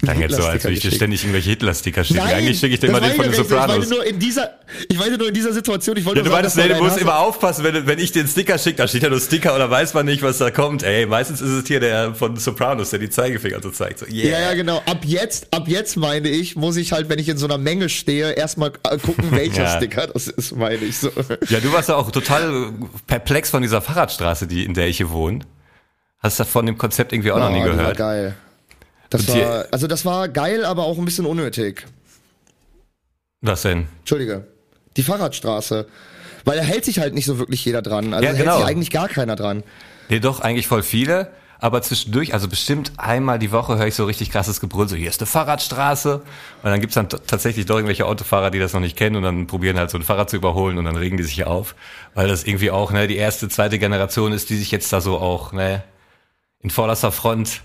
Klang 0.00 0.20
jetzt 0.20 0.36
so, 0.36 0.44
als 0.44 0.62
würde 0.62 0.74
ich 0.74 0.80
dir 0.80 0.92
ständig 0.92 1.22
irgendwelche 1.22 1.50
Hitler-Sticker 1.50 2.04
schicken. 2.04 2.20
Nein, 2.20 2.36
Eigentlich 2.36 2.60
schicke 2.60 2.74
ich 2.74 2.80
dir 2.80 2.92
mal 2.92 3.00
den 3.00 3.14
von 3.14 3.24
den 3.24 3.34
Sopranos. 3.34 3.78
Ich 3.78 3.90
meine 3.90 3.94
nur 3.96 4.06
in 4.06 4.18
dieser, 4.20 4.50
ich 4.88 4.96
meine 4.96 5.18
nur 5.18 5.26
in 5.26 5.34
dieser 5.34 5.52
Situation, 5.52 5.96
ich 5.96 6.04
wollte 6.04 6.20
ja, 6.20 6.24
du 6.24 6.30
meinst, 6.30 6.56
nee, 6.56 6.68
du 6.68 6.76
musst 6.76 6.98
immer 6.98 7.18
aufpassen, 7.18 7.64
wenn, 7.64 7.84
wenn 7.84 7.98
ich 7.98 8.12
den 8.12 8.28
Sticker 8.28 8.58
schicke, 8.58 8.76
da 8.76 8.86
steht 8.86 9.02
ja 9.02 9.10
nur 9.10 9.20
Sticker 9.20 9.56
oder 9.56 9.68
weiß 9.68 9.94
man 9.94 10.06
nicht, 10.06 10.22
was 10.22 10.38
da 10.38 10.52
kommt. 10.52 10.84
Ey, 10.84 11.04
meistens 11.06 11.40
ist 11.40 11.50
es 11.50 11.66
hier 11.66 11.80
der 11.80 12.14
von 12.14 12.36
Sopranos, 12.36 12.90
der 12.90 13.00
die 13.00 13.10
Zeigefinger 13.10 13.60
so 13.60 13.70
zeigt. 13.70 13.98
So, 13.98 14.06
yeah. 14.06 14.30
Ja, 14.30 14.40
ja, 14.40 14.54
genau. 14.54 14.76
Ab 14.86 14.98
jetzt, 15.04 15.52
ab 15.52 15.66
jetzt 15.66 15.96
meine 15.96 16.28
ich, 16.28 16.54
muss 16.54 16.76
ich 16.76 16.92
halt, 16.92 17.08
wenn 17.08 17.18
ich 17.18 17.28
in 17.28 17.36
so 17.36 17.46
einer 17.46 17.58
Menge 17.58 17.88
stehe, 17.88 18.30
erstmal 18.30 18.70
äh, 18.88 18.98
gucken, 18.98 19.24
welcher 19.32 19.64
ja. 19.64 19.76
Sticker 19.76 20.06
das 20.06 20.28
ist, 20.28 20.54
meine 20.54 20.76
ich 20.76 20.96
so. 20.98 21.10
Ja, 21.48 21.58
du 21.58 21.72
warst 21.72 21.88
ja 21.88 21.96
auch 21.96 22.12
total 22.12 22.70
perplex 23.08 23.50
von 23.50 23.62
dieser 23.62 23.82
Fahrradstraße, 23.82 24.46
die, 24.46 24.64
in 24.64 24.74
der 24.74 24.86
ich 24.86 24.98
hier 24.98 25.10
wohne. 25.10 25.40
Hast 26.20 26.38
du 26.38 26.44
von 26.44 26.66
dem 26.66 26.78
Konzept 26.78 27.12
irgendwie 27.12 27.32
auch 27.32 27.36
oh, 27.36 27.40
noch 27.40 27.50
nie 27.50 27.62
gehört? 27.62 27.96
geil. 27.96 28.36
Das 29.10 29.28
war, 29.28 29.66
also 29.70 29.86
das 29.86 30.04
war 30.04 30.28
geil, 30.28 30.64
aber 30.64 30.84
auch 30.84 30.98
ein 30.98 31.04
bisschen 31.04 31.26
unnötig. 31.26 31.86
Was 33.40 33.62
denn? 33.62 33.86
Entschuldige. 34.00 34.46
Die 34.96 35.02
Fahrradstraße. 35.02 35.86
Weil 36.44 36.58
da 36.58 36.62
hält 36.62 36.84
sich 36.84 36.98
halt 36.98 37.14
nicht 37.14 37.26
so 37.26 37.38
wirklich 37.38 37.64
jeder 37.64 37.82
dran. 37.82 38.14
Also 38.14 38.26
ja, 38.26 38.32
genau. 38.32 38.52
hält 38.52 38.60
sich 38.60 38.68
eigentlich 38.68 38.90
gar 38.90 39.08
keiner 39.08 39.36
dran. 39.36 39.62
Nee, 40.08 40.20
doch, 40.20 40.40
eigentlich 40.40 40.66
voll 40.66 40.82
viele. 40.82 41.30
Aber 41.60 41.82
zwischendurch, 41.82 42.34
also 42.34 42.46
bestimmt 42.46 42.92
einmal 42.98 43.38
die 43.38 43.50
Woche 43.50 43.78
höre 43.78 43.88
ich 43.88 43.96
so 43.96 44.04
richtig 44.04 44.30
krasses 44.30 44.60
Gebrüll, 44.60 44.88
so 44.88 44.94
hier 44.94 45.08
ist 45.08 45.20
eine 45.20 45.26
Fahrradstraße. 45.26 46.14
Und 46.62 46.70
dann 46.70 46.80
gibt's 46.80 46.94
dann 46.94 47.08
tatsächlich 47.08 47.66
doch 47.66 47.74
irgendwelche 47.76 48.06
Autofahrer, 48.06 48.50
die 48.50 48.60
das 48.60 48.74
noch 48.74 48.80
nicht 48.80 48.96
kennen 48.96 49.16
und 49.16 49.24
dann 49.24 49.48
probieren 49.48 49.76
halt 49.76 49.90
so 49.90 49.98
ein 49.98 50.04
Fahrrad 50.04 50.30
zu 50.30 50.36
überholen 50.36 50.78
und 50.78 50.84
dann 50.84 50.96
regen 50.96 51.16
die 51.16 51.24
sich 51.24 51.44
auf. 51.44 51.74
Weil 52.14 52.28
das 52.28 52.44
irgendwie 52.44 52.70
auch 52.70 52.92
ne, 52.92 53.08
die 53.08 53.16
erste, 53.16 53.48
zweite 53.48 53.80
Generation 53.80 54.32
ist, 54.32 54.50
die 54.50 54.56
sich 54.56 54.70
jetzt 54.70 54.92
da 54.92 55.00
so 55.00 55.18
auch 55.18 55.52
ne, 55.52 55.82
in 56.60 56.70
vorderster 56.70 57.10
Front 57.10 57.62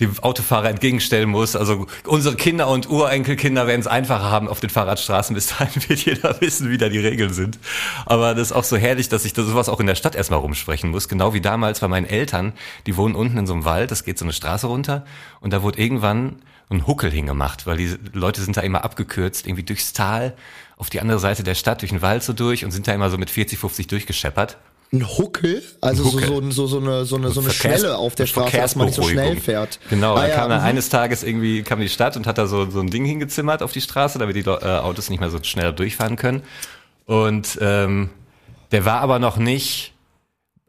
dem 0.00 0.18
Autofahrer 0.18 0.70
entgegenstellen 0.70 1.28
muss. 1.28 1.54
Also 1.54 1.86
unsere 2.04 2.34
Kinder 2.34 2.66
und 2.68 2.90
Urenkelkinder 2.90 3.68
werden 3.68 3.80
es 3.80 3.86
einfacher 3.86 4.24
haben 4.24 4.48
auf 4.48 4.58
den 4.58 4.70
Fahrradstraßen. 4.70 5.34
Bis 5.34 5.56
dahin 5.56 5.88
wird 5.88 6.00
jeder 6.00 6.40
wissen, 6.40 6.68
wie 6.70 6.78
da 6.78 6.88
die 6.88 6.98
Regeln 6.98 7.32
sind. 7.32 7.58
Aber 8.04 8.34
das 8.34 8.48
ist 8.48 8.52
auch 8.52 8.64
so 8.64 8.76
herrlich, 8.76 9.08
dass 9.08 9.24
ich 9.24 9.34
da 9.34 9.44
sowas 9.44 9.68
auch 9.68 9.78
in 9.78 9.86
der 9.86 9.94
Stadt 9.94 10.16
erstmal 10.16 10.40
rumsprechen 10.40 10.90
muss. 10.90 11.08
Genau 11.08 11.32
wie 11.32 11.40
damals 11.40 11.78
bei 11.78 11.86
meinen 11.86 12.06
Eltern. 12.06 12.54
Die 12.86 12.96
wohnen 12.96 13.14
unten 13.14 13.38
in 13.38 13.46
so 13.46 13.52
einem 13.52 13.64
Wald, 13.64 13.92
das 13.92 14.02
geht 14.02 14.18
so 14.18 14.24
eine 14.24 14.32
Straße 14.32 14.66
runter. 14.66 15.04
Und 15.40 15.52
da 15.52 15.62
wurde 15.62 15.80
irgendwann 15.80 16.42
ein 16.70 16.88
Huckel 16.88 17.10
hingemacht, 17.10 17.66
weil 17.66 17.76
die 17.76 17.94
Leute 18.12 18.40
sind 18.40 18.56
da 18.56 18.62
immer 18.62 18.84
abgekürzt, 18.84 19.46
irgendwie 19.46 19.62
durchs 19.62 19.92
Tal, 19.92 20.34
auf 20.76 20.90
die 20.90 21.00
andere 21.00 21.20
Seite 21.20 21.44
der 21.44 21.54
Stadt, 21.54 21.82
durch 21.82 21.92
den 21.92 22.02
Wald 22.02 22.24
so 22.24 22.32
durch 22.32 22.64
und 22.64 22.72
sind 22.72 22.88
da 22.88 22.92
immer 22.94 23.10
so 23.10 23.18
mit 23.18 23.30
40, 23.30 23.58
50 23.58 23.86
durchgescheppert. 23.86 24.56
Ein 24.92 25.08
Huckel, 25.18 25.62
also 25.80 26.04
ein 26.04 26.12
Huckel. 26.12 26.52
So, 26.52 26.66
so, 26.66 26.66
so, 26.66 26.78
eine, 26.78 27.04
so 27.04 27.16
eine, 27.16 27.30
so 27.30 27.40
eine 27.40 27.50
Schwelle 27.50 27.96
auf 27.96 28.14
der 28.14 28.26
Straße, 28.26 28.56
dass 28.56 28.76
man 28.76 28.86
nicht 28.86 28.94
so 28.94 29.02
schnell 29.02 29.36
fährt. 29.36 29.80
Genau, 29.90 30.14
ah, 30.14 30.22
da 30.22 30.28
ja, 30.28 30.34
kam 30.36 30.50
dann 30.50 30.60
mhm. 30.60 30.66
eines 30.66 30.88
Tages 30.88 31.22
irgendwie, 31.24 31.62
kam 31.62 31.80
die 31.80 31.88
Stadt 31.88 32.16
und 32.16 32.26
hat 32.26 32.38
da 32.38 32.46
so, 32.46 32.70
so 32.70 32.80
ein 32.80 32.90
Ding 32.90 33.04
hingezimmert 33.04 33.62
auf 33.62 33.72
die 33.72 33.80
Straße, 33.80 34.18
damit 34.18 34.36
die 34.36 34.40
äh, 34.40 34.52
Autos 34.52 35.10
nicht 35.10 35.20
mehr 35.20 35.30
so 35.30 35.42
schnell 35.42 35.72
durchfahren 35.72 36.16
können. 36.16 36.42
Und 37.06 37.58
ähm, 37.60 38.10
der 38.70 38.84
war 38.84 39.00
aber 39.00 39.18
noch 39.18 39.36
nicht 39.36 39.93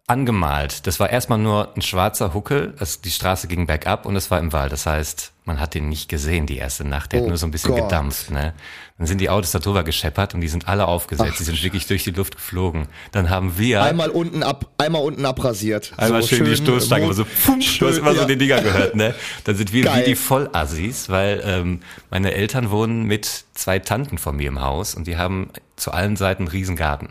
angemalt. 0.08 0.86
Das 0.86 1.00
war 1.00 1.10
erstmal 1.10 1.40
nur 1.40 1.76
ein 1.76 1.82
schwarzer 1.82 2.34
Huckel. 2.34 2.76
Also 2.80 3.00
die 3.04 3.10
Straße 3.10 3.48
ging 3.48 3.66
bergab 3.66 4.06
und 4.06 4.16
es 4.16 4.30
war 4.30 4.40
im 4.40 4.54
Wald. 4.54 4.72
Das 4.72 4.86
heißt, 4.86 5.32
man 5.46 5.60
hat 5.60 5.74
den 5.74 5.90
nicht 5.90 6.10
gesehen 6.10 6.46
die 6.46 6.58
erste 6.58 6.84
Nacht. 6.84 7.12
Der 7.12 7.22
oh 7.22 7.24
hat 7.24 7.30
nur 7.30 7.38
so 7.38 7.48
ein 7.48 7.52
bisschen 7.52 7.72
Gott. 7.72 7.90
gedampft. 7.90 8.30
Ne? 8.30 8.54
Dann 9.00 9.08
sind 9.08 9.20
die 9.20 9.32
Autos 9.32 9.52
da 9.52 9.58
drüber 9.58 9.84
gescheppert 9.84 10.36
und 10.36 10.42
die 10.42 10.48
sind 10.48 10.68
alle 10.68 10.88
aufgesetzt. 10.88 11.32
Ach. 11.34 11.38
Die 11.38 11.44
sind 11.44 11.64
wirklich 11.64 11.88
durch 11.88 12.04
die 12.04 12.12
Luft 12.12 12.36
geflogen. 12.36 12.88
Dann 13.14 13.32
haben 13.32 13.58
wir 13.58 13.82
einmal 13.82 14.10
unten 14.10 14.44
ab, 14.44 14.70
einmal 14.78 15.02
unten 15.02 15.26
abrasiert. 15.26 15.94
Einmal 15.98 16.22
so 16.22 16.28
schön, 16.28 16.38
schön 16.40 16.48
die 16.50 16.56
Stoßstange, 16.58 17.12
so 17.14 17.26
pfum, 17.26 17.60
du 17.60 17.88
hast 17.88 17.98
immer 17.98 18.14
ja. 18.14 18.22
so 18.22 18.28
den 18.28 18.38
Dinger 18.38 18.62
gehört. 18.62 18.96
Ne? 18.96 19.16
Dann 19.44 19.56
sind 19.56 19.74
wir 19.74 19.86
Geil. 19.86 20.02
wie 20.02 20.10
die 20.10 20.16
Vollassis, 20.16 21.10
weil 21.10 21.42
ähm, 21.44 21.80
meine 22.12 22.34
Eltern 22.34 22.70
wohnen 22.70 23.06
mit 23.06 23.46
zwei 23.56 23.80
Tanten 23.80 24.20
von 24.20 24.36
mir 24.36 24.50
im 24.50 24.62
Haus 24.62 24.94
und 24.94 25.08
die 25.08 25.18
haben 25.18 25.50
zu 25.78 25.92
allen 25.92 26.16
Seiten 26.16 26.44
einen 26.44 26.50
Riesengarten. 26.50 27.10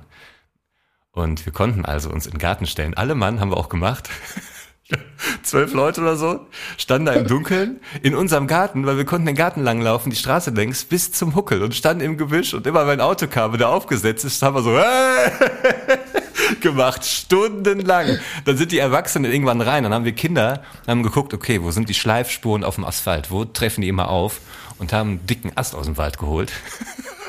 Und 1.15 1.47
wir 1.47 1.53
konnten 1.53 1.85
also 1.85 2.11
uns 2.11 2.27
in 2.27 2.33
den 2.33 2.39
Garten 2.39 2.67
stellen. 2.67 2.95
Alle 2.95 3.15
Mann 3.15 3.41
haben 3.41 3.51
wir 3.51 3.57
auch 3.57 3.69
gemacht. 3.69 4.11
Zwölf 5.43 5.73
Leute 5.73 6.03
oder 6.03 6.17
so 6.17 6.47
standen 6.77 7.07
da 7.07 7.13
im 7.13 7.27
Dunkeln 7.27 7.81
in 8.03 8.15
unserem 8.15 8.47
Garten, 8.47 8.85
weil 8.85 8.99
wir 8.99 9.07
konnten 9.07 9.25
den 9.25 9.37
Garten 9.37 9.63
langlaufen, 9.63 10.11
die 10.11 10.17
Straße 10.17 10.51
längs 10.51 10.85
bis 10.85 11.11
zum 11.13 11.35
Huckel 11.35 11.63
und 11.63 11.75
standen 11.75 12.05
im 12.05 12.19
Gebüsch 12.19 12.53
und 12.53 12.67
immer 12.67 12.87
wenn 12.87 13.01
ein 13.01 13.01
Auto 13.01 13.27
kam, 13.27 13.57
der 13.57 13.71
aufgesetzt 13.71 14.27
ist, 14.27 14.43
haben 14.43 14.57
wir 14.57 14.63
so 14.63 14.79
gemacht, 16.61 17.05
stundenlang. 17.07 18.19
Dann 18.45 18.59
sind 18.59 18.73
die 18.73 18.79
Erwachsenen 18.79 19.33
irgendwann 19.33 19.63
rein, 19.63 19.85
dann 19.85 19.95
haben 19.95 20.05
wir 20.05 20.13
Kinder, 20.13 20.63
haben 20.87 21.03
geguckt, 21.03 21.33
okay, 21.33 21.63
wo 21.63 21.71
sind 21.71 21.89
die 21.89 21.95
Schleifspuren 21.95 22.63
auf 22.63 22.75
dem 22.75 22.85
Asphalt, 22.85 23.31
wo 23.31 23.47
treffen 23.47 23.81
die 23.81 23.89
immer 23.89 24.11
auf 24.11 24.41
und 24.79 24.93
haben 24.93 25.11
einen 25.11 25.27
dicken 25.27 25.53
Ast 25.57 25.75
aus 25.75 25.87
dem 25.87 25.97
Wald 25.97 26.19
geholt 26.19 26.53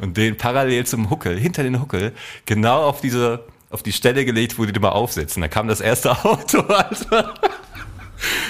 und 0.00 0.16
den 0.16 0.36
parallel 0.36 0.86
zum 0.86 1.10
Huckel, 1.10 1.38
hinter 1.38 1.62
den 1.62 1.80
Huckel, 1.80 2.12
genau 2.46 2.82
auf 2.82 3.00
diese, 3.00 3.44
auf 3.70 3.82
die 3.82 3.92
Stelle 3.92 4.24
gelegt, 4.24 4.58
wo 4.58 4.64
die 4.64 4.72
immer 4.72 4.94
aufsetzen. 4.94 5.42
Da 5.42 5.48
kam 5.48 5.68
das 5.68 5.80
erste 5.80 6.10
Auto, 6.24 6.60
Alter. 6.60 7.34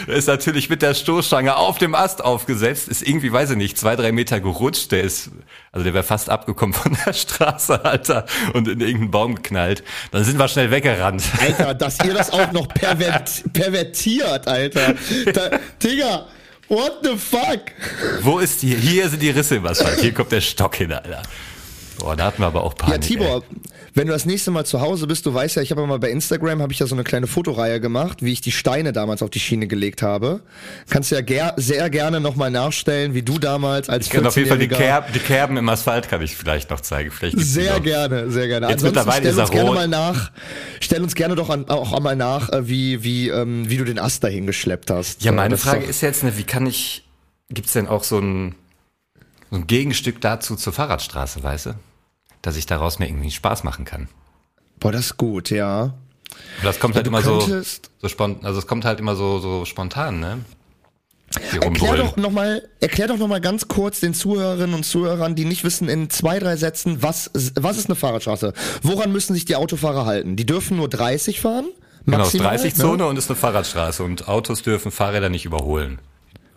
Der 0.06 0.16
ist 0.16 0.28
natürlich 0.28 0.68
mit 0.68 0.82
der 0.82 0.94
Stoßstange 0.94 1.56
auf 1.56 1.78
dem 1.78 1.94
Ast 1.94 2.24
aufgesetzt, 2.24 2.88
ist 2.88 3.06
irgendwie, 3.06 3.32
weiß 3.32 3.50
ich 3.50 3.56
nicht, 3.56 3.78
zwei, 3.78 3.96
drei 3.96 4.12
Meter 4.12 4.40
gerutscht. 4.40 4.92
Der 4.92 5.02
ist, 5.02 5.30
also 5.70 5.84
der 5.84 5.94
wäre 5.94 6.04
fast 6.04 6.28
abgekommen 6.30 6.74
von 6.74 6.96
der 7.06 7.12
Straße, 7.14 7.84
Alter, 7.84 8.26
und 8.52 8.68
in 8.68 8.80
irgendeinen 8.80 9.10
Baum 9.10 9.34
geknallt. 9.36 9.82
Dann 10.10 10.24
sind 10.24 10.38
wir 10.38 10.48
schnell 10.48 10.70
weggerannt. 10.70 11.22
Alter, 11.40 11.74
dass 11.74 11.98
ihr 12.04 12.14
das 12.14 12.30
auch 12.30 12.52
noch 12.52 12.68
pervert, 12.68 13.44
pervertiert, 13.52 14.46
Alter. 14.46 14.94
Da, 15.32 15.50
Digga, 15.82 16.26
What 16.68 17.00
the 17.02 17.16
fuck? 17.16 17.72
Wo 18.22 18.38
ist 18.38 18.62
die? 18.62 18.74
Hier 18.74 19.08
sind 19.08 19.20
die 19.20 19.30
Risse 19.30 19.56
im 19.56 19.66
Asphalt. 19.66 20.00
Hier 20.00 20.12
kommt 20.14 20.32
der 20.32 20.40
Stock 20.40 20.74
hin, 20.76 20.92
Alter. 20.92 21.22
Oh, 22.04 22.14
da 22.16 22.24
hatten 22.26 22.42
wir 22.42 22.46
aber 22.46 22.64
auch 22.64 22.74
Panik. 22.74 22.94
Ja, 22.94 22.98
Tibor, 22.98 23.36
ey. 23.36 23.58
wenn 23.94 24.06
du 24.08 24.12
das 24.12 24.26
nächste 24.26 24.50
Mal 24.50 24.64
zu 24.66 24.80
Hause 24.80 25.06
bist, 25.06 25.24
du 25.26 25.32
weißt 25.32 25.56
ja, 25.56 25.62
ich 25.62 25.70
habe 25.70 25.80
ja 25.82 25.86
mal 25.86 25.98
bei 25.98 26.10
Instagram, 26.10 26.60
habe 26.60 26.72
ich 26.72 26.78
ja 26.78 26.86
so 26.86 26.94
eine 26.94 27.04
kleine 27.04 27.26
Fotoreihe 27.26 27.80
gemacht, 27.80 28.22
wie 28.22 28.32
ich 28.32 28.40
die 28.40 28.50
Steine 28.52 28.92
damals 28.92 29.22
auf 29.22 29.30
die 29.30 29.40
Schiene 29.40 29.66
gelegt 29.66 30.02
habe. 30.02 30.40
Kannst 30.90 31.10
du 31.10 31.14
ja 31.14 31.20
ger 31.20 31.54
sehr 31.56 31.88
gerne 31.90 32.20
nochmal 32.20 32.50
nachstellen, 32.50 33.14
wie 33.14 33.22
du 33.22 33.38
damals 33.38 33.88
als 33.88 34.06
Ich 34.06 34.12
kann 34.12 34.26
auf 34.26 34.36
jeden 34.36 34.48
Fall 34.48 34.58
die, 34.58 34.66
14-Jähriger- 34.66 34.76
Kerb, 34.76 35.12
die 35.12 35.18
Kerben 35.20 35.56
im 35.56 35.68
Asphalt 35.68 36.08
kann 36.08 36.22
ich 36.22 36.34
vielleicht 36.36 36.70
noch 36.70 36.80
zeigen. 36.80 37.10
Vielleicht 37.10 37.38
Sehr 37.38 37.78
gerne, 37.80 38.30
sehr 38.30 38.48
gerne. 38.48 38.66
Jetzt 38.68 38.84
Ansonsten 38.84 38.86
mittlerweile 38.98 39.20
stell 39.30 39.40
uns 39.40 39.50
er 39.50 39.52
gerne 39.54 39.68
rot. 39.68 39.74
mal 39.76 39.88
nach, 39.88 40.30
stell 40.80 41.02
uns 41.02 41.14
gerne 41.14 41.34
doch 41.36 41.50
an, 41.50 41.68
auch 41.68 41.92
einmal 41.92 42.16
nach, 42.16 42.48
äh, 42.50 42.68
wie, 42.68 43.02
wie, 43.04 43.28
ähm, 43.28 43.68
wie 43.68 43.76
du 43.76 43.84
den 43.84 43.98
Ast 43.98 44.24
dahin 44.24 44.46
geschleppt 44.46 44.90
hast. 44.90 45.22
Ja, 45.22 45.32
meine 45.32 45.50
das 45.54 45.62
Frage 45.62 45.84
ist 45.84 46.00
jetzt, 46.00 46.24
ne, 46.24 46.36
wie 46.36 46.44
kann 46.44 46.66
ich, 46.66 47.04
gibt's 47.50 47.72
denn 47.74 47.86
auch 47.86 48.02
so 48.04 48.18
ein, 48.18 48.54
so 49.50 49.56
ein 49.58 49.66
Gegenstück 49.66 50.20
dazu 50.22 50.56
zur 50.56 50.72
Fahrradstraße, 50.72 51.42
weißt 51.42 51.66
du? 51.66 51.70
Dass 52.42 52.56
ich 52.56 52.66
daraus 52.66 52.98
mir 52.98 53.06
irgendwie 53.06 53.30
Spaß 53.30 53.64
machen 53.64 53.84
kann. 53.84 54.08
Boah, 54.80 54.92
das 54.92 55.06
ist 55.06 55.16
gut, 55.16 55.50
ja. 55.50 55.82
Und 55.82 56.64
das 56.64 56.80
kommt 56.80 56.96
halt 56.96 57.06
du 57.06 57.10
immer 57.10 57.22
so, 57.22 57.40
so 57.40 58.08
spontan, 58.08 58.44
also 58.44 58.58
es 58.58 58.66
kommt 58.66 58.84
halt 58.84 59.00
immer 59.00 59.16
so, 59.16 59.38
so 59.38 59.64
spontan, 59.64 60.20
ne? 60.20 60.40
Erklär 61.52 61.96
doch 61.96 62.16
nochmal, 62.16 62.68
erklär 62.80 63.08
doch 63.08 63.16
noch 63.16 63.28
mal 63.28 63.40
ganz 63.40 63.68
kurz 63.68 64.00
den 64.00 64.12
Zuhörerinnen 64.12 64.74
und 64.74 64.84
Zuhörern, 64.84 65.34
die 65.34 65.44
nicht 65.44 65.64
wissen, 65.64 65.88
in 65.88 66.10
zwei, 66.10 66.38
drei 66.38 66.56
Sätzen, 66.56 67.02
was, 67.02 67.30
was 67.58 67.78
ist 67.78 67.86
eine 67.86 67.94
Fahrradstraße? 67.94 68.52
Woran 68.82 69.12
müssen 69.12 69.32
sich 69.32 69.46
die 69.46 69.56
Autofahrer 69.56 70.04
halten? 70.04 70.36
Die 70.36 70.44
dürfen 70.44 70.76
nur 70.76 70.88
30 70.88 71.40
fahren? 71.40 71.68
Genau, 72.04 72.22
es 72.22 72.34
ist 72.34 72.40
Maximal, 72.40 72.72
30-Zone 72.72 72.96
ne? 72.98 73.06
und 73.06 73.16
ist 73.16 73.30
eine 73.30 73.36
Fahrradstraße 73.36 74.02
und 74.02 74.28
Autos 74.28 74.62
dürfen 74.62 74.90
Fahrräder 74.90 75.30
nicht 75.30 75.44
überholen. 75.44 76.00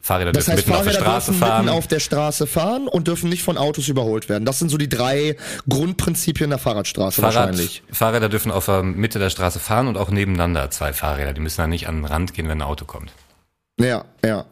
Fahrräder 0.05 0.33
Das 0.33 0.45
dürfen 0.45 0.57
heißt, 0.59 0.67
mitten 0.67 0.77
auf 0.77 0.83
der 0.83 0.93
Fahrräder 0.93 1.05
Straße 1.09 1.31
dürfen 1.31 1.39
fahren. 1.47 1.65
mitten 1.65 1.77
auf 1.77 1.87
der 1.87 1.99
Straße 1.99 2.45
fahren 2.47 2.87
und 2.87 3.07
dürfen 3.07 3.27
nicht 3.27 3.41
von 3.41 3.57
Autos 3.57 3.87
überholt 3.87 4.29
werden. 4.29 4.45
Das 4.45 4.59
sind 4.59 4.69
so 4.69 4.77
die 4.77 4.87
drei 4.87 5.35
Grundprinzipien 5.67 6.51
der 6.51 6.59
Fahrradstraße 6.59 7.21
Fahrrad, 7.21 7.35
wahrscheinlich. 7.35 7.81
Fahrräder 7.91 8.29
dürfen 8.29 8.51
auf 8.51 8.67
der 8.67 8.83
Mitte 8.83 9.17
der 9.17 9.31
Straße 9.31 9.59
fahren 9.59 9.87
und 9.87 9.97
auch 9.97 10.11
nebeneinander 10.11 10.69
zwei 10.69 10.93
Fahrräder. 10.93 11.33
Die 11.33 11.41
müssen 11.41 11.57
dann 11.57 11.71
nicht 11.71 11.87
an 11.87 11.95
den 11.95 12.05
Rand 12.05 12.35
gehen, 12.35 12.47
wenn 12.47 12.59
ein 12.59 12.67
Auto 12.67 12.85
kommt. 12.85 13.11
Ja, 13.79 14.05
ja. 14.23 14.45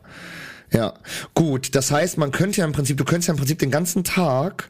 Ja, 0.71 0.93
gut. 1.35 1.75
Das 1.75 1.91
heißt, 1.91 2.17
man 2.17 2.31
könnte 2.31 2.61
ja 2.61 2.65
im 2.65 2.71
Prinzip, 2.71 2.97
du 2.97 3.05
könntest 3.05 3.27
ja 3.27 3.33
im 3.35 3.37
Prinzip 3.37 3.59
den 3.59 3.69
ganzen 3.69 4.03
Tag 4.03 4.69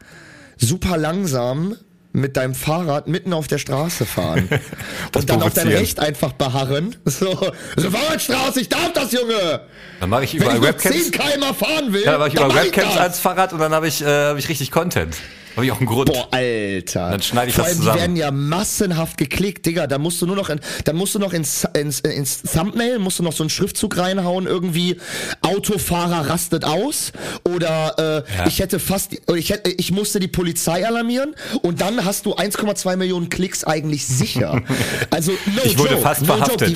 super 0.57 0.97
langsam 0.97 1.77
mit 2.13 2.37
deinem 2.37 2.53
Fahrrad 2.53 3.07
mitten 3.07 3.33
auf 3.33 3.47
der 3.47 3.57
Straße 3.57 4.05
fahren. 4.05 4.47
Und 5.15 5.29
dann 5.29 5.41
auf 5.41 5.53
dein. 5.53 5.67
Recht 5.67 5.99
einfach 5.99 6.33
beharren. 6.33 6.95
So, 7.05 7.51
so 7.75 7.89
Fahrradstraße, 7.91 8.61
ich 8.61 8.69
darf 8.69 8.93
das, 8.93 9.11
Junge! 9.11 9.61
Dann 9.99 10.09
mache 10.09 10.23
ich 10.23 10.33
Wenn 10.33 10.41
überall 10.41 10.55
ich 10.55 10.61
nur 10.61 10.69
Webcams. 10.69 11.03
10 11.03 11.11
km 11.11 11.55
fahren 11.55 11.93
will, 11.93 12.03
Ja, 12.03 12.11
dann 12.11 12.19
mache 12.19 12.29
ich 12.29 12.35
dann 12.35 12.45
über 12.45 12.53
mach 12.55 12.63
Webcams 12.63 12.97
als 12.97 13.19
Fahrrad 13.19 13.53
und 13.53 13.59
dann 13.59 13.73
habe 13.73 13.87
ich, 13.87 14.01
äh, 14.01 14.05
hab 14.05 14.37
ich 14.37 14.47
richtig 14.47 14.71
Content. 14.71 15.17
Habe 15.55 15.65
ich 15.65 15.71
auch 15.71 15.77
einen 15.77 15.85
Grund. 15.87 16.11
Boah, 16.11 16.27
Alter. 16.31 17.11
Dann 17.11 17.21
schneide 17.21 17.49
ich 17.49 17.55
Vor 17.55 17.63
das 17.63 17.73
allem, 17.73 17.77
zusammen. 17.79 17.95
Die 17.97 18.01
werden 18.01 18.15
ja 18.15 18.31
massenhaft 18.31 19.17
geklickt, 19.17 19.65
Digga. 19.65 19.87
Da 19.87 19.97
musst 19.97 20.21
du 20.21 20.25
nur 20.25 20.35
noch, 20.35 20.49
in, 20.49 20.59
dann 20.85 20.95
musst 20.95 21.13
du 21.15 21.19
noch 21.19 21.33
ins, 21.33 21.67
ins, 21.77 21.99
ins 21.99 22.41
Thumbnail, 22.41 22.99
musst 22.99 23.19
du 23.19 23.23
noch 23.23 23.33
so 23.33 23.43
einen 23.43 23.49
Schriftzug 23.49 23.97
reinhauen, 23.97 24.47
irgendwie 24.47 24.97
Autofahrer 25.41 26.29
rastet 26.29 26.65
aus 26.65 27.11
oder 27.43 27.95
äh, 27.97 28.37
Ja. 28.37 28.47
ich 28.47 28.59
hätte 28.59 28.79
fast, 28.79 29.11
ich 29.35 29.49
hätte, 29.49 29.69
ich 29.71 29.91
musste 29.91 30.19
die 30.19 30.27
Polizei 30.27 30.85
alarmieren 30.87 31.35
und 31.61 31.81
dann 31.81 32.03
hast 32.05 32.25
du 32.25 32.33
1,2 32.35 32.95
Millionen 32.95 33.29
Klicks 33.29 33.63
eigentlich 33.63 34.05
sicher. 34.07 34.61
Also 35.09 35.31
no 35.31 35.61
ich 35.63 35.77
wurde 35.77 35.91
joke, 35.91 36.01
fast 36.01 36.21
no 36.21 36.27
verhaftet. 36.27 36.61
Joke. 36.61 36.71
Die, 36.71 36.75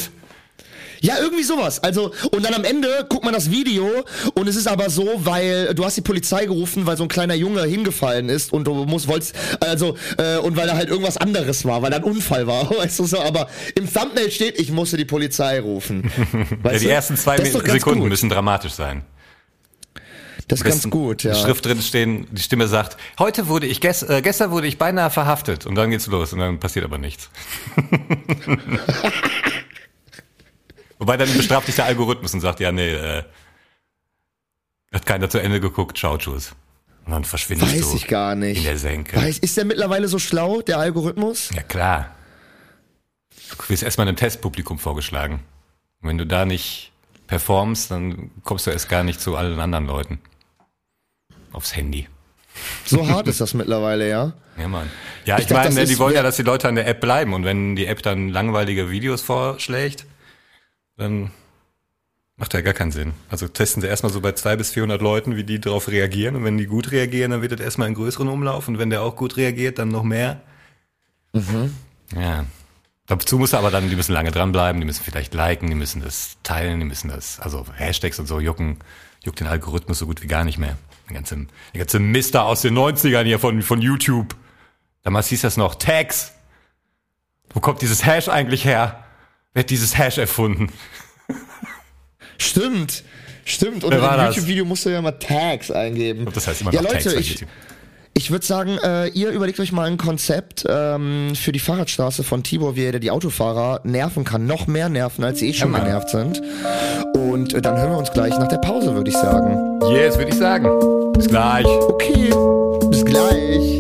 ja, 1.02 1.16
irgendwie 1.20 1.44
sowas. 1.44 1.84
Also, 1.84 2.12
und 2.32 2.44
dann 2.44 2.54
am 2.54 2.64
Ende 2.64 3.06
guckt 3.10 3.24
man 3.24 3.34
das 3.34 3.52
Video 3.52 3.88
und 4.34 4.48
es 4.48 4.56
ist 4.56 4.68
aber 4.68 4.90
so, 4.90 5.08
weil 5.18 5.74
du 5.74 5.86
hast 5.86 5.98
die 5.98 6.02
Polizei 6.02 6.46
gerufen, 6.46 6.86
weil 6.86 6.98
so 6.98 7.04
ein 7.04 7.10
kleiner 7.10 7.36
Junge 7.36 7.64
hingefallen 7.64 8.30
ist 8.30 8.54
und 8.54 8.66
du 8.66 8.74
musst, 8.86 9.08
wolltest, 9.08 9.36
also, 9.60 9.98
äh, 10.18 10.38
und 10.38 10.56
weil 10.58 10.68
da 10.68 10.76
halt 10.76 10.90
irgendwas 10.90 11.18
anderes 11.18 11.66
war, 11.66 11.82
weil 11.82 11.92
da 11.92 11.98
ein 11.98 12.04
Unfall 12.04 12.48
war, 12.48 12.70
weißt 12.78 13.00
du 13.00 13.06
so, 13.06 13.20
aber 13.20 13.48
im 13.76 13.92
Thumbnail 13.92 14.32
steht, 14.32 14.60
ich 14.60 14.72
musste 14.72 14.98
die 14.98 15.06
Polizei 15.06 15.60
rufen. 15.60 16.12
ja, 16.34 16.46
Weißt 16.64 16.82
die 16.82 16.88
du? 16.88 16.92
ersten 16.92 17.18
zwei 17.18 17.38
Sekunden 17.44 18.02
gut. 18.02 18.10
müssen 18.10 18.30
dramatisch 18.30 18.74
sein. 18.74 19.04
Das 20.48 20.60
ist 20.62 20.66
ganz 20.66 20.90
gut, 20.90 21.24
ja. 21.24 21.36
Schrift 21.36 21.66
drin 21.66 21.82
stehen, 21.82 22.26
die 22.32 22.42
Stimme 22.42 22.68
sagt, 22.68 22.96
heute 23.20 23.50
wurde 23.50 23.68
ich, 23.68 23.82
gest, 23.82 24.10
äh, 24.10 24.22
gestern 24.22 24.50
wurde 24.52 24.68
ich 24.68 24.78
beinahe 24.78 25.10
verhaftet. 25.10 25.66
Und 25.66 25.76
dann 25.76 25.90
geht's 25.92 26.08
los 26.08 26.32
und 26.32 26.40
dann 26.40 26.58
passiert 26.58 26.86
aber 26.86 26.98
nichts. 26.98 27.30
Wobei 31.00 31.18
dann 31.18 31.32
bestraft 31.36 31.68
dich 31.68 31.76
der 31.76 31.86
Algorithmus 31.86 32.34
und 32.34 32.42
sagt, 32.42 32.60
ja, 32.60 32.72
nee, 32.72 32.94
äh, 32.94 33.24
hat 34.94 35.06
keiner 35.06 35.30
zu 35.30 35.40
Ende 35.40 35.60
geguckt, 35.60 35.98
ciao, 35.98 36.18
tschüss. 36.18 36.54
Und 37.06 37.12
dann 37.12 37.24
verschwindest 37.24 37.74
Weiß 37.74 37.92
du 37.92 37.96
ich 37.98 38.08
gar 38.08 38.36
nicht. 38.36 38.58
in 38.58 38.64
der 38.64 38.78
Senke. 38.78 39.16
Weiß, 39.16 39.38
ist 39.40 39.56
der 39.58 39.66
mittlerweile 39.66 40.08
so 40.08 40.20
schlau, 40.20 40.62
der 40.62 40.80
Algorithmus? 40.80 41.50
Ja, 41.56 41.64
klar. 41.64 42.12
Du 43.52 43.70
wirst 43.70 43.84
erstmal 43.84 44.08
einem 44.08 44.18
Testpublikum 44.18 44.78
vorgeschlagen. 44.80 45.40
Und 46.02 46.10
wenn 46.10 46.18
du 46.18 46.26
da 46.26 46.46
nicht 46.46 46.92
performst, 47.28 47.92
dann 47.92 48.32
kommst 48.44 48.68
du 48.68 48.72
erst 48.72 48.90
gar 48.90 49.04
nicht 49.04 49.22
zu 49.22 49.36
allen 49.36 49.60
anderen 49.60 49.86
Leuten. 49.88 50.20
Aufs 51.54 51.76
Handy. 51.76 52.08
So 52.86 53.08
hart 53.08 53.28
ist 53.28 53.40
das 53.40 53.54
mittlerweile, 53.54 54.10
ja. 54.10 54.34
Ja, 54.58 54.68
Mann. 54.68 54.90
Ja, 55.26 55.36
Ich 55.38 55.44
ich, 55.44 55.48
dachte, 55.50 55.72
meine, 55.72 55.86
die 55.86 56.00
wollen 56.00 56.16
ja, 56.16 56.24
dass 56.24 56.36
die 56.38 56.44
Leute 56.44 56.68
an 56.68 56.76
der 56.76 56.88
App 56.88 57.00
bleiben. 57.00 57.34
Und 57.34 57.46
wenn 57.46 57.76
die 57.76 57.86
App 57.86 58.02
dann 58.02 58.30
langweilige 58.30 58.90
Videos 58.90 59.22
vorschlägt, 59.22 60.06
dann 60.98 61.32
macht 62.36 62.54
ja 62.54 62.62
gar 62.62 62.74
keinen 62.74 62.92
Sinn. 62.92 63.14
Also 63.30 63.48
testen 63.48 63.82
sie 63.82 63.88
erstmal 63.88 64.12
so 64.12 64.22
bei 64.22 64.32
200 64.32 64.58
bis 64.58 64.72
400 64.72 65.02
Leuten, 65.02 65.36
wie 65.36 65.44
die 65.44 65.60
darauf 65.60 65.88
reagieren. 65.88 66.36
Und 66.36 66.44
wenn 66.44 66.58
die 66.58 66.68
gut 66.68 66.92
reagieren, 66.92 67.32
dann 67.32 67.42
wird 67.42 67.54
das 67.54 67.60
erstmal 67.60 67.88
in 67.88 67.94
größeren 67.96 68.28
Umlauf. 68.28 68.68
Und 68.68 68.78
wenn 68.78 68.90
der 68.90 69.02
auch 69.02 69.16
gut 69.16 69.38
reagiert, 69.38 69.80
dann 69.80 69.90
noch 69.90 70.04
mehr. 70.04 70.42
Mhm. 71.34 71.76
Ja. 72.16 72.46
Dazu 73.08 73.38
muss 73.38 73.54
aber 73.54 73.72
dann, 73.72 73.90
die 73.90 73.96
müssen 73.96 74.12
lange 74.12 74.32
dranbleiben, 74.32 74.82
die 74.82 74.86
müssen 74.86 75.04
vielleicht 75.04 75.34
liken, 75.34 75.70
die 75.70 75.76
müssen 75.76 76.02
das 76.02 76.38
teilen, 76.44 76.80
die 76.80 76.86
müssen 76.86 77.08
das, 77.08 77.40
also 77.40 77.66
Hashtags 77.74 78.20
und 78.20 78.26
so 78.26 78.42
jucken, 78.42 78.80
juckt 79.24 79.40
den 79.40 79.48
Algorithmus 79.48 80.00
so 80.00 80.06
gut 80.06 80.22
wie 80.22 80.28
gar 80.28 80.44
nicht 80.44 80.58
mehr. 80.58 80.78
Der 81.08 81.16
ganze, 81.16 81.48
der 81.74 81.80
ganze 81.80 82.00
Mister 82.00 82.44
aus 82.44 82.64
den 82.64 82.78
90ern 82.78 83.24
hier 83.24 83.40
von, 83.40 83.62
von 83.62 83.82
YouTube. 83.82 84.36
Damals 85.04 85.28
hieß 85.28 85.42
das 85.42 85.56
noch 85.56 85.76
Tags. 85.76 86.34
Wo 87.54 87.62
kommt 87.62 87.82
dieses 87.82 88.06
Hash 88.06 88.28
eigentlich 88.28 88.66
her? 88.66 89.06
Wer 89.58 89.64
hat 89.64 89.72
dieses 89.72 89.98
Hash 89.98 90.20
erfunden? 90.20 90.72
Stimmt. 92.38 93.04
Stimmt. 93.44 93.84
Und 93.84 93.92
in 93.92 94.00
dem? 94.02 94.26
YouTube-Video 94.28 94.66
musst 94.66 94.86
du 94.86 94.92
ja 94.92 95.02
mal 95.02 95.14
Tags 95.14 95.72
eingeben. 95.72 96.28
Und 96.28 96.38
das 96.38 96.48
heißt 96.48 96.62
immer 96.62 96.72
ja, 96.72 96.84
noch 96.84 96.92
Leute, 96.92 97.06
Tags 97.06 97.16
bei 97.16 97.22
ich, 97.22 97.30
YouTube. 97.32 97.50
ich 98.14 98.30
würde 98.30 98.46
sagen, 98.46 98.78
äh, 98.84 99.08
ihr 99.08 99.32
überlegt 99.32 99.60
euch 99.60 99.72
mal 99.72 99.88
ein 99.88 99.98
Konzept 99.98 100.64
ähm, 100.70 101.34
für 101.34 101.52
die 101.52 101.58
Fahrradstraße 101.58 102.24
von 102.24 102.44
Tibor, 102.44 102.76
wie 102.76 102.84
er 102.84 103.00
die 103.00 103.10
Autofahrer 103.10 103.82
nerven 103.84 104.26
kann. 104.26 104.46
Noch 104.46 104.68
mehr 104.68 104.90
nerven, 104.90 105.24
als 105.24 105.40
sie 105.40 105.50
eh 105.50 105.54
schon 105.54 105.72
Mann. 105.72 105.86
genervt 105.86 106.10
sind. 106.12 106.40
Und 107.16 107.56
äh, 107.56 107.60
dann 107.60 107.80
hören 107.80 107.90
wir 107.90 107.98
uns 107.98 108.12
gleich 108.12 108.38
nach 108.38 108.50
der 108.50 108.58
Pause, 108.58 108.94
würde 108.94 109.10
ich 109.10 109.18
sagen. 109.18 109.82
Yes, 109.90 110.20
würde 110.20 110.30
ich 110.30 110.38
sagen. 110.38 110.70
Bis 111.14 111.28
gleich. 111.28 111.66
Okay, 111.66 112.30
bis 112.92 113.04
gleich. 113.04 113.80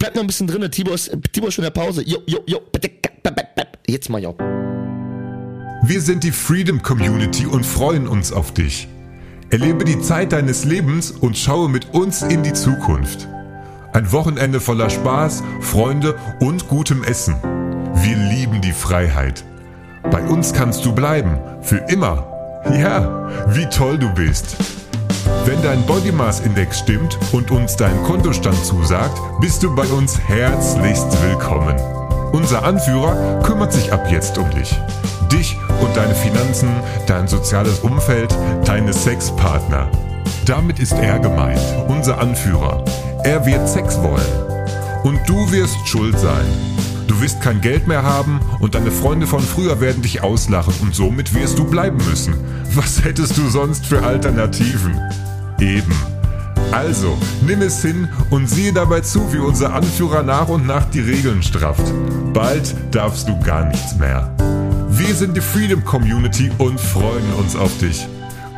Bleib 0.00 0.14
noch 0.16 0.22
ein 0.22 0.26
bisschen 0.26 0.48
drin. 0.48 0.68
Tibor 0.68 0.94
ist, 0.94 1.16
Tibor 1.32 1.48
ist 1.48 1.54
schon 1.54 1.64
in 1.64 1.72
der 1.72 1.80
Pause. 1.80 2.02
Jo, 2.04 2.18
jo, 2.26 2.40
jo. 2.46 2.60
Jetzt 3.86 4.08
mal, 4.08 4.20
jo. 4.20 4.36
Wir 5.84 6.00
sind 6.00 6.24
die 6.24 6.32
Freedom 6.32 6.82
Community 6.82 7.46
und 7.46 7.64
freuen 7.64 8.08
uns 8.08 8.32
auf 8.32 8.52
dich. 8.52 8.88
Erlebe 9.50 9.84
die 9.84 10.00
Zeit 10.00 10.32
deines 10.32 10.64
Lebens 10.64 11.10
und 11.10 11.36
schaue 11.36 11.68
mit 11.68 11.94
uns 11.94 12.22
in 12.22 12.42
die 12.42 12.52
Zukunft. 12.52 13.28
Ein 13.92 14.10
Wochenende 14.12 14.60
voller 14.60 14.88
Spaß, 14.90 15.42
Freunde 15.60 16.16
und 16.40 16.68
gutem 16.68 17.02
Essen. 17.02 17.34
Wir 17.94 18.16
lieben 18.16 18.60
die 18.60 18.72
Freiheit. 18.72 19.44
Bei 20.10 20.22
uns 20.22 20.52
kannst 20.52 20.84
du 20.84 20.94
bleiben, 20.94 21.38
für 21.62 21.78
immer. 21.88 22.62
Ja, 22.72 23.28
wie 23.54 23.66
toll 23.66 23.98
du 23.98 24.08
bist. 24.14 24.56
Wenn 25.44 25.62
dein 25.62 25.84
Body 25.86 26.12
Mass 26.12 26.40
Index 26.40 26.78
stimmt 26.78 27.18
und 27.32 27.50
uns 27.50 27.76
dein 27.76 28.02
Kontostand 28.04 28.64
zusagt, 28.64 29.18
bist 29.40 29.62
du 29.62 29.74
bei 29.74 29.86
uns 29.86 30.18
herzlichst 30.18 31.22
willkommen. 31.22 31.76
Unser 32.32 32.64
Anführer 32.64 33.42
kümmert 33.42 33.72
sich 33.72 33.92
ab 33.92 34.06
jetzt 34.10 34.38
um 34.38 34.48
dich. 34.50 34.78
Dich 35.32 35.56
und 35.80 35.96
deine 35.96 36.14
Finanzen, 36.14 36.68
dein 37.06 37.26
soziales 37.26 37.80
Umfeld, 37.80 38.34
deine 38.64 38.92
Sexpartner. 38.92 39.88
Damit 40.46 40.78
ist 40.78 40.92
er 40.92 41.18
gemeint, 41.18 41.60
unser 41.88 42.18
Anführer. 42.18 42.84
Er 43.24 43.44
wird 43.46 43.68
Sex 43.68 44.00
wollen. 44.02 45.02
Und 45.04 45.20
du 45.28 45.50
wirst 45.52 45.88
schuld 45.88 46.18
sein. 46.18 46.69
Du 47.10 47.20
wirst 47.20 47.40
kein 47.40 47.60
Geld 47.60 47.88
mehr 47.88 48.04
haben 48.04 48.38
und 48.60 48.76
deine 48.76 48.92
Freunde 48.92 49.26
von 49.26 49.40
früher 49.40 49.80
werden 49.80 50.00
dich 50.00 50.22
auslachen 50.22 50.72
und 50.80 50.94
somit 50.94 51.34
wirst 51.34 51.58
du 51.58 51.64
bleiben 51.64 51.98
müssen. 52.08 52.34
Was 52.76 53.02
hättest 53.02 53.36
du 53.36 53.48
sonst 53.48 53.84
für 53.84 54.04
Alternativen? 54.04 54.96
Eben. 55.58 55.92
Also, 56.70 57.18
nimm 57.44 57.62
es 57.62 57.82
hin 57.82 58.08
und 58.30 58.48
siehe 58.48 58.72
dabei 58.72 59.00
zu, 59.00 59.32
wie 59.32 59.38
unser 59.38 59.74
Anführer 59.74 60.22
nach 60.22 60.48
und 60.48 60.68
nach 60.68 60.84
die 60.84 61.00
Regeln 61.00 61.42
strafft. 61.42 61.82
Bald 62.32 62.76
darfst 62.92 63.28
du 63.28 63.36
gar 63.40 63.64
nichts 63.64 63.96
mehr. 63.96 64.32
Wir 64.88 65.12
sind 65.16 65.36
die 65.36 65.40
Freedom 65.40 65.84
Community 65.84 66.48
und 66.58 66.80
freuen 66.80 67.32
uns 67.40 67.56
auf 67.56 67.76
dich. 67.78 68.06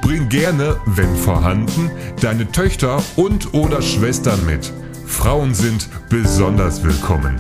Bring 0.03 0.29
gerne, 0.29 0.77
wenn 0.85 1.17
vorhanden, 1.17 1.91
deine 2.21 2.53
Töchter 2.53 3.03
und 3.17 3.55
oder 3.55 3.81
Schwestern 3.81 4.45
mit. 4.45 4.71
Frauen 5.07 5.55
sind 5.55 5.89
besonders 6.11 6.85
willkommen. 6.85 7.39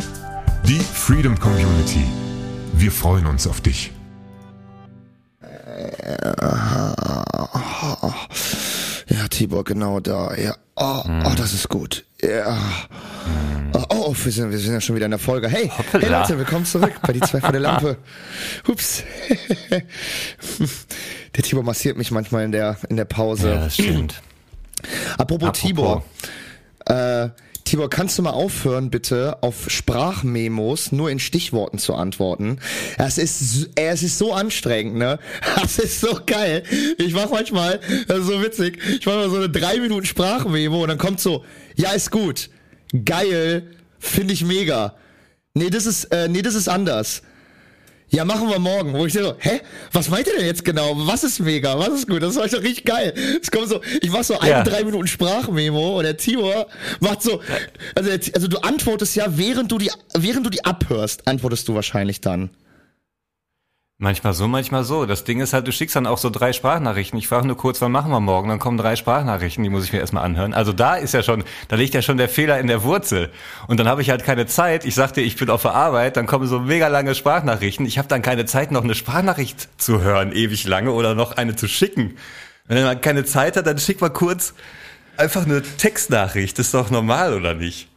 Die 0.64 0.78
Freedom 0.78 1.38
Community. 1.38 2.04
Wir 2.74 2.92
freuen 2.92 3.26
uns 3.26 3.46
auf 3.46 3.60
dich. 3.60 3.90
Ja, 9.08 9.28
Tibor, 9.28 9.64
genau 9.64 9.98
da. 10.00 10.34
Ja. 10.36 10.54
Oh, 10.76 11.02
oh 11.04 11.32
das 11.36 11.52
ist 11.52 11.68
gut. 11.68 12.04
Ja. 12.22 12.56
Oh, 13.72 13.84
oh, 13.88 14.14
wir 14.22 14.32
sind, 14.32 14.50
wir 14.52 14.58
sind 14.58 14.72
ja 14.72 14.80
schon 14.80 14.94
wieder 14.94 15.06
in 15.06 15.10
der 15.10 15.18
Folge. 15.18 15.48
Hey, 15.48 15.70
hey 15.92 16.08
Leute, 16.08 16.38
willkommen 16.38 16.64
zurück 16.64 16.92
bei 17.04 17.12
die 17.12 17.20
zwei 17.20 17.40
von 17.40 17.52
der 17.52 17.60
Lampe. 17.60 17.96
Hups. 18.68 19.02
der 19.68 21.42
Tibor 21.42 21.64
massiert 21.64 21.96
mich 21.96 22.12
manchmal 22.12 22.44
in 22.44 22.52
der, 22.52 22.76
in 22.88 22.96
der 22.96 23.04
Pause. 23.04 23.50
Ja, 23.50 23.56
das 23.56 23.74
stimmt. 23.74 24.22
Apropos, 25.18 25.48
Apropos. 25.48 25.60
Tibor. 25.60 26.04
Äh, 26.86 27.30
Tibor, 27.72 27.88
kannst 27.88 28.18
du 28.18 28.22
mal 28.22 28.32
aufhören, 28.32 28.90
bitte, 28.90 29.42
auf 29.42 29.70
Sprachmemos 29.70 30.92
nur 30.92 31.08
in 31.08 31.18
Stichworten 31.18 31.78
zu 31.78 31.94
antworten? 31.94 32.58
Es 32.98 33.16
ist, 33.16 33.70
es 33.76 34.02
ist 34.02 34.18
so 34.18 34.34
anstrengend, 34.34 34.96
ne? 34.96 35.18
Das 35.58 35.78
ist 35.78 36.02
so 36.02 36.20
geil. 36.26 36.64
Ich 36.98 37.14
mach 37.14 37.30
manchmal, 37.30 37.80
das 38.08 38.18
ist 38.18 38.26
so 38.26 38.42
witzig, 38.42 38.78
ich 39.00 39.06
mach 39.06 39.14
mal 39.14 39.30
so 39.30 39.36
eine 39.36 39.48
drei 39.48 39.80
Minuten 39.80 40.04
Sprachmemo 40.04 40.82
und 40.82 40.88
dann 40.90 40.98
kommt 40.98 41.18
so, 41.18 41.46
ja, 41.74 41.92
ist 41.92 42.10
gut, 42.10 42.50
geil, 43.06 43.70
finde 43.98 44.34
ich 44.34 44.44
mega. 44.44 44.94
Nee, 45.54 45.70
das 45.70 45.86
ist, 45.86 46.12
äh, 46.12 46.28
nee, 46.28 46.42
das 46.42 46.54
ist 46.54 46.68
anders 46.68 47.22
ja, 48.12 48.26
machen 48.26 48.48
wir 48.50 48.58
morgen. 48.58 48.92
Wo 48.92 49.06
ich 49.06 49.14
so, 49.14 49.34
hä? 49.38 49.60
Was 49.90 50.10
meint 50.10 50.26
ihr 50.26 50.34
denn 50.36 50.44
jetzt 50.44 50.64
genau? 50.66 50.92
Was 51.06 51.24
ist 51.24 51.40
mega? 51.40 51.78
Was 51.78 51.88
ist 51.88 52.08
gut? 52.08 52.22
Das 52.22 52.36
ist 52.36 52.52
doch 52.52 52.62
richtig 52.62 52.84
geil. 52.84 53.14
Es 53.40 53.50
kommt 53.50 53.68
so, 53.68 53.80
ich 54.02 54.10
mach 54.10 54.22
so 54.22 54.38
eine, 54.38 54.50
ja. 54.50 54.62
drei 54.62 54.84
Minuten 54.84 55.06
Sprachmemo 55.06 55.96
und 55.96 56.04
der 56.04 56.18
Timo 56.18 56.66
macht 57.00 57.22
so, 57.22 57.40
also, 57.94 58.10
also 58.10 58.48
du 58.48 58.58
antwortest 58.58 59.16
ja, 59.16 59.26
während 59.38 59.72
du 59.72 59.78
die, 59.78 59.90
während 60.14 60.44
du 60.44 60.50
die 60.50 60.62
abhörst, 60.62 61.26
antwortest 61.26 61.66
du 61.68 61.74
wahrscheinlich 61.74 62.20
dann. 62.20 62.50
Manchmal 64.02 64.32
so, 64.32 64.48
manchmal 64.48 64.82
so. 64.82 65.06
Das 65.06 65.22
Ding 65.22 65.38
ist 65.38 65.52
halt, 65.52 65.68
du 65.68 65.70
schickst 65.70 65.94
dann 65.94 66.08
auch 66.08 66.18
so 66.18 66.28
drei 66.28 66.52
Sprachnachrichten. 66.52 67.16
Ich 67.20 67.28
frage 67.28 67.46
nur 67.46 67.56
kurz, 67.56 67.80
wann 67.80 67.92
machen 67.92 68.10
wir 68.10 68.18
morgen? 68.18 68.48
Dann 68.48 68.58
kommen 68.58 68.76
drei 68.76 68.96
Sprachnachrichten, 68.96 69.62
die 69.62 69.70
muss 69.70 69.84
ich 69.84 69.92
mir 69.92 70.00
erstmal 70.00 70.24
anhören. 70.24 70.54
Also 70.54 70.72
da 70.72 70.96
ist 70.96 71.14
ja 71.14 71.22
schon, 71.22 71.44
da 71.68 71.76
liegt 71.76 71.94
ja 71.94 72.02
schon 72.02 72.16
der 72.16 72.28
Fehler 72.28 72.58
in 72.58 72.66
der 72.66 72.82
Wurzel. 72.82 73.30
Und 73.68 73.78
dann 73.78 73.86
habe 73.86 74.02
ich 74.02 74.10
halt 74.10 74.24
keine 74.24 74.46
Zeit. 74.46 74.84
Ich 74.84 74.96
sagte, 74.96 75.20
ich 75.20 75.36
bin 75.36 75.50
auf 75.50 75.62
der 75.62 75.74
Arbeit, 75.74 76.16
dann 76.16 76.26
kommen 76.26 76.48
so 76.48 76.58
mega 76.58 76.88
lange 76.88 77.14
Sprachnachrichten. 77.14 77.86
Ich 77.86 77.96
habe 77.96 78.08
dann 78.08 78.22
keine 78.22 78.44
Zeit, 78.44 78.72
noch 78.72 78.82
eine 78.82 78.96
Sprachnachricht 78.96 79.68
zu 79.80 80.00
hören, 80.00 80.32
ewig 80.32 80.66
lange, 80.66 80.90
oder 80.90 81.14
noch 81.14 81.36
eine 81.36 81.54
zu 81.54 81.68
schicken. 81.68 82.16
Wenn 82.66 82.82
man 82.82 83.00
keine 83.00 83.24
Zeit 83.24 83.56
hat, 83.56 83.68
dann 83.68 83.78
schick 83.78 84.00
mal 84.00 84.10
kurz 84.10 84.54
einfach 85.16 85.44
eine 85.46 85.62
Textnachricht. 85.62 86.58
Das 86.58 86.66
ist 86.66 86.74
doch 86.74 86.90
normal, 86.90 87.34
oder 87.34 87.54
nicht? 87.54 87.88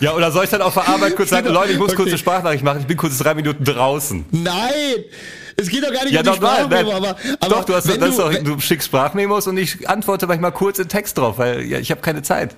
Ja, 0.00 0.14
oder 0.14 0.30
soll 0.30 0.44
ich 0.44 0.50
dann 0.50 0.62
auf 0.62 0.74
der 0.74 0.88
Arbeit 0.88 1.16
kurz 1.16 1.30
sagen, 1.30 1.48
Leute, 1.52 1.72
ich 1.72 1.78
muss 1.78 1.88
okay. 1.88 1.96
kurz 1.96 2.08
eine 2.08 2.18
Sprachnachricht 2.18 2.64
machen, 2.64 2.80
ich 2.80 2.86
bin 2.86 2.96
kurz 2.96 3.18
drei 3.18 3.34
Minuten 3.34 3.64
draußen. 3.64 4.24
Nein! 4.30 5.04
Es 5.56 5.68
geht 5.68 5.82
doch 5.82 5.92
gar 5.92 6.04
nicht 6.04 6.12
ja, 6.12 6.20
um 6.20 6.26
die 6.26 6.34
Sprachmemo, 6.34 6.92
aber, 6.92 7.16
aber 7.40 7.48
Doch, 7.48 7.64
du, 7.64 7.74
hast, 7.74 7.88
das 7.88 7.98
du, 7.98 8.22
doch, 8.22 8.34
du 8.34 8.60
schickst 8.60 8.88
Sprachmemos 8.88 9.46
und 9.46 9.56
ich 9.56 9.88
antworte 9.88 10.26
manchmal 10.26 10.52
kurz 10.52 10.78
in 10.78 10.88
Text 10.88 11.16
drauf, 11.16 11.38
weil 11.38 11.62
ja, 11.62 11.78
ich 11.78 11.90
habe 11.90 12.02
keine 12.02 12.22
Zeit. 12.22 12.56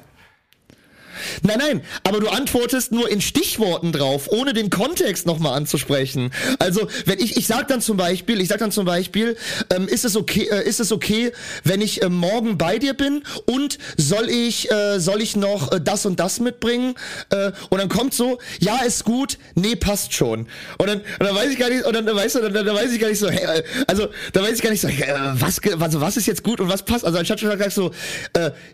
Nein, 1.43 1.59
nein, 1.59 1.81
aber 2.05 2.21
du 2.21 2.29
antwortest 2.29 2.93
nur 2.93 3.09
in 3.09 3.21
Stichworten 3.21 3.93
drauf, 3.93 4.29
ohne 4.29 4.53
den 4.53 4.71
Kontext 4.71 5.27
nochmal 5.27 5.57
anzusprechen. 5.57 6.33
Also, 6.59 6.89
wenn 7.07 7.19
ich, 7.19 7.37
ich 7.37 7.47
sag 7.47 7.69
dann 7.69 7.81
zum 7.81 7.97
Beispiel, 7.97 8.41
ich 8.41 8.49
sag 8.49 8.59
dann 8.59 8.73
zum 8.73 8.85
Beispiel, 8.85 9.37
ähm, 9.75 9.89
ist 9.89 10.05
es 10.05 10.17
okay, 10.17 10.49
äh, 10.51 10.67
ist 10.69 10.81
es 10.81 10.93
okay, 10.93 11.33
wenn 11.65 11.81
ich 11.81 12.03
äh, 12.03 12.09
morgen 12.09 12.59
bei 12.59 12.79
dir 12.79 12.95
bin 12.95 13.23
und 13.47 13.79
soll 13.97 14.29
ich, 14.29 14.71
äh, 14.71 14.99
soll 15.01 15.23
ich 15.23 15.37
noch 15.37 15.73
äh, 15.73 15.81
das 15.81 16.07
und 16.07 16.21
das 16.21 16.41
mitbringen? 16.41 16.95
Äh, 17.31 17.53
und 17.71 17.79
dann 17.79 17.89
kommt 17.89 18.15
so, 18.15 18.39
ja, 18.61 18.79
ist 18.85 19.05
gut, 19.05 19.39
nee, 19.55 19.77
passt 19.77 20.15
schon. 20.15 20.47
Und 20.79 20.87
dann, 20.89 21.01
und 21.01 21.27
dann 21.27 21.35
weiß 21.35 21.51
ich 21.51 21.59
gar 21.59 21.71
nicht, 21.71 21.85
und 21.85 21.95
dann, 21.95 22.07
dann 22.07 22.17
weißt 22.17 22.37
du, 22.37 22.41
dann, 22.41 22.53
dann 22.67 22.77
weiß 22.77 22.93
ich 22.93 23.01
gar 23.01 23.09
nicht 23.09 23.19
so, 23.19 23.31
hey, 23.31 23.59
äh, 23.59 23.63
also, 23.87 24.09
da 24.33 24.43
weiß 24.43 24.55
ich 24.55 24.63
gar 24.63 24.71
nicht 24.71 24.81
so, 24.81 24.89
hey, 24.89 25.15
was, 25.35 25.61
also, 25.81 26.01
was 26.01 26.17
ist 26.17 26.27
jetzt 26.27 26.43
gut 26.43 26.61
und 26.61 26.69
was 26.69 26.85
passt? 26.85 27.05
Also, 27.05 27.19
anstatt 27.19 27.41
schon 27.41 27.57
sagst 27.59 27.77
so, 27.77 27.91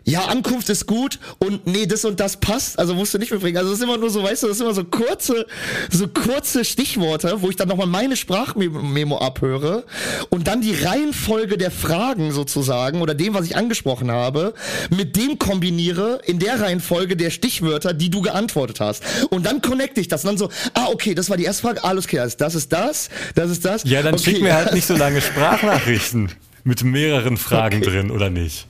ja, 0.03 0.25
Ankunft 0.25 0.69
ist 0.69 0.85
gut 0.85 1.19
und 1.39 1.65
nee, 1.67 1.85
das 1.85 2.05
und 2.05 2.19
das 2.19 2.34
passt, 2.39 2.79
also 2.79 2.93
musst 2.93 3.13
du 3.13 3.17
nicht 3.17 3.31
mitbringen. 3.31 3.57
Also 3.57 3.69
das 3.69 3.79
ist 3.79 3.83
immer 3.83 3.97
nur 3.97 4.09
so, 4.09 4.23
weißt 4.23 4.43
du, 4.43 4.47
das 4.47 4.57
sind 4.57 4.65
immer 4.65 4.75
so 4.75 4.83
kurze, 4.83 5.45
so 5.91 6.07
kurze 6.07 6.65
Stichworte, 6.65 7.41
wo 7.41 7.49
ich 7.49 7.55
dann 7.55 7.67
nochmal 7.67 7.87
meine 7.87 8.15
Sprachmemo 8.15 9.17
abhöre 9.17 9.85
und 10.29 10.47
dann 10.47 10.61
die 10.61 10.73
Reihenfolge 10.73 11.57
der 11.57 11.71
Fragen 11.71 12.31
sozusagen 12.31 13.01
oder 13.01 13.13
dem, 13.13 13.33
was 13.33 13.45
ich 13.45 13.55
angesprochen 13.55 14.11
habe, 14.11 14.53
mit 14.89 15.15
dem 15.15 15.39
kombiniere 15.39 16.19
in 16.25 16.39
der 16.39 16.59
Reihenfolge 16.59 17.15
der 17.15 17.29
Stichwörter, 17.29 17.93
die 17.93 18.09
du 18.09 18.21
geantwortet 18.21 18.79
hast. 18.79 19.03
Und 19.29 19.45
dann 19.45 19.61
connecte 19.61 20.01
ich 20.01 20.07
das 20.07 20.23
und 20.23 20.31
dann 20.31 20.37
so, 20.37 20.49
ah, 20.73 20.87
okay, 20.91 21.15
das 21.15 21.29
war 21.29 21.37
die 21.37 21.45
erste 21.45 21.63
Frage, 21.63 21.83
alles 21.83 22.07
klar, 22.07 22.27
das 22.27 22.55
ist 22.55 22.71
das, 22.71 23.09
das 23.35 23.51
ist 23.51 23.65
das. 23.65 23.83
Ja, 23.83 24.01
dann 24.01 24.15
okay. 24.15 24.23
schick 24.23 24.41
mir 24.41 24.53
halt 24.53 24.73
nicht 24.73 24.87
so 24.87 24.95
lange 24.97 25.21
Sprachnachrichten 25.21 26.31
mit 26.63 26.83
mehreren 26.83 27.37
Fragen 27.37 27.77
okay. 27.77 27.91
drin, 27.91 28.11
oder 28.11 28.29
nicht? 28.29 28.67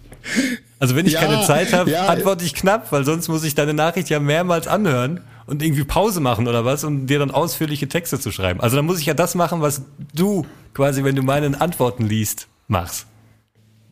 Also 0.79 0.95
wenn 0.95 1.05
ich 1.05 1.13
ja, 1.13 1.21
keine 1.21 1.41
Zeit 1.45 1.73
habe, 1.73 1.91
ja. 1.91 2.07
antworte 2.07 2.43
ich 2.43 2.53
knapp, 2.53 2.91
weil 2.91 3.05
sonst 3.05 3.27
muss 3.27 3.43
ich 3.43 3.55
deine 3.55 3.73
Nachricht 3.73 4.09
ja 4.09 4.19
mehrmals 4.19 4.67
anhören 4.67 5.21
und 5.45 5.61
irgendwie 5.61 5.83
Pause 5.83 6.19
machen 6.19 6.47
oder 6.47 6.65
was 6.65 6.83
und 6.83 7.07
dir 7.07 7.19
dann 7.19 7.31
ausführliche 7.31 7.87
Texte 7.87 8.19
zu 8.19 8.31
schreiben. 8.31 8.59
Also 8.59 8.75
dann 8.75 8.85
muss 8.85 8.99
ich 8.99 9.05
ja 9.05 9.13
das 9.13 9.35
machen, 9.35 9.61
was 9.61 9.83
du 10.13 10.45
quasi, 10.73 11.03
wenn 11.03 11.15
du 11.15 11.21
meine 11.21 11.59
Antworten 11.61 12.05
liest, 12.07 12.47
machst. 12.67 13.07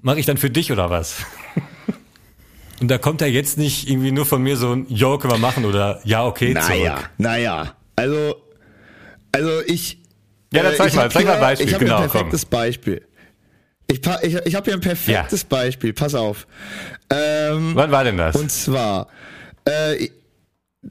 Mache 0.02 0.20
ich 0.20 0.26
dann 0.26 0.38
für 0.38 0.50
dich 0.50 0.72
oder 0.72 0.90
was? 0.90 1.16
Und 2.82 2.90
da 2.90 2.98
kommt 2.98 3.22
ja 3.22 3.28
jetzt 3.28 3.58
nicht 3.58 3.88
irgendwie 3.90 4.12
nur 4.12 4.26
von 4.26 4.42
mir 4.42 4.58
so 4.58 4.74
ein 4.74 4.86
Jo, 4.90 5.18
können 5.18 5.34
wir 5.34 5.40
machen 5.40 5.64
oder 5.64 6.02
Ja, 6.04 6.26
okay, 6.26 6.54
naja, 6.54 6.96
zurück. 6.96 7.10
Naja, 7.18 7.76
also, 7.96 8.36
also 9.32 9.62
ich... 9.66 10.00
Ja, 10.52 10.64
dann 10.64 10.76
zeig 10.76 10.92
äh, 10.92 10.96
mal, 10.98 11.10
zeig 11.10 11.26
mal 11.26 11.36
ein 11.36 11.40
Beispiel. 11.40 11.68
Ich 11.68 11.74
habe 11.74 11.86
genau, 11.86 11.98
ein 11.98 12.10
perfektes 12.10 12.42
komm. 12.42 12.50
Beispiel. 12.50 13.08
Ich, 13.88 14.02
ich, 14.22 14.36
ich 14.46 14.56
habe 14.56 14.66
hier 14.66 14.74
ein 14.74 14.82
perfektes 14.82 15.42
ja. 15.42 15.48
Beispiel, 15.50 15.94
pass 15.94 16.16
auf. 16.16 16.48
Ähm, 17.10 17.72
Wann 17.76 17.92
war 17.92 18.04
denn 18.04 18.18
das? 18.18 18.36
Und 18.36 18.52
zwar, 18.52 19.08
äh, 19.66 20.10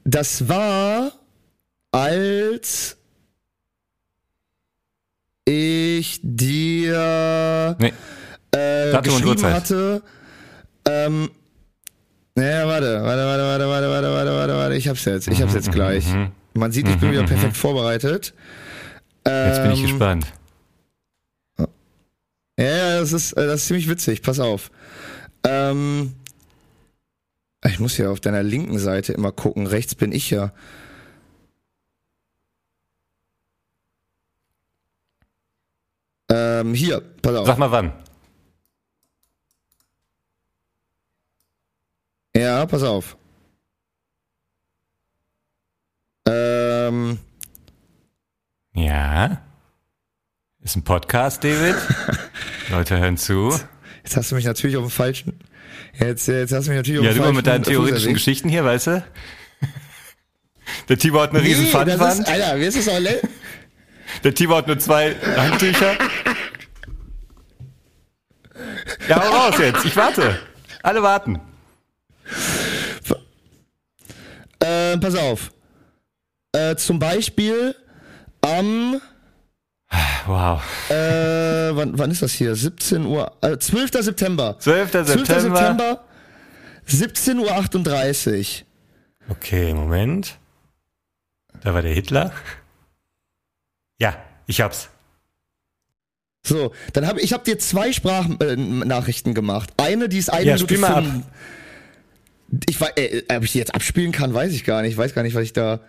das 0.03 0.47
war, 0.47 1.11
als 1.91 2.97
ich 5.45 6.19
dir 6.23 7.75
nee. 7.79 7.93
äh, 8.51 9.01
geschrieben 9.01 9.43
hatte, 9.43 10.01
ähm, 10.87 11.29
naja, 12.35 12.67
warte, 12.67 13.03
warte, 13.03 13.25
warte, 13.25 13.43
warte, 13.43 13.67
warte, 13.67 13.89
warte, 13.89 14.11
warte, 14.11 14.31
warte, 14.31 14.53
warte, 14.57 14.75
ich 14.75 14.87
hab's 14.87 15.05
jetzt, 15.05 15.27
ich 15.27 15.41
hab's 15.41 15.53
jetzt 15.53 15.67
mhm, 15.67 15.73
gleich. 15.73 16.07
Mhm, 16.07 16.31
Man 16.53 16.71
sieht, 16.71 16.87
ich 16.87 16.97
bin 16.97 17.11
wieder 17.11 17.21
mhm, 17.23 17.27
perfekt 17.27 17.57
vorbereitet. 17.57 18.33
Jetzt 19.25 19.61
bin 19.61 19.71
ich 19.71 19.79
ähm, 19.79 19.87
gespannt. 19.87 20.33
Ist, 23.13 23.33
äh, 23.33 23.47
das 23.47 23.61
ist 23.61 23.67
ziemlich 23.67 23.89
witzig. 23.89 24.21
Pass 24.21 24.39
auf. 24.39 24.71
Ähm, 25.45 26.13
ich 27.65 27.79
muss 27.79 27.97
ja 27.97 28.09
auf 28.09 28.19
deiner 28.19 28.43
linken 28.43 28.79
Seite 28.79 29.13
immer 29.13 29.31
gucken. 29.31 29.67
Rechts 29.67 29.95
bin 29.95 30.11
ich 30.11 30.29
ja. 30.29 30.51
Ähm, 36.29 36.73
hier, 36.73 37.01
pass 37.21 37.35
auf. 37.35 37.47
Sag 37.47 37.57
mal 37.57 37.71
wann. 37.71 37.93
Ja, 42.35 42.65
pass 42.65 42.83
auf. 42.83 43.15
Ähm. 46.27 47.19
Ja. 48.73 49.41
Ist 50.63 50.77
ein 50.77 50.83
Podcast, 50.83 51.43
David. 51.43 51.75
Leute 52.69 52.97
hören 52.97 53.17
zu. 53.17 53.53
Jetzt 54.01 54.15
hast 54.15 54.31
du 54.31 54.35
mich 54.35 54.45
natürlich 54.45 54.77
auf 54.77 54.83
dem 54.83 54.91
falschen. 54.91 55.37
Jetzt, 55.99 56.27
jetzt 56.29 56.53
hast 56.53 56.67
du 56.67 56.71
mich 56.71 56.77
natürlich 56.77 56.99
auf 57.01 57.05
dem 57.05 57.15
falschen. 57.15 57.21
Ja, 57.21 57.27
du 57.27 57.33
mit 57.33 57.47
deinen 57.47 57.63
theoretischen 57.63 58.13
Geschichten 58.13 58.47
hier, 58.47 58.63
weißt 58.63 58.87
du? 58.87 59.03
Der 60.89 60.97
Tibor 60.97 61.23
hat 61.23 61.31
eine 61.31 61.41
nee, 61.41 61.49
riesen 61.49 61.67
Pfannenwand. 61.67 62.27
Alter, 62.27 62.57
wie 62.57 62.63
ist 62.63 62.77
das 62.77 62.87
auch 62.87 62.99
Der 64.23 64.33
Tibor 64.33 64.57
hat 64.57 64.67
nur 64.67 64.79
zwei 64.79 65.15
Handtücher. 65.35 65.97
Ja, 69.09 69.21
hau 69.21 69.47
raus 69.47 69.55
jetzt. 69.59 69.83
Ich 69.83 69.95
warte. 69.97 70.39
Alle 70.81 71.03
warten. 71.03 71.41
Äh, 74.59 74.97
pass 74.97 75.15
auf. 75.15 75.51
Äh, 76.53 76.77
zum 76.77 76.99
Beispiel 76.99 77.75
am 78.39 79.01
Wow. 80.25 80.61
Äh, 80.89 81.75
wann, 81.75 81.97
wann 81.97 82.09
ist 82.11 82.21
das 82.21 82.33
hier? 82.33 82.55
17 82.55 83.05
Uhr, 83.05 83.31
äh, 83.41 83.57
12. 83.57 83.91
September. 84.03 84.55
12. 84.59 84.91
September. 85.05 85.25
12. 85.25 85.27
September, 85.43 86.03
17.38 86.87 88.61
Uhr. 88.61 88.67
Okay, 89.29 89.73
Moment. 89.73 90.37
Da 91.61 91.73
war 91.73 91.81
der 91.81 91.93
Hitler. 91.93 92.31
Ja, 93.99 94.15
ich 94.47 94.61
hab's. 94.61 94.89
So, 96.45 96.73
dann 96.91 97.07
habe 97.07 97.21
ich 97.21 97.31
hab 97.31 97.45
dir 97.45 97.57
zwei 97.59 97.93
Sprachnachrichten 97.93 99.33
gemacht. 99.33 99.71
Eine, 99.77 100.09
die 100.09 100.17
ist 100.17 100.29
eine 100.29 100.45
Ja, 100.45 100.55
Minute 100.55 100.75
fünf- 100.75 101.23
Ich 102.67 102.81
weiß, 102.81 102.91
äh, 102.97 103.23
ob 103.37 103.43
ich 103.43 103.53
die 103.53 103.59
jetzt 103.59 103.73
abspielen 103.73 104.11
kann, 104.11 104.33
weiß 104.33 104.51
ich 104.51 104.65
gar 104.65 104.81
nicht. 104.81 104.91
Ich 104.91 104.97
weiß 104.97 105.13
gar 105.13 105.23
nicht, 105.23 105.35
was 105.35 105.43
ich 105.43 105.53
da. 105.53 105.79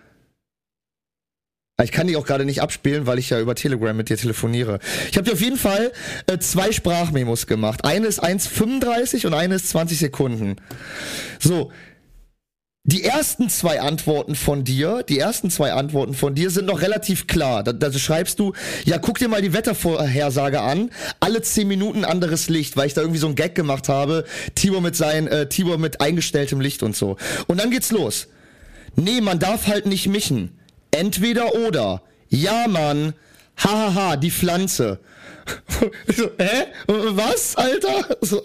Ich 1.82 1.90
kann 1.90 2.06
die 2.06 2.16
auch 2.16 2.24
gerade 2.24 2.44
nicht 2.44 2.62
abspielen, 2.62 3.06
weil 3.06 3.18
ich 3.18 3.30
ja 3.30 3.40
über 3.40 3.56
Telegram 3.56 3.96
mit 3.96 4.08
dir 4.08 4.16
telefoniere. 4.16 4.78
Ich 5.10 5.16
habe 5.16 5.26
dir 5.26 5.32
auf 5.32 5.40
jeden 5.40 5.56
Fall 5.56 5.90
äh, 6.28 6.38
zwei 6.38 6.70
Sprachmemos 6.70 7.48
gemacht. 7.48 7.84
Eine 7.84 8.06
ist 8.06 8.22
1,35 8.22 9.26
und 9.26 9.34
eine 9.34 9.56
ist 9.56 9.70
20 9.70 9.98
Sekunden. 9.98 10.56
So. 11.40 11.72
Die 12.86 13.02
ersten 13.02 13.48
zwei 13.48 13.80
Antworten 13.80 14.34
von 14.34 14.62
dir, 14.62 15.02
die 15.08 15.18
ersten 15.18 15.48
zwei 15.48 15.72
Antworten 15.72 16.12
von 16.12 16.34
dir 16.34 16.50
sind 16.50 16.66
noch 16.66 16.82
relativ 16.82 17.26
klar. 17.26 17.64
Da, 17.64 17.72
da 17.72 17.90
schreibst 17.90 18.38
du, 18.38 18.52
ja, 18.84 18.98
guck 18.98 19.18
dir 19.18 19.28
mal 19.28 19.40
die 19.40 19.54
Wettervorhersage 19.54 20.60
an. 20.60 20.90
Alle 21.18 21.40
zehn 21.40 21.66
Minuten 21.66 22.04
anderes 22.04 22.50
Licht, 22.50 22.76
weil 22.76 22.86
ich 22.86 22.94
da 22.94 23.00
irgendwie 23.00 23.18
so 23.18 23.26
einen 23.26 23.36
Gag 23.36 23.54
gemacht 23.54 23.88
habe. 23.88 24.26
Tibor 24.54 24.82
mit 24.82 24.96
sein, 24.96 25.26
äh, 25.28 25.48
Tibor 25.48 25.78
mit 25.78 26.02
eingestelltem 26.02 26.60
Licht 26.60 26.82
und 26.82 26.94
so. 26.94 27.16
Und 27.46 27.58
dann 27.58 27.70
geht's 27.70 27.90
los. 27.90 28.28
Nee, 28.96 29.22
man 29.22 29.38
darf 29.38 29.66
halt 29.66 29.86
nicht 29.86 30.06
mischen. 30.06 30.50
Entweder 30.94 31.54
oder. 31.54 32.02
Ja, 32.28 32.66
Mann. 32.68 33.14
Hahaha, 33.56 34.16
die 34.16 34.30
Pflanze. 34.30 34.98
So, 36.16 36.30
hä? 36.38 36.66
Was, 36.86 37.54
Alter? 37.56 38.16
So, 38.22 38.40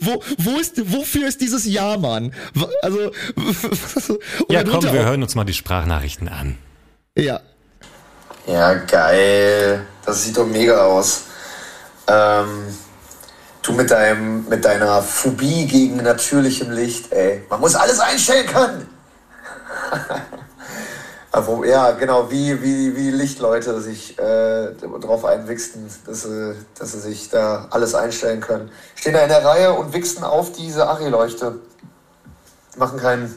wo, 0.00 0.22
wo 0.38 0.58
ist, 0.60 0.74
wofür 0.92 1.26
ist 1.28 1.40
dieses 1.40 1.64
Ja, 1.64 1.96
Mann? 1.96 2.32
Also, 2.82 3.10
Ja, 4.50 4.62
komm, 4.64 4.82
wir 4.82 4.90
auch- 4.90 4.94
hören 5.06 5.22
uns 5.22 5.34
mal 5.34 5.44
die 5.44 5.54
Sprachnachrichten 5.54 6.28
an. 6.28 6.58
Ja. 7.16 7.40
Ja, 8.46 8.74
geil. 8.74 9.86
Das 10.04 10.24
sieht 10.24 10.36
doch 10.36 10.46
mega 10.46 10.84
aus. 10.84 11.22
Ähm, 12.06 12.64
du 13.62 13.72
mit 13.72 13.90
deinem, 13.90 14.46
mit 14.48 14.62
deiner 14.66 15.00
Phobie 15.02 15.66
gegen 15.66 15.96
natürlichem 15.96 16.70
Licht, 16.70 17.10
ey. 17.12 17.42
Man 17.48 17.60
muss 17.60 17.74
alles 17.74 17.98
einstellen 17.98 18.46
können. 18.46 18.86
Ja, 21.66 21.90
genau, 21.92 22.30
wie, 22.30 22.62
wie, 22.62 22.96
wie 22.96 23.10
Lichtleute 23.10 23.80
sich 23.80 24.16
äh, 24.18 24.72
darauf 25.00 25.24
einwichsen, 25.24 25.90
dass 26.06 26.22
sie, 26.22 26.54
dass 26.78 26.92
sie 26.92 27.00
sich 27.00 27.28
da 27.28 27.66
alles 27.70 27.94
einstellen 27.94 28.40
können. 28.40 28.70
Stehen 28.94 29.14
da 29.14 29.20
in 29.20 29.28
der 29.28 29.44
Reihe 29.44 29.72
und 29.72 29.92
wichsen 29.92 30.22
auf 30.22 30.52
diese 30.52 30.86
Ari-Leuchte. 30.86 31.58
Machen 32.76 33.00
keinen 33.00 33.34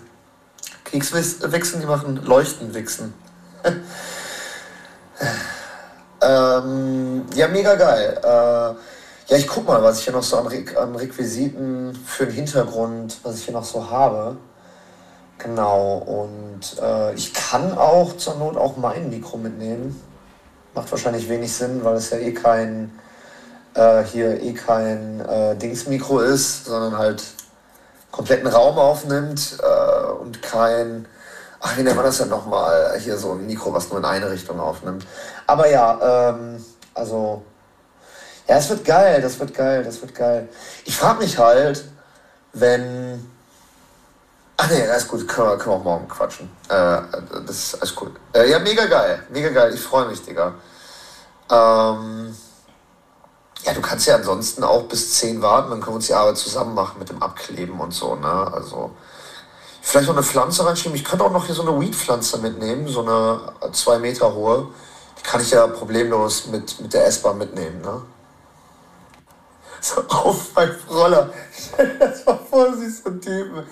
Kekswichsen, 0.86 1.82
die 1.82 1.88
machen 1.88 2.24
Leuchtenwichsen. 2.24 3.14
Ähm, 6.22 7.26
ja, 7.36 7.48
mega 7.48 7.76
geil. 7.76 8.20
Äh, 8.24 8.28
ja, 8.28 9.38
ich 9.38 9.48
guck 9.48 9.68
mal, 9.68 9.82
was 9.84 10.00
ich 10.00 10.06
hier 10.06 10.14
noch 10.14 10.24
so 10.24 10.38
an, 10.38 10.48
Re 10.48 10.64
an 10.76 10.96
Requisiten 10.96 11.94
für 12.06 12.26
den 12.26 12.36
Hintergrund, 12.36 13.20
was 13.24 13.36
ich 13.36 13.46
hier 13.46 13.54
noch 13.54 13.66
so 13.66 13.90
habe. 13.90 14.38
Genau, 15.40 15.98
und 15.98 16.82
äh, 16.82 17.14
ich 17.14 17.34
kann 17.34 17.78
auch 17.78 18.18
zur 18.18 18.36
Not 18.36 18.58
auch 18.58 18.78
mein 18.78 19.10
Mikro 19.10 19.38
mitnehmen. 19.38 20.02
Macht 20.74 20.92
wahrscheinlich 20.92 21.30
wenig 21.30 21.54
Sinn, 21.54 21.84
weil 21.84 21.96
es 21.96 22.10
ja 22.10 22.18
eh 22.18 22.34
kein, 22.34 22.92
äh, 23.76 24.04
hier 24.04 24.42
eh 24.42 24.54
kein 24.54 25.22
äh, 25.22 25.56
Dingsmikro 25.56 26.20
ist, 26.20 26.66
sondern 26.66 26.98
halt 26.98 27.24
kompletten 28.12 28.48
Raum 28.48 28.80
aufnimmt 28.80 29.58
äh, 29.62 30.12
und 30.12 30.42
kein, 30.42 31.08
ach, 31.60 31.78
wie 31.78 31.84
nennt 31.84 31.96
man 31.96 32.06
das 32.06 32.18
denn 32.18 32.30
nochmal? 32.30 32.98
Hier 33.00 33.18
so 33.18 33.34
ein 33.34 33.46
Mikro, 33.46 33.72
was 33.74 33.90
nur 33.90 34.00
in 34.00 34.06
eine 34.06 34.32
Richtung 34.32 34.60
aufnimmt. 34.60 35.06
Aber 35.46 35.70
ja, 35.70 36.30
ähm, 36.32 36.66
also, 36.96 37.44
ja, 38.48 38.58
es 38.58 38.70
wird 38.70 38.86
geil, 38.86 39.22
das 39.22 39.40
wird 39.40 39.54
geil, 39.54 39.84
das 39.84 40.02
wird 40.02 40.16
geil. 40.16 40.50
Ich 40.86 40.98
frage 40.98 41.20
mich 41.20 41.38
halt, 41.38 41.84
wenn, 42.54 43.24
ach 44.58 44.70
nee, 44.70 44.88
alles 44.88 45.08
gut, 45.08 45.28
können 45.28 45.50
wir, 45.50 45.58
können 45.58 45.76
wir 45.76 45.80
auch 45.80 45.84
morgen 45.84 46.08
quatschen. 46.08 46.50
Äh, 46.68 47.02
das 47.46 47.56
ist 47.56 47.76
alles 47.76 47.96
cool. 48.02 48.12
Äh, 48.34 48.50
ja, 48.50 48.60
mega 48.60 48.86
geil, 48.86 49.24
mega 49.30 49.50
geil, 49.50 49.74
ich 49.74 49.82
freue 49.82 50.08
mich, 50.08 50.24
Digga. 50.24 50.54
Ähm, 51.50 52.36
ja, 53.64 53.74
du 53.74 53.82
kannst 53.82 54.08
ja 54.08 54.16
ansonsten 54.16 54.64
auch 54.64 54.84
bis 54.84 55.14
10 55.16 55.42
warten, 55.42 55.70
dann 55.70 55.80
können 55.80 55.94
wir 55.94 55.98
uns 55.98 56.08
die 56.08 56.14
Arbeit 56.14 56.38
zusammen 56.38 56.74
machen 56.74 57.00
mit 57.00 57.10
dem 57.10 57.22
Abkleben 57.22 57.80
und 57.80 57.94
so, 57.94 58.16
ne? 58.16 58.52
Also, 58.54 58.92
vielleicht 59.82 60.08
noch 60.08 60.16
eine 60.16 60.24
Pflanze 60.24 60.66
reinschieben. 60.66 60.96
Ich 60.96 61.06
könnte 61.06 61.24
auch 61.24 61.32
noch 61.32 61.46
hier 61.46 61.56
so 61.56 61.62
eine 61.62 61.80
Weed-Pflanze 61.80 62.40
mitnehmen, 62.40 62.88
so 62.88 63.02
eine 63.02 63.72
2 63.72 64.00
Meter 64.00 64.34
hohe. 64.34 64.68
Die 65.18 65.24
kann 65.24 65.42
ich 65.42 65.52
ja 65.52 65.66
problemlos 65.68 66.48
mit, 66.48 66.80
mit 66.82 66.94
der 66.94 67.08
S-Bahn 67.08 67.38
mitnehmen, 67.38 67.82
ne? 67.82 68.02
So 69.80 70.02
auf 70.08 70.56
meinem 70.56 70.76
Roller. 70.90 71.30
Stell 71.54 71.88
dir 72.00 72.10
das 72.10 72.26
mal 72.26 72.40
vor, 72.50 72.72
du 72.72 72.78
siehst 72.78 73.04
so 73.04 73.10
einen 73.12 73.22
Typen, 73.22 73.64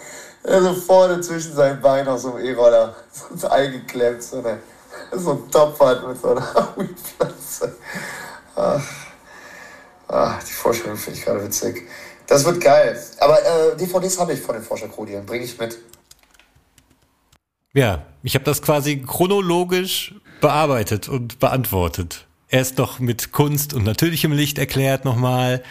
der 0.45 0.62
so 0.62 0.73
vorne 0.73 1.21
zwischen 1.21 1.53
seinen 1.53 1.81
Beinen 1.81 2.08
auf 2.08 2.19
so 2.21 2.34
einem 2.34 2.45
E-Roller 2.45 2.95
so 3.36 3.47
eingeklemmt, 3.47 4.21
so, 4.21 4.39
eine, 4.39 4.60
so 5.12 5.31
einen 5.31 5.51
Topf 5.51 5.79
hat 5.79 6.08
mit 6.08 6.19
so 6.19 6.29
einer 6.29 6.73
Weed-Pflanze. 6.75 7.75
Ach. 8.55 8.81
Ah, 10.08 10.39
die 10.47 10.53
Vorstellung 10.53 10.97
finde 10.97 11.19
ich 11.19 11.25
gerade 11.25 11.43
witzig. 11.43 11.88
Das 12.27 12.45
wird 12.45 12.62
geil. 12.62 12.99
Aber 13.19 13.39
äh, 13.39 13.75
DVDs 13.75 14.19
habe 14.19 14.34
ich 14.34 14.41
von 14.41 14.55
den 14.55 14.63
Forscherkrudien. 14.63 15.25
Bringe 15.25 15.45
ich 15.45 15.58
mit. 15.58 15.77
Ja, 17.73 18.05
ich 18.23 18.36
habe 18.36 18.45
das 18.45 18.62
quasi 18.62 19.01
chronologisch 19.01 20.15
bearbeitet 20.41 21.10
und 21.10 21.39
beantwortet. 21.39 22.25
Erst 22.47 22.77
noch 22.77 22.99
mit 22.99 23.31
Kunst 23.31 23.73
und 23.73 23.84
natürlichem 23.84 24.31
Licht 24.31 24.58
erklärt 24.60 25.03
nochmal, 25.05 25.63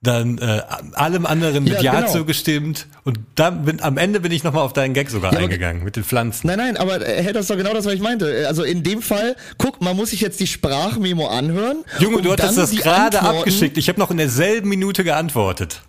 dann 0.00 0.38
äh, 0.38 0.62
allem 0.94 1.26
anderen 1.26 1.64
mit 1.64 1.72
Ja, 1.74 1.80
Ja, 1.82 2.00
genau. 2.02 2.12
zugestimmt 2.12 2.86
und 3.04 3.18
dann 3.34 3.64
bin, 3.64 3.80
am 3.80 3.98
Ende 3.98 4.20
bin 4.20 4.30
ich 4.30 4.44
nochmal 4.44 4.62
auf 4.62 4.72
deinen 4.72 4.94
Gag 4.94 5.10
sogar 5.10 5.32
Ja, 5.32 5.38
aber- 5.38 5.44
eingegangen 5.46 5.82
mit 5.82 5.96
den 5.96 6.04
Pflanzen. 6.04 6.46
Nein, 6.46 6.58
nein, 6.58 6.76
aber 6.76 7.04
äh, 7.06 7.20
hey, 7.22 7.32
das 7.32 7.42
ist 7.42 7.50
doch 7.50 7.56
genau 7.56 7.74
das, 7.74 7.84
was 7.84 7.94
ich 7.94 8.00
meinte. 8.00 8.46
Also 8.46 8.62
in 8.62 8.84
dem 8.84 9.02
Fall, 9.02 9.34
guck, 9.58 9.80
man 9.82 9.96
muss 9.96 10.10
sich 10.10 10.20
jetzt 10.20 10.38
die 10.38 10.46
Sprachmemo 10.46 11.26
anhören. 11.26 11.84
Junge, 11.98 12.22
du 12.22 12.30
hattest 12.32 12.50
dann 12.50 12.56
das 12.56 12.70
die 12.70 12.76
gerade 12.76 13.18
Antworten- 13.18 13.38
abgeschickt. 13.38 13.76
Ich 13.76 13.88
habe 13.88 13.98
noch 13.98 14.12
in 14.12 14.18
derselben 14.18 14.68
Minute 14.68 15.02
geantwortet. 15.02 15.82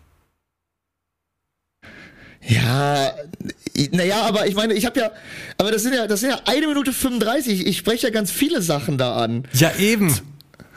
Ja, 2.48 3.14
naja, 3.92 4.22
aber 4.24 4.48
ich 4.48 4.56
meine, 4.56 4.74
ich 4.74 4.86
habe 4.86 5.00
ja, 5.00 5.12
aber 5.58 5.72
das 5.72 5.84
sind 5.84 5.94
ja, 5.94 6.08
das 6.08 6.22
sind 6.22 6.30
ja 6.32 6.40
eine 6.46 6.68
Minute 6.68 6.94
35. 6.94 7.68
Ich 7.68 7.78
spreche 7.78 8.08
ja 8.08 8.14
ganz 8.14 8.32
viele 8.32 8.62
Sachen 8.62 8.98
da 8.98 9.18
an. 9.18 9.44
Ja, 9.54 9.72
eben. 9.78 10.18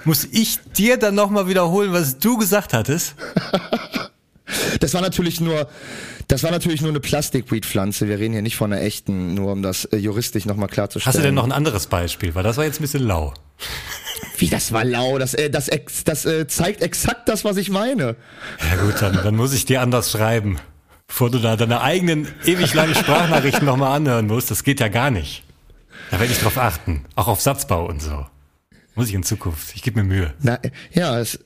Muss 0.05 0.25
ich 0.25 0.59
dir 0.77 0.97
dann 0.97 1.15
nochmal 1.15 1.49
wiederholen, 1.49 1.93
was 1.93 2.19
du 2.19 2.37
gesagt 2.39 2.73
hattest? 2.73 3.15
Das 4.81 4.93
war 4.95 5.01
natürlich 5.01 5.41
nur, 5.41 5.69
das 6.29 6.43
war 6.43 6.51
natürlich 6.51 6.83
nur 6.83 6.91
eine 6.91 7.01
Plastikweed-Pflanze. 7.01 8.09
Wir 8.09 8.19
reden 8.19 8.33
hier 8.33 8.43
nicht 8.43 8.57
von 8.57 8.73
einer 8.73 8.83
echten, 8.83 9.35
nur 9.35 9.53
um 9.53 9.63
das 9.63 9.87
äh, 9.87 9.97
juristisch 9.97 10.45
nochmal 10.45 10.69
klarzustellen. 10.69 11.07
Hast 11.07 11.19
du 11.19 11.23
denn 11.23 11.35
noch 11.35 11.45
ein 11.45 11.53
anderes 11.53 11.87
Beispiel? 11.87 12.35
Weil 12.35 12.43
das 12.43 12.57
war 12.57 12.65
jetzt 12.65 12.81
ein 12.81 12.83
bisschen 12.83 13.05
lau. 13.05 13.33
Wie, 14.39 14.49
das 14.49 14.73
war 14.73 14.85
lau. 14.85 15.19
Das, 15.19 15.35
äh, 15.35 15.49
das, 15.49 15.69
ex, 15.69 16.05
das 16.05 16.27
äh, 16.27 16.47
zeigt 16.47 16.83
exakt 16.83 17.29
das, 17.29 17.45
was 17.45 17.57
ich 17.57 17.71
meine. 17.71 18.17
Ja 18.71 18.83
gut, 18.83 19.01
dann, 19.01 19.15
dann 19.23 19.37
muss 19.37 19.55
ich 19.55 19.65
dir 19.65 19.81
anders 19.81 20.11
schreiben. 20.11 20.59
Bevor 21.07 21.31
du 21.31 21.39
da 21.39 21.57
deine 21.57 21.81
eigenen 21.83 22.27
ewig 22.45 22.75
langen 22.75 22.95
Sprachnachrichten 22.95 23.67
nochmal 23.67 23.95
anhören 23.97 24.27
musst, 24.27 24.51
das 24.51 24.65
geht 24.65 24.81
ja 24.81 24.89
gar 24.89 25.11
nicht. 25.11 25.45
Da 26.11 26.19
werde 26.19 26.33
ich 26.33 26.41
drauf 26.41 26.59
achten. 26.59 27.05
Auch 27.15 27.29
auf 27.29 27.41
Satzbau 27.41 27.87
und 27.87 28.01
so. 28.01 28.27
Muss 28.95 29.09
ich 29.09 29.15
in 29.15 29.23
Zukunft. 29.23 29.75
Ich 29.75 29.83
gebe 29.83 30.03
mir 30.03 30.09
Mühe. 30.09 30.35
Na, 30.41 30.59
ja, 30.93 31.19
es, 31.19 31.39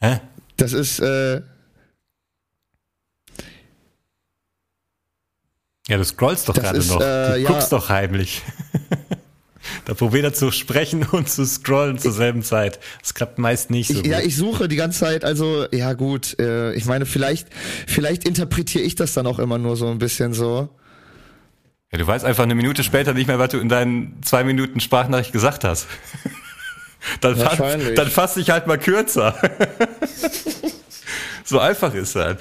Hä? 0.00 0.20
das 0.56 0.72
ist, 0.72 1.00
äh, 1.00 1.42
Ja, 5.86 5.98
du 5.98 6.04
scrollst 6.04 6.48
doch 6.48 6.54
gerade 6.54 6.78
noch. 6.78 7.00
äh, 7.00 7.34
du 7.34 7.40
ja. 7.40 7.48
guckst 7.48 7.70
doch 7.72 7.90
heimlich. 7.90 8.42
da 9.84 9.92
probiert 9.94 10.24
er 10.24 10.32
zu 10.32 10.50
sprechen 10.50 11.02
und 11.12 11.28
zu 11.28 11.44
scrollen 11.44 11.98
zur 11.98 12.12
selben 12.12 12.42
Zeit. 12.42 12.80
Das 13.02 13.12
klappt 13.12 13.38
meist 13.38 13.70
nicht 13.70 13.88
so 13.88 14.00
ich, 14.00 14.06
ja, 14.06 14.20
ich 14.20 14.36
suche 14.36 14.68
die 14.68 14.76
ganze 14.76 15.00
Zeit, 15.00 15.24
also, 15.24 15.66
ja 15.72 15.92
gut, 15.92 16.38
äh, 16.38 16.72
ich 16.72 16.86
meine, 16.86 17.04
vielleicht, 17.04 17.48
vielleicht 17.86 18.26
interpretiere 18.26 18.82
ich 18.82 18.94
das 18.94 19.12
dann 19.12 19.26
auch 19.26 19.38
immer 19.38 19.58
nur 19.58 19.76
so 19.76 19.88
ein 19.88 19.98
bisschen 19.98 20.32
so. 20.32 20.70
Ja, 21.92 21.98
du 21.98 22.06
weißt 22.06 22.24
einfach 22.24 22.44
eine 22.44 22.54
Minute 22.54 22.82
später 22.82 23.12
nicht 23.12 23.26
mehr, 23.26 23.38
was 23.38 23.50
du 23.50 23.58
in 23.58 23.68
deinen 23.68 24.22
zwei 24.22 24.42
Minuten 24.42 24.80
Sprachnachricht 24.80 25.32
gesagt 25.32 25.64
hast. 25.64 25.86
Dann, 27.20 27.36
fass, 27.36 27.58
dann 27.94 28.08
fass 28.08 28.34
dich 28.34 28.50
halt 28.50 28.66
mal 28.66 28.78
kürzer. 28.78 29.34
so 31.44 31.58
einfach 31.58 31.94
ist 31.94 32.16
das. 32.16 32.36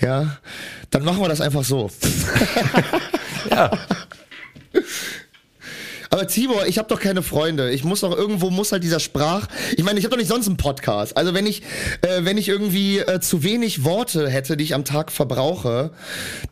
Ja, 0.00 0.38
dann 0.90 1.04
machen 1.04 1.20
wir 1.20 1.28
das 1.28 1.40
einfach 1.40 1.64
so. 1.64 1.90
Ja. 3.50 3.70
Aber 6.10 6.26
Tibor, 6.26 6.66
ich 6.66 6.78
habe 6.78 6.88
doch 6.88 7.00
keine 7.00 7.22
Freunde. 7.22 7.70
Ich 7.70 7.84
muss 7.84 8.00
doch 8.00 8.16
irgendwo 8.16 8.50
muss 8.50 8.72
halt 8.72 8.82
dieser 8.82 9.00
Sprach. 9.00 9.46
Ich 9.76 9.84
meine, 9.84 9.98
ich 9.98 10.04
habe 10.04 10.12
doch 10.12 10.18
nicht 10.18 10.28
sonst 10.28 10.46
einen 10.46 10.56
Podcast. 10.56 11.16
Also 11.16 11.34
wenn 11.34 11.46
ich 11.46 11.62
äh, 12.02 12.24
wenn 12.24 12.38
ich 12.38 12.48
irgendwie 12.48 12.98
äh, 12.98 13.20
zu 13.20 13.42
wenig 13.42 13.84
Worte 13.84 14.28
hätte, 14.28 14.56
die 14.56 14.64
ich 14.64 14.74
am 14.74 14.84
Tag 14.84 15.12
verbrauche, 15.12 15.92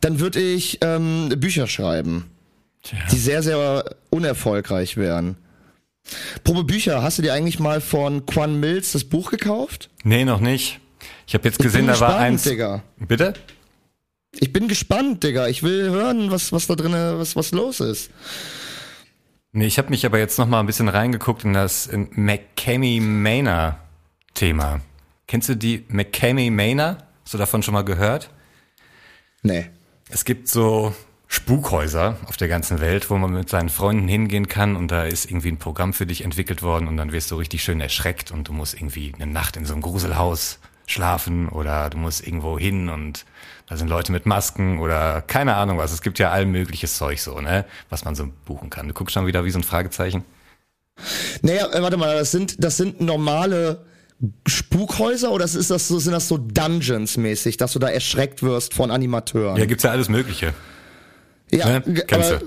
dann 0.01 0.19
würde 0.19 0.39
ich 0.39 0.79
ähm, 0.81 1.29
Bücher 1.37 1.67
schreiben, 1.67 2.29
Tja. 2.83 2.97
die 3.11 3.17
sehr 3.17 3.41
sehr 3.43 3.95
unerfolgreich 4.09 4.97
wären. 4.97 5.35
Probe 6.43 6.63
Bücher, 6.63 7.01
hast 7.01 7.17
du 7.17 7.21
dir 7.21 7.33
eigentlich 7.33 7.59
mal 7.59 7.81
von 7.81 8.25
Quan 8.25 8.59
Mills 8.59 8.91
das 8.91 9.03
Buch 9.03 9.31
gekauft? 9.31 9.89
Nee, 10.03 10.25
noch 10.25 10.39
nicht. 10.39 10.79
Ich 11.27 11.33
habe 11.33 11.47
jetzt 11.47 11.59
gesehen, 11.59 11.87
da 11.87 11.99
war 11.99 12.17
eins. 12.17 12.43
Digga. 12.43 12.83
Bitte? 12.97 13.33
Ich 14.33 14.53
bin 14.53 14.67
gespannt, 14.67 15.23
Digga. 15.23 15.47
Ich 15.47 15.63
will 15.63 15.89
hören, 15.89 16.29
was, 16.29 16.51
was 16.51 16.67
da 16.67 16.75
drin, 16.75 16.93
was, 16.93 17.35
was 17.35 17.51
los 17.51 17.79
ist. 17.79 18.11
Nee, 19.53 19.67
ich 19.67 19.77
habe 19.77 19.89
mich 19.89 20.05
aber 20.05 20.19
jetzt 20.19 20.37
noch 20.37 20.47
mal 20.47 20.59
ein 20.59 20.65
bisschen 20.65 20.89
reingeguckt 20.89 21.45
in 21.45 21.53
das 21.53 21.87
in 21.87 22.09
McCamey 22.11 22.99
Manor 22.99 23.79
Thema. 24.33 24.81
Kennst 25.27 25.49
du 25.49 25.55
die 25.55 25.85
McCamey 25.87 26.49
Manor? 26.49 26.97
Hast 27.23 27.33
du 27.33 27.37
davon 27.37 27.63
schon 27.63 27.73
mal 27.73 27.83
gehört? 27.83 28.29
Nee. 29.41 29.69
Es 30.09 30.25
gibt 30.25 30.49
so 30.49 30.93
Spukhäuser 31.35 32.17
auf 32.27 32.37
der 32.37 32.47
ganzen 32.47 32.79
Welt, 32.79 33.09
wo 33.09 33.17
man 33.17 33.33
mit 33.33 33.49
seinen 33.49 33.67
Freunden 33.67 34.07
hingehen 34.07 34.47
kann 34.47 34.77
und 34.77 34.89
da 34.89 35.03
ist 35.03 35.29
irgendwie 35.29 35.49
ein 35.49 35.57
Programm 35.57 35.91
für 35.91 36.05
dich 36.05 36.23
entwickelt 36.23 36.63
worden 36.63 36.87
und 36.87 36.95
dann 36.95 37.11
wirst 37.11 37.29
du 37.29 37.35
richtig 37.35 37.61
schön 37.61 37.81
erschreckt 37.81 38.31
und 38.31 38.47
du 38.47 38.53
musst 38.53 38.73
irgendwie 38.73 39.13
eine 39.13 39.27
Nacht 39.27 39.57
in 39.57 39.65
so 39.65 39.73
einem 39.73 39.81
Gruselhaus 39.81 40.59
schlafen 40.87 41.49
oder 41.49 41.89
du 41.89 41.97
musst 41.97 42.25
irgendwo 42.25 42.57
hin 42.57 42.87
und 42.87 43.25
da 43.67 43.75
sind 43.75 43.89
Leute 43.89 44.13
mit 44.13 44.25
Masken 44.25 44.79
oder 44.79 45.21
keine 45.21 45.55
Ahnung 45.55 45.77
was. 45.77 45.91
Es 45.91 46.01
gibt 46.01 46.19
ja 46.19 46.31
all 46.31 46.45
mögliches 46.45 46.95
Zeug 46.95 47.19
so, 47.19 47.41
ne, 47.41 47.65
was 47.89 48.05
man 48.05 48.15
so 48.15 48.29
buchen 48.45 48.69
kann. 48.69 48.87
Du 48.87 48.93
guckst 48.93 49.13
schon 49.13 49.27
wieder 49.27 49.43
wie 49.43 49.51
so 49.51 49.59
ein 49.59 49.63
Fragezeichen. 49.63 50.23
Naja, 51.41 51.67
äh, 51.73 51.81
warte 51.81 51.97
mal, 51.97 52.15
das 52.15 52.31
sind, 52.31 52.63
das 52.63 52.77
sind 52.77 53.01
normale 53.01 53.83
Spukhäuser 54.47 55.31
oder 55.31 55.43
ist 55.43 55.69
das 55.69 55.87
so, 55.89 55.99
sind 55.99 56.13
das 56.13 56.29
so 56.29 56.37
Dungeons-mäßig, 56.37 57.57
dass 57.57 57.73
du 57.73 57.79
da 57.79 57.89
erschreckt 57.89 58.41
wirst 58.41 58.73
von 58.73 58.89
Animateuren? 58.89 59.57
Ja, 59.57 59.65
gibt's 59.65 59.83
ja 59.83 59.91
alles 59.91 60.07
Mögliche. 60.07 60.53
Ja, 61.51 61.67
Ne? 61.79 61.81
Kennst 62.07 62.31
aber, 62.33 62.41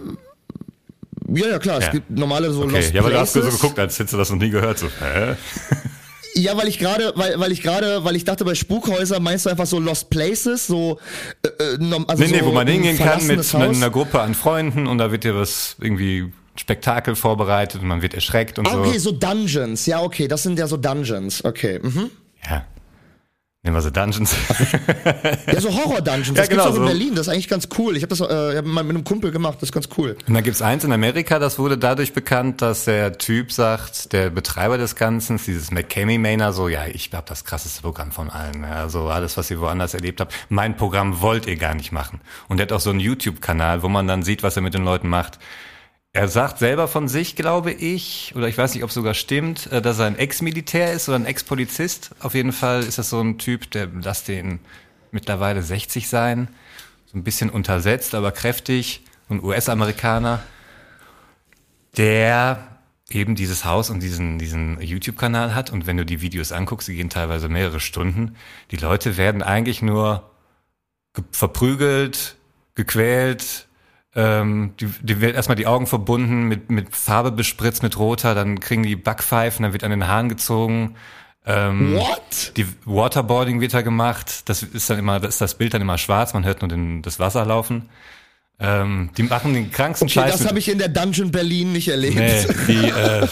ja, 1.35 1.47
ja, 1.49 1.59
klar, 1.59 1.79
es 1.79 1.85
Ja. 1.87 1.91
gibt 1.93 2.11
normale 2.11 2.51
so 2.53 2.63
Okay, 2.63 2.77
Lost 2.77 2.95
ja, 2.95 3.01
aber 3.01 3.11
du 3.11 3.19
hast 3.19 3.33
so 3.35 3.41
Places. 3.41 3.61
geguckt, 3.61 3.79
als 3.79 3.99
hättest 3.99 4.15
du 4.15 4.19
das 4.19 4.31
noch 4.31 4.39
nie 4.39 4.51
gehört. 4.51 4.79
So, 4.79 4.87
hä? 4.87 5.35
Ja, 6.35 6.57
weil 6.57 6.69
ich 6.69 6.79
gerade, 6.79 7.13
weil, 7.17 7.41
weil 7.41 7.51
ich 7.51 7.63
gerade, 7.63 8.05
weil 8.05 8.15
ich 8.15 8.23
dachte, 8.25 8.45
bei 8.45 8.55
Spukhäusern 8.55 9.21
meinst 9.23 9.47
du 9.47 9.51
einfach 9.51 9.67
so 9.67 9.81
Lost 9.81 10.09
Places, 10.09 10.69
so, 10.69 10.99
äh, 11.43 11.49
äh, 11.49 12.05
also 12.07 12.23
Nee, 12.23 12.31
nee, 12.31 12.39
so 12.41 12.47
wo 12.47 12.53
man 12.53 12.69
hingehen 12.69 12.97
kann 12.97 13.27
mit 13.27 13.39
Haus. 13.39 13.55
einer 13.57 13.91
Gruppe 13.91 14.21
an 14.21 14.35
Freunden 14.35 14.87
und 14.87 14.99
da 14.99 15.11
wird 15.11 15.25
dir 15.25 15.35
was 15.35 15.75
irgendwie 15.81 16.33
Spektakel 16.55 17.17
vorbereitet 17.17 17.81
und 17.83 17.89
man 17.89 18.03
wird 18.03 18.15
erschreckt 18.15 18.59
und 18.59 18.69
Ah, 18.69 18.73
so. 18.75 18.81
okay, 18.81 18.99
so 18.99 19.11
Dungeons. 19.11 19.87
Ja, 19.87 20.01
okay, 20.03 20.29
das 20.29 20.45
sind 20.45 20.59
ja 20.61 20.69
so 20.69 20.77
Dungeons. 20.77 21.45
Okay. 21.45 21.81
Mhm. 21.83 22.11
Ja. 22.49 22.65
Nehmen 23.65 23.75
wir 23.77 23.81
so 23.83 23.91
Dungeons. 23.91 24.35
Ja, 25.53 25.61
so 25.61 25.75
Horror-Dungeons. 25.75 26.29
Ja, 26.29 26.35
Das 26.35 26.49
genau, 26.49 26.65
gibt's 26.65 26.77
auch 26.79 26.81
in 26.81 26.83
so. 26.83 26.85
Berlin. 26.87 27.15
Das 27.17 27.27
ist 27.27 27.33
eigentlich 27.33 27.49
ganz 27.49 27.69
cool. 27.77 27.97
Ich 27.97 28.03
habe 28.05 28.11
das 28.15 28.21
äh, 28.21 28.57
hab 28.59 28.65
mal 28.65 28.85
mit 28.85 28.95
einem 28.95 29.03
Kumpel 29.05 29.33
gemacht. 29.33 29.57
Das 29.57 29.71
ist 29.71 29.73
ganz 29.73 29.89
cool. 29.99 30.17
Und 30.29 30.35
dann 30.35 30.45
gibt's 30.45 30.63
eins 30.63 30.85
in 30.85 30.93
Amerika, 30.93 31.41
das 31.41 31.59
wurde 31.59 31.77
dadurch 31.77 32.13
bekannt, 32.13 32.63
dass 32.63 32.85
der 32.85 33.19
Typ 33.19 33.51
sagt, 33.51 34.13
der 34.13 34.31
Betreiber 34.31 34.79
des 34.79 34.95
Ganzen, 34.95 35.41
dieses 35.45 35.73
McCamey 35.73 36.19
Manor, 36.19 36.53
so, 36.53 36.69
ja, 36.69 36.87
ich 36.87 37.11
habe 37.13 37.27
das 37.29 37.45
krasseste 37.45 37.83
Programm 37.83 38.13
von 38.13 38.31
allen. 38.31 38.63
Ja, 38.63 38.83
Also 38.83 39.09
alles, 39.09 39.37
was 39.37 39.51
ihr 39.51 39.59
woanders 39.61 39.93
erlebt 39.95 40.21
habt, 40.21 40.33
mein 40.49 40.77
Programm 40.77 41.21
wollt 41.21 41.47
ihr 41.47 41.57
gar 41.57 41.75
nicht 41.75 41.91
machen. 41.91 42.21
Und 42.47 42.61
er 42.61 42.63
hat 42.63 42.73
auch 42.73 42.81
so 42.81 42.91
einen 42.91 43.01
YouTube-Kanal, 43.01 43.83
wo 43.83 43.89
man 43.89 44.07
dann 44.07 44.23
sieht, 44.23 44.45
was 44.45 44.55
er 44.55 44.63
mit 44.63 44.75
den 44.75 44.85
Leuten 44.85 45.09
macht. 45.09 45.39
Er 46.13 46.27
sagt 46.29 46.59
selber 46.59 46.89
von 46.89 47.07
sich, 47.07 47.37
glaube 47.37 47.71
ich, 47.71 48.33
oder 48.35 48.49
ich 48.49 48.57
weiß 48.57 48.75
nicht, 48.75 48.83
ob 48.83 48.89
es 48.89 48.95
sogar 48.95 49.15
stimmt, 49.15 49.71
äh, 49.71 49.83
dass 49.83 49.99
er 49.99 50.07
ein 50.07 50.17
Ex-Militär 50.19 50.93
ist 50.93 51.09
oder 51.09 51.19
ein 51.19 51.27
Ex-Polizist. 51.27 52.11
Auf 52.21 52.35
jeden 52.35 52.53
Fall 52.53 52.83
ist 52.83 52.99
das 52.99 53.11
so 53.11 53.21
ein 53.21 53.39
Typ, 53.39 53.71
der 53.71 53.89
lass 54.03 54.25
den 54.25 54.61
mittlerweile 55.11 55.63
60 55.63 56.09
sein, 56.09 56.49
so 57.07 57.17
ein 57.19 57.25
bisschen 57.25 57.51
untersetzt, 57.51 58.15
aber 58.15 58.33
kräftig, 58.33 59.03
ein 59.31 59.43
US-Amerikaner, 59.43 60.43
der 61.97 62.79
eben 63.11 63.35
dieses 63.35 63.65
Haus 63.65 63.91
und 63.91 64.01
diesen, 64.03 64.39
diesen 64.39 64.81
YouTube-Kanal 64.81 65.55
hat. 65.55 65.71
Und 65.71 65.87
wenn 65.87 65.97
du 65.97 66.05
die 66.05 66.21
Videos 66.21 66.53
anguckst, 66.53 66.89
die 66.89 66.95
gehen 66.97 67.11
teilweise 67.11 67.49
mehrere 67.49 67.81
Stunden, 67.81 68.37
die 68.71 68.77
Leute 68.77 69.17
werden 69.17 69.43
eigentlich 69.43 69.83
nur 69.83 70.31
ge- 71.15 71.25
verprügelt, 71.33 72.37
gequält, 72.75 73.68
ähm, 74.15 74.75
die, 74.81 74.87
die 75.03 75.21
wird 75.21 75.35
erstmal 75.37 75.57
die 75.57 75.67
Augen 75.67 75.87
verbunden, 75.87 76.45
mit, 76.45 76.71
mit 76.71 76.97
Farbe 76.97 77.31
bespritzt, 77.33 77.83
mit 77.83 77.99
roter, 77.99 78.35
dann 78.35 78.59
kriegen 78.61 78.83
die 78.83 78.97
Backpfeifen, 78.97 79.63
dann 79.63 79.73
wird 79.73 79.85
an 79.85 79.91
den 79.91 80.07
Haaren 80.09 80.29
gezogen. 80.29 80.95
Ähm, 81.47 81.95
What? 81.95 82.53
die 82.57 82.67
Waterboarding 82.85 83.61
wird 83.61 83.73
da 83.75 83.83
gemacht. 83.83 84.49
Das 84.49 84.63
ist 84.63 84.91
dann 84.91 84.99
immer, 84.99 85.21
das 85.21 85.35
ist 85.35 85.41
das 85.41 85.55
Bild 85.55 85.73
dann 85.75 85.81
immer 85.83 85.97
schwarz. 85.99 86.35
Man 86.35 86.45
hört 86.45 86.61
nur 86.63 86.69
den, 86.69 87.01
das 87.03 87.19
Wasser 87.19 87.45
laufen. 87.47 87.89
Ähm, 88.61 89.11
die 89.17 89.23
machen 89.23 89.55
den 89.55 89.71
kranksten 89.71 90.07
Okay, 90.09 90.15
Scheiß. 90.21 90.39
das 90.39 90.47
habe 90.49 90.59
ich 90.59 90.69
in 90.69 90.79
der 90.79 90.89
Dungeon 90.89 91.31
Berlin 91.31 91.73
nicht 91.73 91.89
erlebt. 91.89 92.17
Nee, 92.17 92.45
die 92.67 92.89
äh, 92.91 93.27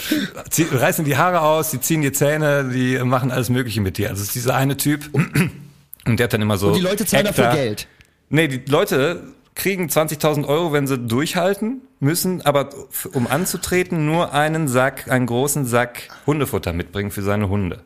zieh, 0.49 0.67
reißen 0.71 1.05
die 1.05 1.17
Haare 1.17 1.41
aus, 1.41 1.73
die 1.73 1.81
ziehen 1.81 2.01
die 2.01 2.13
Zähne, 2.13 2.71
die 2.73 2.97
machen 3.01 3.33
alles 3.33 3.51
Mögliche 3.51 3.81
mit 3.81 3.99
dir. 3.99 4.11
Also 4.11 4.23
es 4.23 4.29
ist 4.29 4.35
dieser 4.37 4.55
eine 4.55 4.77
Typ 4.77 5.11
und 6.07 6.19
der 6.21 6.25
hat 6.25 6.33
dann 6.33 6.43
immer 6.43 6.59
so. 6.59 6.69
Und 6.69 6.75
die 6.77 6.81
Leute 6.81 7.05
zahlen 7.05 7.25
dafür 7.27 7.47
Hektar- 7.47 7.57
Geld. 7.57 7.89
Nee, 8.29 8.47
die 8.49 8.63
Leute 8.71 9.35
kriegen 9.57 9.89
20.000 9.89 10.47
Euro, 10.47 10.73
wenn 10.73 10.87
sie 10.87 10.99
durchhalten 10.99 11.81
müssen, 11.99 12.43
aber 12.43 12.69
um 13.15 13.27
anzutreten 13.27 14.07
nur 14.07 14.33
einen 14.33 14.69
Sack, 14.69 15.11
einen 15.11 15.27
großen 15.27 15.65
Sack 15.65 16.11
Hundefutter 16.27 16.73
mitbringen 16.73 17.11
für 17.11 17.23
seine 17.23 17.49
Hunde. 17.49 17.83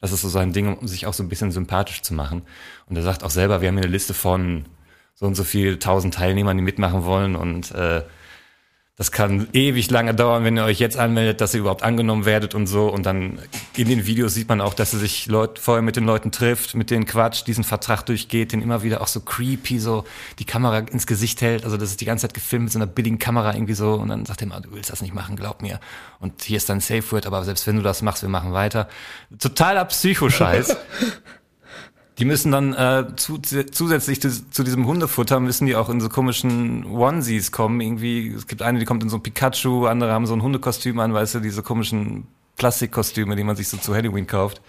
Das 0.00 0.12
ist 0.12 0.20
so 0.20 0.28
sein 0.28 0.52
Ding, 0.52 0.76
um 0.76 0.86
sich 0.86 1.06
auch 1.06 1.14
so 1.14 1.22
ein 1.22 1.28
bisschen 1.28 1.50
sympathisch 1.50 2.02
zu 2.02 2.14
machen. 2.14 2.42
Und 2.86 2.96
er 2.96 3.02
sagt 3.02 3.24
auch 3.24 3.30
selber, 3.30 3.60
wir 3.60 3.68
haben 3.68 3.76
hier 3.76 3.84
eine 3.84 3.92
Liste 3.92 4.14
von 4.14 4.66
so 5.14 5.26
und 5.26 5.34
so 5.34 5.42
viel 5.42 5.78
tausend 5.78 6.14
Teilnehmern, 6.14 6.58
die 6.58 6.62
mitmachen 6.62 7.04
wollen 7.04 7.34
und 7.34 7.72
äh, 7.72 8.02
das 8.98 9.12
kann 9.12 9.46
ewig 9.52 9.90
lange 9.90 10.14
dauern, 10.14 10.42
wenn 10.44 10.56
ihr 10.56 10.64
euch 10.64 10.78
jetzt 10.78 10.96
anmeldet, 10.96 11.42
dass 11.42 11.52
ihr 11.52 11.60
überhaupt 11.60 11.82
angenommen 11.82 12.24
werdet 12.24 12.54
und 12.54 12.66
so. 12.66 12.88
Und 12.88 13.04
dann 13.04 13.38
in 13.76 13.88
den 13.88 14.06
Videos 14.06 14.32
sieht 14.32 14.48
man 14.48 14.62
auch, 14.62 14.72
dass 14.72 14.94
er 14.94 14.98
sich 14.98 15.26
Leut, 15.26 15.58
vorher 15.58 15.82
mit 15.82 15.96
den 15.96 16.04
Leuten 16.04 16.32
trifft, 16.32 16.74
mit 16.74 16.90
denen 16.90 17.04
quatscht, 17.04 17.46
diesen 17.46 17.62
Vertrag 17.62 18.06
durchgeht, 18.06 18.52
den 18.52 18.62
immer 18.62 18.82
wieder 18.82 19.02
auch 19.02 19.06
so 19.06 19.20
creepy 19.20 19.78
so 19.80 20.06
die 20.38 20.46
Kamera 20.46 20.78
ins 20.78 21.06
Gesicht 21.06 21.42
hält. 21.42 21.64
Also 21.64 21.76
das 21.76 21.90
ist 21.90 22.00
die 22.00 22.06
ganze 22.06 22.26
Zeit 22.26 22.32
gefilmt 22.32 22.64
mit 22.64 22.72
so 22.72 22.78
einer 22.78 22.86
billigen 22.86 23.18
Kamera 23.18 23.52
irgendwie 23.52 23.74
so. 23.74 23.92
Und 23.92 24.08
dann 24.08 24.24
sagt 24.24 24.40
er 24.40 24.46
immer, 24.46 24.62
du 24.62 24.72
willst 24.72 24.90
das 24.90 25.02
nicht 25.02 25.12
machen, 25.12 25.36
glaub 25.36 25.60
mir. 25.60 25.78
Und 26.18 26.44
hier 26.44 26.56
ist 26.56 26.70
dein 26.70 26.80
Safe 26.80 27.04
Word, 27.12 27.26
aber 27.26 27.44
selbst 27.44 27.66
wenn 27.66 27.76
du 27.76 27.82
das 27.82 28.00
machst, 28.00 28.22
wir 28.22 28.30
machen 28.30 28.54
weiter. 28.54 28.88
Totaler 29.38 29.84
Psychoscheiß. 29.84 30.74
Die 32.18 32.24
müssen 32.24 32.50
dann 32.50 32.72
äh, 32.72 33.14
zu, 33.16 33.38
zusätzlich 33.38 34.22
zu, 34.22 34.50
zu 34.50 34.64
diesem 34.64 34.86
Hundefutter 34.86 35.38
müssen 35.38 35.66
die 35.66 35.76
auch 35.76 35.90
in 35.90 36.00
so 36.00 36.08
komischen 36.08 36.86
Onesies 36.86 37.52
kommen. 37.52 37.80
Irgendwie, 37.80 38.32
es 38.32 38.46
gibt 38.46 38.62
eine, 38.62 38.78
die 38.78 38.86
kommt 38.86 39.02
in 39.02 39.10
so 39.10 39.16
ein 39.16 39.22
Pikachu, 39.22 39.86
andere 39.86 40.12
haben 40.12 40.26
so 40.26 40.34
ein 40.34 40.42
Hundekostüm 40.42 40.98
an, 40.98 41.12
weißt 41.12 41.34
du, 41.34 41.40
diese 41.40 41.62
komischen 41.62 42.26
Plastikkostüme, 42.56 43.36
die 43.36 43.44
man 43.44 43.54
sich 43.54 43.68
so 43.68 43.76
zu 43.76 43.94
Halloween 43.94 44.26
kauft. 44.26 44.62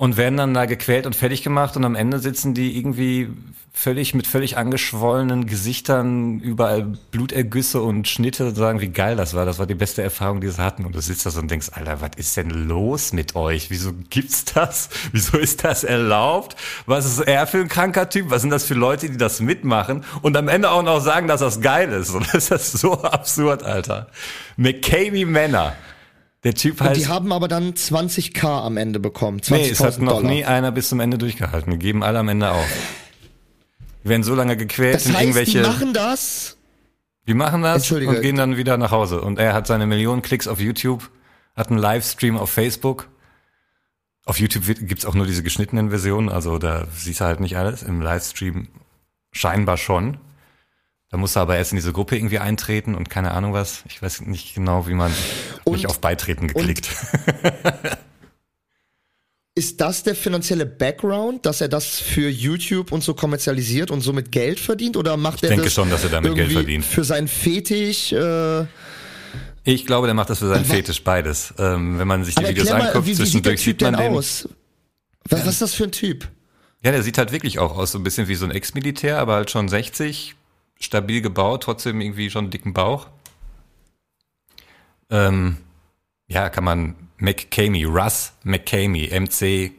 Und 0.00 0.16
werden 0.16 0.38
dann 0.38 0.54
da 0.54 0.64
gequält 0.64 1.04
und 1.04 1.14
fertig 1.14 1.42
gemacht 1.42 1.76
und 1.76 1.84
am 1.84 1.94
Ende 1.94 2.20
sitzen 2.20 2.54
die 2.54 2.78
irgendwie 2.78 3.28
völlig 3.74 4.14
mit 4.14 4.26
völlig 4.26 4.56
angeschwollenen 4.56 5.44
Gesichtern, 5.44 6.40
überall 6.40 6.96
Blutergüsse 7.10 7.82
und 7.82 8.08
Schnitte 8.08 8.46
und 8.46 8.54
sagen, 8.54 8.80
wie 8.80 8.88
geil 8.88 9.16
das 9.16 9.34
war. 9.34 9.44
Das 9.44 9.58
war 9.58 9.66
die 9.66 9.74
beste 9.74 10.02
Erfahrung, 10.02 10.40
die 10.40 10.48
sie 10.48 10.56
hatten. 10.56 10.86
Und 10.86 10.94
du 10.94 11.02
sitzt 11.02 11.26
da 11.26 11.30
so 11.30 11.38
und 11.40 11.50
denkst, 11.50 11.68
Alter, 11.72 12.00
was 12.00 12.12
ist 12.16 12.34
denn 12.38 12.48
los 12.48 13.12
mit 13.12 13.36
euch? 13.36 13.70
Wieso 13.70 13.92
gibt's 14.08 14.46
das? 14.46 14.88
Wieso 15.12 15.36
ist 15.36 15.64
das 15.64 15.84
erlaubt? 15.84 16.56
Was 16.86 17.04
ist 17.04 17.20
er 17.20 17.46
für 17.46 17.58
ein 17.58 17.68
kranker 17.68 18.08
Typ? 18.08 18.30
Was 18.30 18.40
sind 18.40 18.48
das 18.48 18.64
für 18.64 18.72
Leute, 18.72 19.10
die 19.10 19.18
das 19.18 19.40
mitmachen? 19.40 20.02
Und 20.22 20.34
am 20.34 20.48
Ende 20.48 20.70
auch 20.70 20.82
noch 20.82 21.00
sagen, 21.00 21.28
dass 21.28 21.40
das 21.40 21.60
geil 21.60 21.92
ist. 21.92 22.08
Und 22.14 22.26
das 22.32 22.50
ist 22.50 22.72
so 22.72 23.02
absurd, 23.02 23.64
Alter. 23.64 24.06
McCamey 24.56 25.26
Männer. 25.26 25.74
Der 26.44 26.54
Typ 26.54 26.80
Und 26.80 26.88
heißt... 26.88 27.00
die 27.00 27.06
haben 27.08 27.32
aber 27.32 27.48
dann 27.48 27.74
20k 27.74 28.44
am 28.62 28.76
Ende 28.76 28.98
bekommen. 29.00 29.40
20.000 29.40 29.50
Nee, 29.56 29.68
es 29.70 29.80
hat 29.80 29.98
noch 30.00 30.14
Dollar. 30.18 30.30
nie 30.30 30.44
einer 30.44 30.72
bis 30.72 30.88
zum 30.88 31.00
Ende 31.00 31.18
durchgehalten. 31.18 31.72
Die 31.72 31.78
geben 31.78 32.02
alle 32.02 32.18
am 32.18 32.28
Ende 32.28 32.50
auf. 32.50 32.66
Die 34.04 34.08
werden 34.08 34.22
so 34.22 34.34
lange 34.34 34.56
gequält 34.56 34.94
das 34.94 35.06
in 35.06 35.12
heißt, 35.12 35.20
die 35.22 35.24
irgendwelche. 35.26 35.60
machen 35.62 35.92
das. 35.92 36.56
die 37.26 37.34
machen 37.34 37.62
das 37.62 37.90
und 37.92 38.22
gehen 38.22 38.36
dann 38.36 38.56
wieder 38.56 38.78
nach 38.78 38.90
Hause. 38.90 39.20
Und 39.20 39.38
er 39.38 39.52
hat 39.52 39.66
seine 39.66 39.86
Millionen 39.86 40.22
Klicks 40.22 40.48
auf 40.48 40.58
YouTube, 40.60 41.10
hat 41.54 41.68
einen 41.68 41.78
Livestream 41.78 42.38
auf 42.38 42.50
Facebook. 42.50 43.08
Auf 44.24 44.40
YouTube 44.40 44.66
wird- 44.66 44.86
gibt's 44.88 45.04
auch 45.04 45.14
nur 45.14 45.26
diese 45.26 45.42
geschnittenen 45.42 45.90
Versionen, 45.90 46.28
also 46.30 46.56
da 46.58 46.86
siehst 46.96 47.20
du 47.20 47.24
halt 47.26 47.40
nicht 47.40 47.56
alles. 47.58 47.82
Im 47.82 48.00
Livestream 48.00 48.68
scheinbar 49.32 49.76
schon. 49.76 50.16
Da 51.10 51.16
musst 51.16 51.34
du 51.36 51.40
aber 51.40 51.56
erst 51.56 51.72
in 51.72 51.76
diese 51.76 51.92
Gruppe 51.92 52.16
irgendwie 52.16 52.38
eintreten 52.38 52.94
und 52.94 53.10
keine 53.10 53.32
Ahnung 53.32 53.52
was. 53.52 53.82
Ich 53.88 54.00
weiß 54.00 54.22
nicht 54.22 54.54
genau, 54.54 54.86
wie 54.86 54.94
man 54.94 55.10
mich 55.10 55.18
Und- 55.64 55.86
auf 55.86 56.00
Beitreten 56.00 56.46
geklickt. 56.48 56.88
Ist 59.56 59.80
das 59.80 60.04
der 60.04 60.14
finanzielle 60.14 60.64
Background, 60.64 61.44
dass 61.44 61.60
er 61.60 61.68
das 61.68 61.98
für 61.98 62.28
YouTube 62.30 62.92
und 62.92 63.02
so 63.02 63.14
kommerzialisiert 63.14 63.90
und 63.90 64.00
somit 64.00 64.30
Geld 64.30 64.60
verdient? 64.60 64.96
Oder 64.96 65.16
macht 65.16 65.42
er 65.42 65.48
denke 65.50 65.64
das 65.64 65.74
schon, 65.74 65.90
dass 65.90 66.04
er 66.04 66.10
damit 66.10 66.34
Geld 66.36 66.52
verdient. 66.52 66.84
Für 66.84 67.02
seinen 67.04 67.26
Fetisch? 67.28 68.12
Äh, 68.12 68.64
Ich 69.64 69.84
glaube, 69.86 70.06
der 70.06 70.14
macht 70.14 70.30
das 70.30 70.38
für 70.38 70.46
seinen 70.48 70.64
Fetisch 70.64 71.02
beides. 71.02 71.52
Ähm, 71.58 71.98
wenn 71.98 72.06
man 72.08 72.24
sich 72.24 72.36
die 72.36 72.40
aber 72.40 72.48
Videos 72.50 72.70
mal, 72.70 72.80
anguckt, 72.86 73.06
wie, 73.06 73.10
wie 73.10 73.14
sieht 73.14 73.44
der 73.44 73.56
zwischendurch 73.56 73.56
Typ 73.56 73.64
sieht 73.64 73.80
man 73.82 73.94
denn 73.94 74.02
den. 74.12 74.18
aus? 74.18 74.48
Was, 75.28 75.40
was 75.40 75.48
ist 75.54 75.62
das 75.62 75.74
für 75.74 75.84
ein 75.84 75.92
Typ? 75.92 76.28
Ja, 76.82 76.92
der 76.92 77.02
sieht 77.02 77.18
halt 77.18 77.32
wirklich 77.32 77.58
auch 77.58 77.76
aus, 77.76 77.92
so 77.92 77.98
ein 77.98 78.04
bisschen 78.04 78.28
wie 78.28 78.36
so 78.36 78.46
ein 78.46 78.52
Ex-Militär, 78.52 79.18
aber 79.18 79.34
halt 79.34 79.50
schon 79.50 79.68
60, 79.68 80.36
stabil 80.80 81.20
gebaut, 81.20 81.62
trotzdem 81.62 82.00
irgendwie 82.00 82.30
schon 82.30 82.46
einen 82.46 82.50
dicken 82.50 82.72
Bauch. 82.72 83.08
Ähm, 85.10 85.58
ja, 86.28 86.48
kann 86.48 86.64
man 86.64 86.94
McCamey, 87.18 87.84
Russ 87.84 88.32
McCamey, 88.44 89.08
M-C-K-A-M-E-Y. 89.08 89.74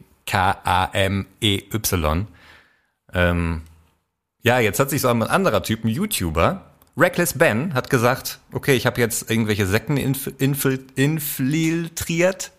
Ähm, 3.14 3.62
ja, 4.42 4.58
jetzt 4.58 4.80
hat 4.80 4.90
sich 4.90 5.00
so 5.00 5.08
ein 5.08 5.22
anderer 5.22 5.62
Typ, 5.62 5.84
ein 5.84 5.88
YouTuber, 5.88 6.72
Reckless 6.96 7.38
Ben, 7.38 7.74
hat 7.74 7.90
gesagt, 7.90 8.40
okay, 8.52 8.74
ich 8.74 8.86
habe 8.86 9.00
jetzt 9.00 9.30
irgendwelche 9.30 9.66
Sekten 9.66 9.96
infiltriert 9.96 12.52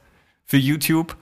für 0.46 0.58
YouTube 0.58 1.16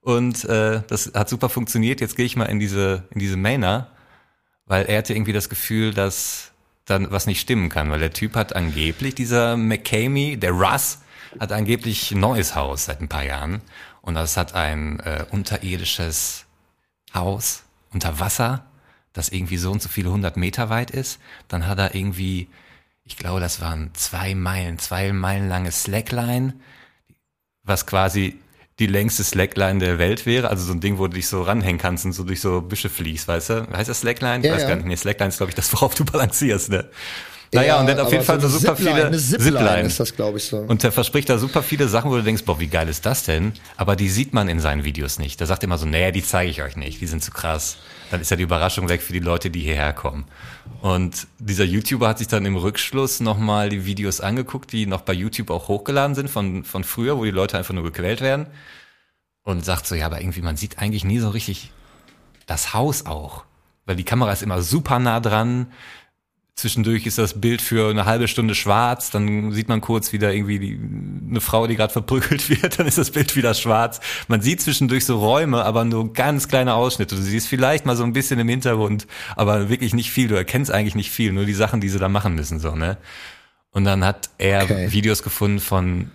und 0.00 0.44
äh, 0.44 0.82
das 0.86 1.12
hat 1.14 1.28
super 1.28 1.48
funktioniert. 1.48 2.00
Jetzt 2.00 2.16
gehe 2.16 2.24
ich 2.24 2.36
mal 2.36 2.46
in 2.46 2.58
diese 2.58 3.04
in 3.10 3.18
diese 3.18 3.36
Mainer, 3.36 3.90
weil 4.66 4.86
er 4.86 4.98
hatte 4.98 5.12
irgendwie 5.12 5.32
das 5.32 5.50
Gefühl, 5.50 5.92
dass 5.92 6.52
dann 6.84 7.10
was 7.10 7.26
nicht 7.26 7.40
stimmen 7.40 7.68
kann, 7.68 7.90
weil 7.90 8.00
der 8.00 8.12
Typ 8.12 8.34
hat 8.36 8.54
angeblich 8.54 9.14
dieser 9.14 9.56
McCamey, 9.56 10.36
der 10.36 10.52
Russ, 10.52 11.00
hat 11.40 11.52
angeblich 11.52 12.12
ein 12.12 12.20
neues 12.20 12.54
Haus 12.54 12.84
seit 12.84 13.00
ein 13.00 13.08
paar 13.08 13.24
Jahren 13.24 13.60
und 14.02 14.14
das 14.14 14.36
hat 14.36 14.54
ein 14.54 15.00
äh, 15.00 15.24
unterirdisches 15.30 16.46
Haus 17.12 17.64
unter 17.92 18.20
Wasser, 18.20 18.66
das 19.12 19.30
irgendwie 19.30 19.56
so 19.56 19.70
und 19.70 19.80
so 19.80 19.88
viele 19.88 20.10
hundert 20.10 20.36
Meter 20.36 20.68
weit 20.68 20.90
ist. 20.90 21.20
Dann 21.48 21.66
hat 21.66 21.78
er 21.78 21.94
irgendwie, 21.94 22.48
ich 23.04 23.16
glaube, 23.16 23.40
das 23.40 23.60
waren 23.60 23.90
zwei 23.94 24.34
Meilen, 24.34 24.78
zwei 24.78 25.12
Meilen 25.12 25.48
lange 25.48 25.72
Slackline, 25.72 26.54
was 27.62 27.86
quasi 27.86 28.38
die 28.80 28.86
längste 28.86 29.22
Slackline 29.22 29.78
der 29.78 29.98
Welt 29.98 30.26
wäre, 30.26 30.50
also 30.50 30.64
so 30.64 30.72
ein 30.72 30.80
Ding, 30.80 30.98
wo 30.98 31.06
du 31.06 31.14
dich 31.14 31.28
so 31.28 31.42
ranhängen 31.42 31.78
kannst 31.78 32.04
und 32.04 32.12
so 32.12 32.24
durch 32.24 32.40
so 32.40 32.60
Büsche 32.60 32.88
fliegst, 32.88 33.28
weißt 33.28 33.50
du? 33.50 33.68
Heißt 33.72 33.88
das 33.88 34.00
Slackline? 34.00 34.40
Ich 34.40 34.46
Ja, 34.46 34.54
weiß 34.54 34.62
ja. 34.62 34.68
gar 34.68 34.76
nicht. 34.76 34.86
Nee, 34.86 34.96
Slackline 34.96 35.28
ist, 35.28 35.36
glaube 35.36 35.50
ich, 35.50 35.54
das, 35.54 35.72
worauf 35.72 35.94
du 35.94 36.04
balancierst, 36.04 36.70
ne? 36.70 36.88
Naja, 37.52 37.68
Ja, 37.74 37.80
und 37.80 37.86
der 37.86 37.94
hat 37.94 38.02
auf 38.02 38.10
jeden 38.12 38.24
Fall 38.24 38.40
so 38.40 38.48
super 38.48 38.74
Zipline, 38.74 38.94
viele 38.96 39.06
eine 39.06 39.18
Zipline 39.18 39.80
ist 39.82 40.00
das, 40.00 40.16
glaube 40.16 40.38
ich, 40.38 40.44
so. 40.44 40.56
Und 40.58 40.82
der 40.82 40.90
verspricht 40.90 41.30
da 41.30 41.38
super 41.38 41.62
viele 41.62 41.86
Sachen, 41.86 42.10
wo 42.10 42.16
du 42.16 42.22
denkst, 42.24 42.42
boah, 42.44 42.58
wie 42.58 42.66
geil 42.66 42.88
ist 42.88 43.06
das 43.06 43.22
denn? 43.22 43.52
Aber 43.76 43.94
die 43.94 44.08
sieht 44.08 44.32
man 44.34 44.48
in 44.48 44.58
seinen 44.58 44.84
Videos 44.84 45.20
nicht. 45.20 45.38
Der 45.38 45.46
sagt 45.46 45.62
immer 45.62 45.78
so, 45.78 45.86
nee, 45.86 46.10
die 46.10 46.24
zeige 46.24 46.50
ich 46.50 46.62
euch 46.62 46.74
nicht, 46.76 47.00
die 47.00 47.06
sind 47.06 47.22
zu 47.22 47.30
krass. 47.30 47.76
Dann 48.14 48.20
ist 48.20 48.30
ja 48.30 48.36
die 48.36 48.44
Überraschung 48.44 48.88
weg 48.88 49.02
für 49.02 49.12
die 49.12 49.18
Leute, 49.18 49.50
die 49.50 49.58
hierher 49.58 49.92
kommen. 49.92 50.26
Und 50.82 51.26
dieser 51.40 51.64
YouTuber 51.64 52.06
hat 52.06 52.18
sich 52.18 52.28
dann 52.28 52.46
im 52.46 52.54
Rückschluss 52.54 53.18
nochmal 53.18 53.70
die 53.70 53.86
Videos 53.86 54.20
angeguckt, 54.20 54.70
die 54.70 54.86
noch 54.86 55.00
bei 55.00 55.12
YouTube 55.12 55.50
auch 55.50 55.66
hochgeladen 55.66 56.14
sind 56.14 56.30
von, 56.30 56.62
von 56.62 56.84
früher, 56.84 57.18
wo 57.18 57.24
die 57.24 57.32
Leute 57.32 57.58
einfach 57.58 57.74
nur 57.74 57.82
gequält 57.82 58.20
werden. 58.20 58.46
Und 59.42 59.64
sagt 59.64 59.88
so, 59.88 59.96
ja, 59.96 60.06
aber 60.06 60.20
irgendwie, 60.20 60.42
man 60.42 60.56
sieht 60.56 60.78
eigentlich 60.78 61.02
nie 61.02 61.18
so 61.18 61.30
richtig 61.30 61.72
das 62.46 62.72
Haus 62.72 63.04
auch. 63.04 63.46
Weil 63.84 63.96
die 63.96 64.04
Kamera 64.04 64.30
ist 64.30 64.44
immer 64.44 64.62
super 64.62 65.00
nah 65.00 65.18
dran. 65.18 65.72
Zwischendurch 66.56 67.04
ist 67.04 67.18
das 67.18 67.40
Bild 67.40 67.60
für 67.60 67.90
eine 67.90 68.04
halbe 68.04 68.28
Stunde 68.28 68.54
schwarz, 68.54 69.10
dann 69.10 69.50
sieht 69.50 69.68
man 69.68 69.80
kurz 69.80 70.12
wieder 70.12 70.32
irgendwie 70.32 70.60
die, 70.60 70.80
eine 71.28 71.40
Frau, 71.40 71.66
die 71.66 71.74
gerade 71.74 71.92
verprügelt 71.92 72.48
wird, 72.62 72.78
dann 72.78 72.86
ist 72.86 72.96
das 72.96 73.10
Bild 73.10 73.34
wieder 73.34 73.54
schwarz. 73.54 74.00
Man 74.28 74.40
sieht 74.40 74.60
zwischendurch 74.60 75.04
so 75.04 75.18
Räume, 75.18 75.64
aber 75.64 75.84
nur 75.84 76.12
ganz 76.12 76.46
kleine 76.46 76.74
Ausschnitte. 76.74 77.16
Du 77.16 77.22
siehst 77.22 77.48
vielleicht 77.48 77.86
mal 77.86 77.96
so 77.96 78.04
ein 78.04 78.12
bisschen 78.12 78.38
im 78.38 78.48
Hintergrund, 78.48 79.08
aber 79.34 79.68
wirklich 79.68 79.94
nicht 79.94 80.12
viel. 80.12 80.28
Du 80.28 80.36
erkennst 80.36 80.70
eigentlich 80.70 80.94
nicht 80.94 81.10
viel, 81.10 81.32
nur 81.32 81.44
die 81.44 81.54
Sachen, 81.54 81.80
die 81.80 81.88
sie 81.88 81.98
da 81.98 82.08
machen 82.08 82.36
müssen, 82.36 82.60
so, 82.60 82.76
ne? 82.76 82.98
Und 83.72 83.84
dann 83.84 84.04
hat 84.04 84.30
er 84.38 84.62
Okay. 84.62 84.92
Videos 84.92 85.24
gefunden 85.24 85.58
von 85.58 86.12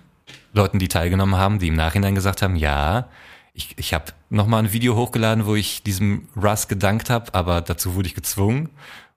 Leuten, 0.54 0.80
die 0.80 0.88
teilgenommen 0.88 1.36
haben, 1.36 1.60
die 1.60 1.68
im 1.68 1.76
Nachhinein 1.76 2.16
gesagt 2.16 2.42
haben, 2.42 2.56
ja, 2.56 3.10
ich, 3.54 3.76
ich 3.78 3.94
habe 3.94 4.06
nochmal 4.30 4.64
ein 4.64 4.72
Video 4.72 4.96
hochgeladen, 4.96 5.46
wo 5.46 5.56
ich 5.56 5.84
diesem 5.84 6.30
Russ 6.42 6.70
gedankt 6.70 7.10
habe, 7.10 7.34
aber 7.34 7.60
dazu 7.60 7.96
wurde 7.96 8.08
ich 8.08 8.16
gezwungen, 8.16 8.70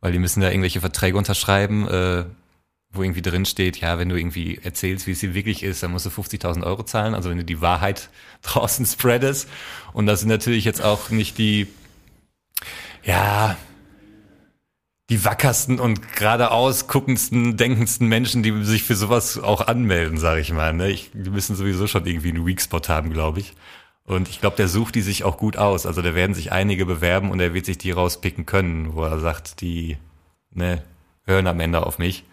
weil 0.03 0.13
die 0.13 0.19
müssen 0.19 0.43
da 0.43 0.51
irgendwelche 0.51 0.81
Verträge 0.81 1.17
unterschreiben, 1.17 1.89
äh, 1.89 2.25
wo 2.91 3.03
irgendwie 3.03 3.23
drin 3.23 3.47
steht, 3.47 3.79
ja, 3.79 3.99
wenn 3.99 4.11
du 4.11 4.17
irgendwie 4.17 4.59
erzählst, 4.63 5.07
wie 5.07 5.13
es 5.13 5.21
hier 5.21 5.33
wirklich 5.33 5.63
ist, 5.63 5.83
dann 5.83 5.93
musst 5.93 6.05
du 6.05 6.11
50.000 6.11 6.63
Euro 6.65 6.83
zahlen, 6.83 7.15
also 7.15 7.31
wenn 7.31 7.39
du 7.39 7.45
die 7.45 7.63
Wahrheit 7.63 8.11
draußen 8.43 8.85
spreadest. 8.85 9.49
Und 9.95 10.05
das 10.07 10.21
sind 10.21 10.29
natürlich 10.29 10.67
jetzt 10.67 10.83
auch 10.83 11.09
nicht 11.09 11.39
die, 11.39 11.69
ja, 13.03 13.57
die 15.09 15.25
wackersten 15.25 15.79
und 15.79 16.17
geradeaus 16.17 16.89
guckendsten, 16.89 17.57
denkendsten 17.57 18.09
Menschen, 18.09 18.43
die 18.43 18.65
sich 18.65 18.83
für 18.83 18.97
sowas 18.97 19.39
auch 19.39 19.67
anmelden, 19.67 20.19
sage 20.19 20.41
ich 20.41 20.53
mal. 20.53 20.73
Ne? 20.73 20.91
Ich, 20.91 21.11
die 21.13 21.31
müssen 21.31 21.55
sowieso 21.55 21.87
schon 21.87 22.07
irgendwie 22.07 22.31
einen 22.31 22.47
Weak 22.47 22.61
Spot 22.61 22.81
haben, 22.89 23.13
glaube 23.13 23.41
ich. 23.41 23.55
Und 24.13 24.29
ich 24.29 24.41
glaube, 24.41 24.57
der 24.57 24.69
sucht 24.69 24.95
die 24.95 25.03
sich 25.03 25.25
auch 25.25 25.37
gut 25.37 25.57
aus. 25.57 25.87
Also 25.87 26.03
da 26.03 26.15
werden 26.15 26.35
sich 26.35 26.53
einige 26.53 26.87
bewerben 26.87 27.31
und 27.31 27.41
er 27.41 27.55
wird 27.55 27.67
sich 27.67 27.79
die 27.79 27.91
rauspicken 27.91 28.47
können, 28.47 28.95
wo 28.95 29.05
er 29.05 29.19
sagt, 29.19 29.61
die 29.61 29.97
ne, 30.53 30.83
hören 31.25 31.47
am 31.47 31.61
Ende 31.61 31.87
auf 31.87 31.99
mich. 31.99 32.25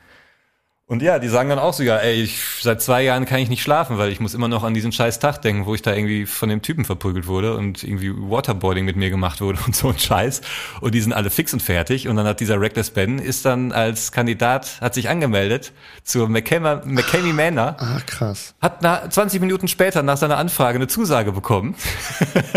Und 0.90 1.04
ja, 1.04 1.20
die 1.20 1.28
sagen 1.28 1.50
dann 1.50 1.60
auch 1.60 1.76
sogar, 1.76 2.02
ey, 2.02 2.24
ich, 2.24 2.42
seit 2.62 2.82
zwei 2.82 3.04
Jahren 3.04 3.26
kann 3.26 3.38
ich 3.38 3.48
nicht 3.48 3.62
schlafen, 3.62 4.00
weil 4.00 4.12
ich 4.12 4.20
muss 4.20 4.34
immer 4.34 4.48
noch 4.48 4.64
an 4.64 4.74
diesen 4.74 4.92
scheiß 4.92 5.20
Tag 5.20 5.40
denken, 5.44 5.68
wo 5.68 5.76
ich 5.76 5.84
da 5.84 5.94
irgendwie 5.94 6.26
von 6.26 6.50
dem 6.50 6.64
Typen 6.64 6.84
verprügelt 6.84 7.28
wurde 7.28 7.56
und 7.56 7.84
irgendwie 7.84 8.12
Waterboarding 8.12 8.86
mit 8.86 8.96
mir 8.96 9.12
gemacht 9.12 9.40
wurde 9.40 9.60
und 9.68 9.76
so 9.76 9.90
ein 9.90 10.00
Scheiß. 10.00 10.42
Und 10.82 10.96
die 10.96 11.02
sind 11.02 11.14
alle 11.14 11.30
fix 11.30 11.54
und 11.54 11.62
fertig. 11.62 12.08
Und 12.08 12.16
dann 12.16 12.26
hat 12.26 12.40
dieser 12.40 12.60
Reckless 12.60 12.90
Ben 12.90 13.20
ist 13.20 13.46
dann 13.46 13.72
als 13.72 14.12
Kandidat, 14.12 14.82
hat 14.82 14.96
sich 14.96 15.10
angemeldet 15.10 15.74
zur 16.04 16.28
McCamey 16.28 17.34
Manor 17.34 17.76
Ah, 17.78 18.00
krass. 18.08 18.56
hat 18.60 18.82
nach 18.82 19.08
20 19.08 19.42
Minuten 19.42 19.68
später 19.68 20.02
nach 20.02 20.18
seiner 20.18 20.38
Anfrage 20.38 20.78
eine 20.78 20.88
Zusage 20.88 21.32
bekommen 21.34 21.76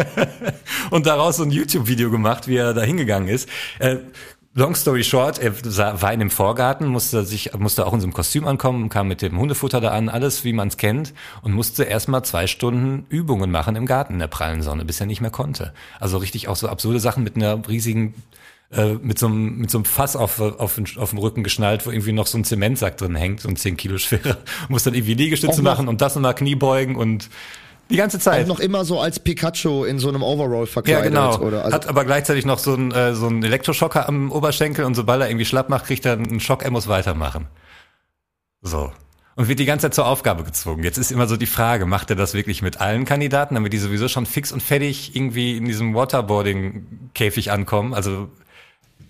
und 0.90 1.04
daraus 1.04 1.36
so 1.36 1.42
ein 1.42 1.50
YouTube-Video 1.50 2.10
gemacht, 2.10 2.48
wie 2.48 2.56
er 2.56 2.72
da 2.72 2.80
hingegangen 2.80 3.28
ist. 3.28 3.46
Äh, 3.78 3.96
long 4.54 4.74
story 4.74 5.04
short, 5.04 5.38
er 5.38 5.52
sah, 5.64 6.00
war 6.02 6.12
in 6.12 6.20
dem 6.20 6.30
Vorgarten, 6.30 6.86
musste 6.86 7.24
sich, 7.24 7.52
musste 7.58 7.86
auch 7.86 7.92
in 7.92 8.00
so 8.00 8.06
einem 8.06 8.12
Kostüm 8.12 8.46
ankommen, 8.46 8.88
kam 8.88 9.08
mit 9.08 9.22
dem 9.22 9.38
Hundefutter 9.38 9.80
da 9.80 9.90
an, 9.90 10.08
alles 10.08 10.44
wie 10.44 10.52
man 10.52 10.68
es 10.68 10.76
kennt 10.76 11.14
und 11.42 11.52
musste 11.52 11.84
erstmal 11.84 12.24
zwei 12.24 12.46
Stunden 12.46 13.06
Übungen 13.08 13.50
machen 13.50 13.76
im 13.76 13.86
Garten 13.86 14.14
in 14.14 14.18
der 14.18 14.26
prallen 14.26 14.62
Sonne, 14.62 14.84
bis 14.84 15.00
er 15.00 15.06
nicht 15.06 15.20
mehr 15.20 15.30
konnte. 15.30 15.72
Also 16.00 16.18
richtig 16.18 16.48
auch 16.48 16.56
so 16.56 16.68
absurde 16.68 17.00
Sachen 17.00 17.24
mit 17.24 17.36
einer 17.36 17.66
riesigen 17.68 18.14
äh, 18.72 18.94
mit 18.94 19.18
so 19.18 19.26
einem, 19.26 19.58
mit 19.58 19.70
so 19.70 19.78
einem 19.78 19.84
Fass 19.84 20.16
auf, 20.16 20.40
auf, 20.40 20.80
auf 20.96 21.10
dem 21.10 21.18
Rücken 21.18 21.42
geschnallt, 21.42 21.84
wo 21.86 21.90
irgendwie 21.90 22.12
noch 22.12 22.26
so 22.26 22.38
ein 22.38 22.44
Zementsack 22.44 22.96
drin 22.96 23.14
hängt, 23.14 23.40
so 23.40 23.48
ein 23.48 23.56
10 23.56 23.76
Kilo 23.76 23.98
schwerer. 23.98 24.38
Muss 24.68 24.82
dann 24.84 24.94
irgendwie 24.94 25.14
Liegestütze 25.14 25.62
machen 25.62 25.88
und 25.88 26.00
das 26.00 26.14
nochmal 26.14 26.34
Kniebeugen 26.34 26.96
und 26.96 27.28
die 27.90 27.96
ganze 27.96 28.16
Auch 28.16 28.22
Zeit. 28.22 28.46
noch 28.48 28.60
immer 28.60 28.84
so 28.84 29.00
als 29.00 29.18
Pikachu 29.20 29.84
in 29.84 29.98
so 29.98 30.08
einem 30.08 30.22
Overall 30.22 30.60
ja, 30.60 30.66
verkleidet. 30.66 31.04
genau. 31.04 31.38
Oder, 31.38 31.64
also, 31.64 31.74
Hat 31.74 31.88
aber 31.88 32.04
gleichzeitig 32.04 32.46
noch 32.46 32.58
so 32.58 32.74
einen, 32.74 32.90
äh, 32.92 33.14
so 33.14 33.26
einen 33.26 33.42
Elektroschocker 33.42 34.08
am 34.08 34.30
Oberschenkel 34.32 34.84
und 34.84 34.94
sobald 34.94 35.20
er 35.20 35.28
irgendwie 35.28 35.44
schlapp 35.44 35.68
macht, 35.68 35.86
kriegt 35.86 36.06
er 36.06 36.14
einen 36.14 36.40
Schock, 36.40 36.62
er 36.62 36.70
muss 36.70 36.88
weitermachen. 36.88 37.48
So. 38.62 38.92
Und 39.34 39.48
wird 39.48 39.58
die 39.58 39.64
ganze 39.64 39.86
Zeit 39.86 39.94
zur 39.94 40.06
Aufgabe 40.06 40.44
gezwungen. 40.44 40.84
Jetzt 40.84 40.98
ist 40.98 41.10
immer 41.10 41.26
so 41.26 41.36
die 41.36 41.46
Frage, 41.46 41.86
macht 41.86 42.10
er 42.10 42.16
das 42.16 42.34
wirklich 42.34 42.60
mit 42.60 42.80
allen 42.80 43.06
Kandidaten, 43.06 43.54
damit 43.54 43.72
die 43.72 43.78
sowieso 43.78 44.08
schon 44.08 44.26
fix 44.26 44.52
und 44.52 44.62
fertig 44.62 45.16
irgendwie 45.16 45.56
in 45.56 45.64
diesem 45.64 45.94
Waterboarding-Käfig 45.94 47.50
ankommen? 47.50 47.94
Also 47.94 48.28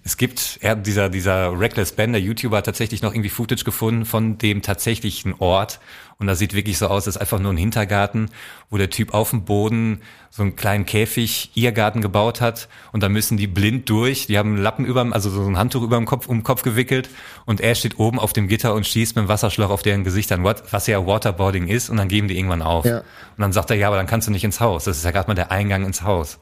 es 0.04 0.16
gibt, 0.16 0.58
er, 0.62 0.74
dieser, 0.74 1.08
dieser 1.08 1.58
Reckless 1.58 1.92
Ben, 1.92 2.12
der 2.12 2.20
YouTuber, 2.20 2.56
hat 2.56 2.66
tatsächlich 2.66 3.02
noch 3.02 3.12
irgendwie 3.12 3.28
Footage 3.28 3.64
gefunden 3.64 4.04
von 4.04 4.36
dem 4.36 4.60
tatsächlichen 4.60 5.34
Ort. 5.38 5.78
Und 6.18 6.26
das 6.26 6.40
sieht 6.40 6.54
wirklich 6.54 6.78
so 6.78 6.88
aus, 6.88 7.06
als 7.06 7.16
einfach 7.16 7.38
nur 7.38 7.52
ein 7.52 7.56
Hintergarten, 7.56 8.28
wo 8.68 8.78
der 8.78 8.90
Typ 8.90 9.14
auf 9.14 9.30
dem 9.30 9.44
Boden 9.44 10.00
so 10.30 10.42
einen 10.42 10.56
kleinen 10.56 10.86
Käfig, 10.86 11.50
Irrgarten 11.54 12.00
gebaut 12.00 12.40
hat. 12.40 12.68
Und 12.90 13.02
da 13.02 13.08
müssen 13.08 13.36
die 13.36 13.46
blind 13.46 13.88
durch. 13.88 14.26
Die 14.26 14.38
haben 14.38 14.54
einen 14.54 14.62
Lappen 14.62 14.84
über, 14.84 15.06
also 15.12 15.30
so 15.30 15.42
ein 15.42 15.56
Handtuch 15.56 15.82
über 15.82 15.96
dem 15.96 16.06
Kopf, 16.06 16.26
um 16.26 16.38
den 16.38 16.44
Kopf 16.44 16.62
gewickelt. 16.62 17.08
Und 17.44 17.60
er 17.60 17.74
steht 17.76 17.98
oben 17.98 18.18
auf 18.18 18.32
dem 18.32 18.48
Gitter 18.48 18.74
und 18.74 18.86
schießt 18.86 19.14
mit 19.14 19.26
dem 19.26 19.28
Wasserschlauch 19.28 19.70
auf 19.70 19.82
deren 19.82 20.02
Gesichtern, 20.02 20.42
what, 20.42 20.64
was 20.72 20.88
ja 20.88 21.06
Waterboarding 21.06 21.68
ist. 21.68 21.90
Und 21.90 21.96
dann 21.96 22.08
geben 22.08 22.26
die 22.26 22.36
irgendwann 22.36 22.62
auf. 22.62 22.84
Ja. 22.84 22.98
Und 22.98 23.04
dann 23.38 23.52
sagt 23.52 23.70
er, 23.70 23.76
ja, 23.76 23.86
aber 23.86 23.96
dann 23.96 24.06
kannst 24.06 24.26
du 24.26 24.32
nicht 24.32 24.44
ins 24.44 24.58
Haus. 24.58 24.84
Das 24.84 24.96
ist 24.96 25.04
ja 25.04 25.12
gerade 25.12 25.28
mal 25.28 25.34
der 25.34 25.52
Eingang 25.52 25.84
ins 25.84 26.02
Haus. 26.02 26.38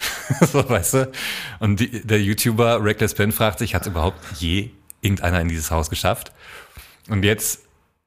so, 0.40 0.68
weißt 0.68 0.94
du? 0.94 1.12
Und 1.58 1.80
die, 1.80 2.06
der 2.06 2.20
YouTuber 2.20 2.82
Reckless 2.82 3.14
Ben 3.14 3.32
fragt 3.32 3.58
sich, 3.58 3.74
hat 3.74 3.86
überhaupt 3.86 4.18
je 4.38 4.70
irgendeiner 5.00 5.40
in 5.40 5.48
dieses 5.48 5.70
Haus 5.70 5.90
geschafft? 5.90 6.32
Und 7.08 7.24
jetzt 7.24 7.60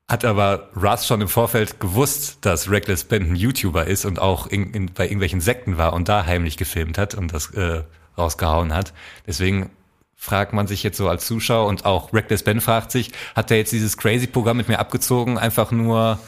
hat 0.07 0.25
aber 0.25 0.69
Russ 0.75 1.07
schon 1.07 1.21
im 1.21 1.27
Vorfeld 1.27 1.79
gewusst, 1.79 2.39
dass 2.41 2.69
Reckless 2.69 3.03
Ben 3.05 3.23
ein 3.23 3.35
YouTuber 3.35 3.85
ist 3.87 4.05
und 4.05 4.19
auch 4.19 4.47
in, 4.47 4.73
in, 4.73 4.93
bei 4.93 5.05
irgendwelchen 5.05 5.41
Sekten 5.41 5.77
war 5.77 5.93
und 5.93 6.09
da 6.09 6.25
heimlich 6.25 6.57
gefilmt 6.57 6.97
hat 6.97 7.15
und 7.15 7.33
das 7.33 7.51
äh, 7.51 7.83
rausgehauen 8.17 8.73
hat. 8.73 8.93
Deswegen 9.25 9.69
fragt 10.15 10.53
man 10.53 10.67
sich 10.67 10.83
jetzt 10.83 10.97
so 10.97 11.09
als 11.09 11.25
Zuschauer 11.25 11.67
und 11.67 11.85
auch 11.85 12.13
Reckless 12.13 12.43
Ben 12.43 12.61
fragt 12.61 12.91
sich, 12.91 13.11
hat 13.35 13.49
der 13.49 13.57
jetzt 13.57 13.71
dieses 13.71 13.97
Crazy-Programm 13.97 14.57
mit 14.57 14.67
mir 14.67 14.79
abgezogen, 14.79 15.37
einfach 15.37 15.71
nur, 15.71 16.19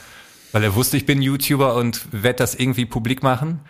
weil 0.52 0.64
er 0.64 0.76
wusste, 0.76 0.98
ich 0.98 1.06
bin 1.06 1.22
YouTuber 1.22 1.76
und 1.76 2.08
werde 2.12 2.38
das 2.38 2.56
irgendwie 2.56 2.86
publik 2.86 3.24
machen? 3.24 3.62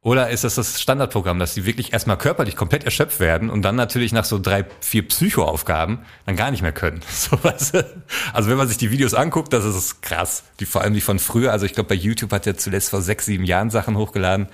Oder 0.00 0.30
ist 0.30 0.44
das 0.44 0.54
das 0.54 0.80
Standardprogramm, 0.80 1.40
dass 1.40 1.54
die 1.54 1.66
wirklich 1.66 1.92
erstmal 1.92 2.16
körperlich 2.16 2.54
komplett 2.54 2.84
erschöpft 2.84 3.18
werden 3.18 3.50
und 3.50 3.62
dann 3.62 3.74
natürlich 3.74 4.12
nach 4.12 4.24
so 4.24 4.38
drei, 4.38 4.64
vier 4.80 5.06
Psychoaufgaben 5.06 5.98
dann 6.24 6.36
gar 6.36 6.50
nicht 6.52 6.62
mehr 6.62 6.72
können? 6.72 7.00
So, 7.10 7.42
weißt 7.42 7.74
du? 7.74 8.00
Also 8.32 8.48
wenn 8.48 8.56
man 8.56 8.68
sich 8.68 8.76
die 8.76 8.92
Videos 8.92 9.12
anguckt, 9.12 9.52
das 9.52 9.64
ist 9.64 10.00
krass. 10.02 10.44
Die 10.60 10.66
vor 10.66 10.82
allem 10.82 10.94
die 10.94 11.00
von 11.00 11.18
früher. 11.18 11.50
Also 11.50 11.66
ich 11.66 11.72
glaube, 11.72 11.88
bei 11.88 11.94
YouTube 11.96 12.30
hat 12.30 12.46
er 12.46 12.56
zuletzt 12.56 12.90
vor 12.90 13.02
sechs, 13.02 13.26
sieben 13.26 13.44
Jahren 13.44 13.70
Sachen 13.70 13.96
hochgeladen. 13.96 14.48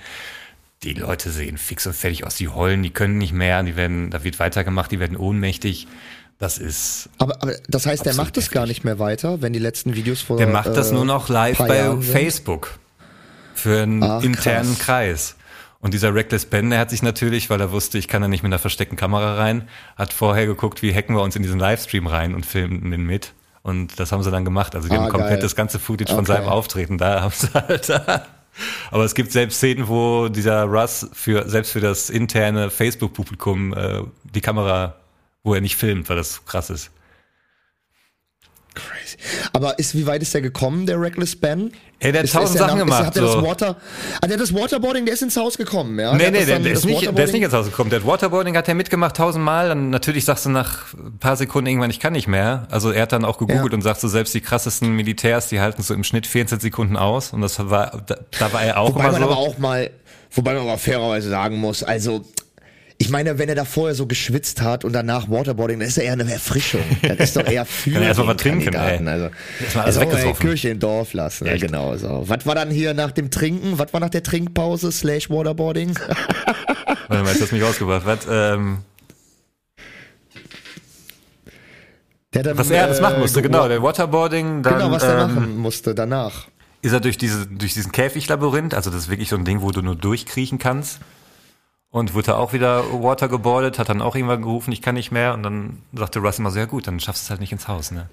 Die 0.83 0.93
Leute 0.93 1.29
sehen 1.29 1.57
fix 1.57 1.85
und 1.85 1.93
fertig 1.93 2.25
aus, 2.25 2.35
die 2.35 2.49
heulen, 2.49 2.83
die 2.83 2.89
können 2.89 3.17
nicht 3.17 3.33
mehr, 3.33 3.61
die 3.63 3.75
werden, 3.75 4.09
da 4.09 4.23
wird 4.23 4.39
weitergemacht, 4.39 4.91
die 4.91 4.99
werden 4.99 5.15
ohnmächtig. 5.15 5.87
Das 6.37 6.57
ist. 6.57 7.09
Aber, 7.17 7.41
aber 7.41 7.53
das 7.69 7.85
heißt, 7.85 8.05
der 8.05 8.13
macht 8.15 8.35
es 8.37 8.51
gar 8.51 8.65
nicht 8.65 8.83
mehr 8.83 8.99
weiter, 8.99 9.41
wenn 9.41 9.53
die 9.53 9.59
letzten 9.59 9.95
Videos 9.95 10.21
vor. 10.21 10.37
Der 10.37 10.47
macht 10.47 10.75
das 10.75 10.91
äh, 10.91 10.93
nur 10.93 11.05
noch 11.05 11.29
live 11.29 11.59
bei 11.59 11.77
Jahren 11.77 12.01
sind? 12.01 12.13
Für 13.65 13.81
einen 13.81 14.03
Ach, 14.03 14.21
internen 14.23 14.75
krass. 14.75 14.85
Kreis. 14.85 15.35
Und 15.79 15.93
dieser 15.95 16.13
Reckless 16.13 16.45
Ben, 16.45 16.69
der 16.69 16.79
hat 16.79 16.91
sich 16.91 17.01
natürlich, 17.01 17.49
weil 17.49 17.59
er 17.61 17.71
wusste, 17.71 17.97
ich 17.97 18.07
kann 18.07 18.21
da 18.21 18.27
nicht 18.27 18.43
mit 18.43 18.49
einer 18.51 18.59
versteckten 18.59 18.95
Kamera 18.97 19.35
rein, 19.37 19.67
hat 19.97 20.13
vorher 20.13 20.45
geguckt, 20.45 20.81
wie 20.83 20.93
hacken 20.93 21.15
wir 21.15 21.21
uns 21.23 21.35
in 21.35 21.41
diesen 21.41 21.59
Livestream 21.59 22.05
rein 22.07 22.35
und 22.35 22.45
filmen 22.45 22.91
den 22.91 23.05
mit. 23.05 23.33
Und 23.63 23.99
das 23.99 24.11
haben 24.11 24.21
sie 24.21 24.29
dann 24.29 24.45
gemacht. 24.45 24.75
Also 24.75 24.87
die 24.87 24.95
Ah, 24.95 24.99
haben 25.01 25.09
komplett 25.09 25.31
geil. 25.33 25.39
das 25.39 25.55
ganze 25.55 25.79
Footage 25.79 26.11
von 26.13 26.19
Okay. 26.25 26.33
seinem 26.33 26.47
Auftreten 26.47 26.97
da. 26.99 27.21
Haben 27.23 27.33
sie 27.35 27.49
halt 27.53 27.89
da. 27.89 28.25
Aber 28.91 29.03
es 29.03 29.15
gibt 29.15 29.31
selbst 29.31 29.57
Szenen, 29.57 29.87
wo 29.87 30.29
dieser 30.29 30.63
Russ 30.65 31.09
für 31.13 31.49
selbst 31.49 31.71
für 31.71 31.81
das 31.81 32.09
interne 32.11 32.69
Facebook-Publikum 32.69 33.73
äh, 33.73 34.01
die 34.23 34.41
Kamera, 34.41 34.95
wo 35.43 35.55
er 35.55 35.61
nicht 35.61 35.75
filmt, 35.75 36.07
weil 36.09 36.15
das 36.17 36.35
so 36.35 36.41
krass 36.45 36.69
ist. 36.69 36.91
Aber 39.53 39.77
ist, 39.79 39.95
wie 39.95 40.05
weit 40.07 40.21
ist 40.21 40.33
der 40.33 40.41
gekommen, 40.41 40.85
der 40.85 40.99
Reckless 40.99 41.35
Ben? 41.35 41.71
Ey, 41.99 42.11
der 42.11 42.23
hat 42.23 42.31
tausend 42.31 42.55
ist 42.55 42.59
Sachen 42.59 42.77
nach- 42.77 42.85
gemacht. 42.85 43.01
Ist, 43.01 43.07
hat 43.07 43.15
der 43.15 43.23
das 43.23 43.31
so. 43.33 43.43
Water, 43.43 43.77
ah, 44.21 44.27
der 44.27 44.33
hat 44.33 44.41
das 44.41 44.53
Waterboarding, 44.53 45.05
der 45.05 45.13
ist 45.13 45.21
ins 45.23 45.37
Haus 45.37 45.57
gekommen, 45.57 45.97
ja? 45.97 46.11
Nee, 46.13 46.19
Der 46.19 46.31
nee, 46.31 46.45
der, 46.45 46.59
dann- 46.59 46.65
ist 46.65 46.85
nicht, 46.85 47.17
der 47.17 47.25
ist 47.25 47.33
nicht 47.33 47.43
ins 47.43 47.53
Haus 47.53 47.65
gekommen. 47.67 47.89
Der 47.89 47.99
hat 48.01 48.07
Waterboarding, 48.07 48.55
hat 48.57 48.67
er 48.67 48.73
mitgemacht 48.75 49.15
tausendmal. 49.15 49.69
Dann 49.69 49.89
natürlich 49.91 50.25
sagst 50.25 50.45
du 50.45 50.49
nach 50.49 50.93
ein 50.93 51.17
paar 51.19 51.37
Sekunden 51.37 51.67
irgendwann, 51.69 51.89
ich 51.89 51.99
kann 51.99 52.13
nicht 52.13 52.27
mehr. 52.27 52.67
Also 52.69 52.91
er 52.91 53.03
hat 53.03 53.11
dann 53.13 53.23
auch 53.25 53.37
gegoogelt 53.37 53.71
Ja. 53.71 53.75
und 53.75 53.81
sagt 53.81 54.01
so, 54.01 54.07
selbst 54.07 54.33
die 54.33 54.41
krassesten 54.41 54.93
Militärs, 54.95 55.47
die 55.47 55.59
halten 55.61 55.81
so 55.83 55.93
im 55.93 56.03
Schnitt 56.03 56.27
14 56.27 56.59
Sekunden 56.59 56.97
aus. 56.97 57.31
Und 57.31 57.41
das 57.41 57.57
war, 57.69 58.03
da, 58.05 58.17
da 58.39 58.53
war 58.53 58.61
er 58.61 58.79
auch 58.79 58.89
Wobei 58.89 59.01
immer 59.03 59.11
man 59.13 59.21
so. 59.21 59.27
aber 59.27 59.37
auch 59.37 59.57
mal, 59.57 59.89
wobei 60.31 60.53
man 60.53 60.63
aber 60.63 60.77
fairerweise 60.77 61.29
sagen 61.29 61.57
muss, 61.57 61.81
also 61.81 62.23
ich 62.97 63.09
meine, 63.09 63.37
wenn 63.37 63.49
er 63.49 63.55
da 63.55 63.65
vorher 63.65 63.93
so 63.93 64.05
geschwitzt 64.07 64.61
hat 64.61 64.85
und 64.85 64.93
danach 64.93 65.29
Waterboarding, 65.29 65.79
dann 65.79 65.87
ist 65.89 65.97
er 65.97 66.05
eher 66.05 66.13
eine 66.13 66.31
Erfrischung. 66.31 66.81
Das 67.01 67.19
ist 67.19 67.35
doch 67.35 67.45
eher 67.45 67.65
für 67.65 67.91
Kann 67.93 68.01
er 68.03 68.07
erst 68.07 68.19
mal 68.19 68.25
den 68.27 68.35
was 68.35 68.41
trinken, 68.41 68.73
ey. 68.73 69.07
Also, 69.07 69.29
alles 69.79 69.97
also, 69.97 70.17
ey. 70.17 70.33
Kirche 70.33 70.69
im 70.69 70.79
Dorf 70.79 71.13
lassen, 71.13 71.45
ja, 71.45 71.53
Echt? 71.53 71.63
genau 71.63 71.95
so. 71.97 72.23
Was 72.25 72.45
war 72.45 72.55
dann 72.55 72.69
hier 72.71 72.93
nach 72.93 73.11
dem 73.11 73.29
Trinken? 73.31 73.77
Was 73.77 73.91
war 73.91 73.99
nach 73.99 74.09
der 74.09 74.23
Trinkpause 74.23 74.91
slash 74.93 75.29
Waterboarding? 75.29 75.93
Warte 77.09 77.23
mal, 77.23 77.25
jetzt 77.31 77.41
hast 77.41 77.51
du 77.51 77.55
mich 77.55 77.63
rausgebracht. 77.65 78.05
Was, 78.05 78.19
ähm, 78.29 78.77
dann, 82.31 82.57
was 82.57 82.69
er 82.69 82.83
alles 82.83 82.99
äh, 82.99 83.01
machen 83.01 83.19
musste, 83.19 83.41
ge- 83.41 83.49
genau. 83.49 83.67
Der 83.67 83.81
Waterboarding, 83.81 84.61
dann 84.63 84.73
Genau, 84.73 84.91
was 84.91 85.03
er 85.03 85.21
ähm, 85.21 85.33
machen 85.35 85.57
musste 85.57 85.95
danach. 85.95 86.47
ist 86.81 86.91
er 86.91 86.99
durch, 86.99 87.17
diese, 87.17 87.47
durch 87.47 87.73
diesen 87.73 87.91
Käfiglabyrinth, 87.91 88.73
also 88.73 88.89
das 88.89 89.01
ist 89.03 89.09
wirklich 89.09 89.29
so 89.29 89.35
ein 89.37 89.45
Ding, 89.45 89.61
wo 89.61 89.71
du 89.71 89.81
nur 89.81 89.95
durchkriechen 89.95 90.59
kannst. 90.59 90.99
Und 91.95 92.13
wurde 92.13 92.35
auch 92.35 92.51
wieder 92.51 92.83
watergeboardet, 92.91 93.79
hat 93.79 93.87
dann 93.87 94.01
auch 94.01 94.17
irgendwann 94.17 94.41
gerufen, 94.41 94.73
ich 94.73 94.81
kann 94.81 94.95
nicht 94.95 95.13
mehr. 95.13 95.33
Und 95.33 95.43
dann 95.43 95.81
sagte 95.93 96.19
Russ 96.19 96.39
immer 96.39 96.51
so, 96.51 96.59
ja 96.59 96.65
gut, 96.65 96.87
dann 96.87 96.99
schaffst 96.99 97.23
du 97.23 97.27
es 97.27 97.29
halt 97.29 97.39
nicht 97.39 97.53
ins 97.53 97.69
Haus. 97.69 97.91
Ne? 97.91 98.09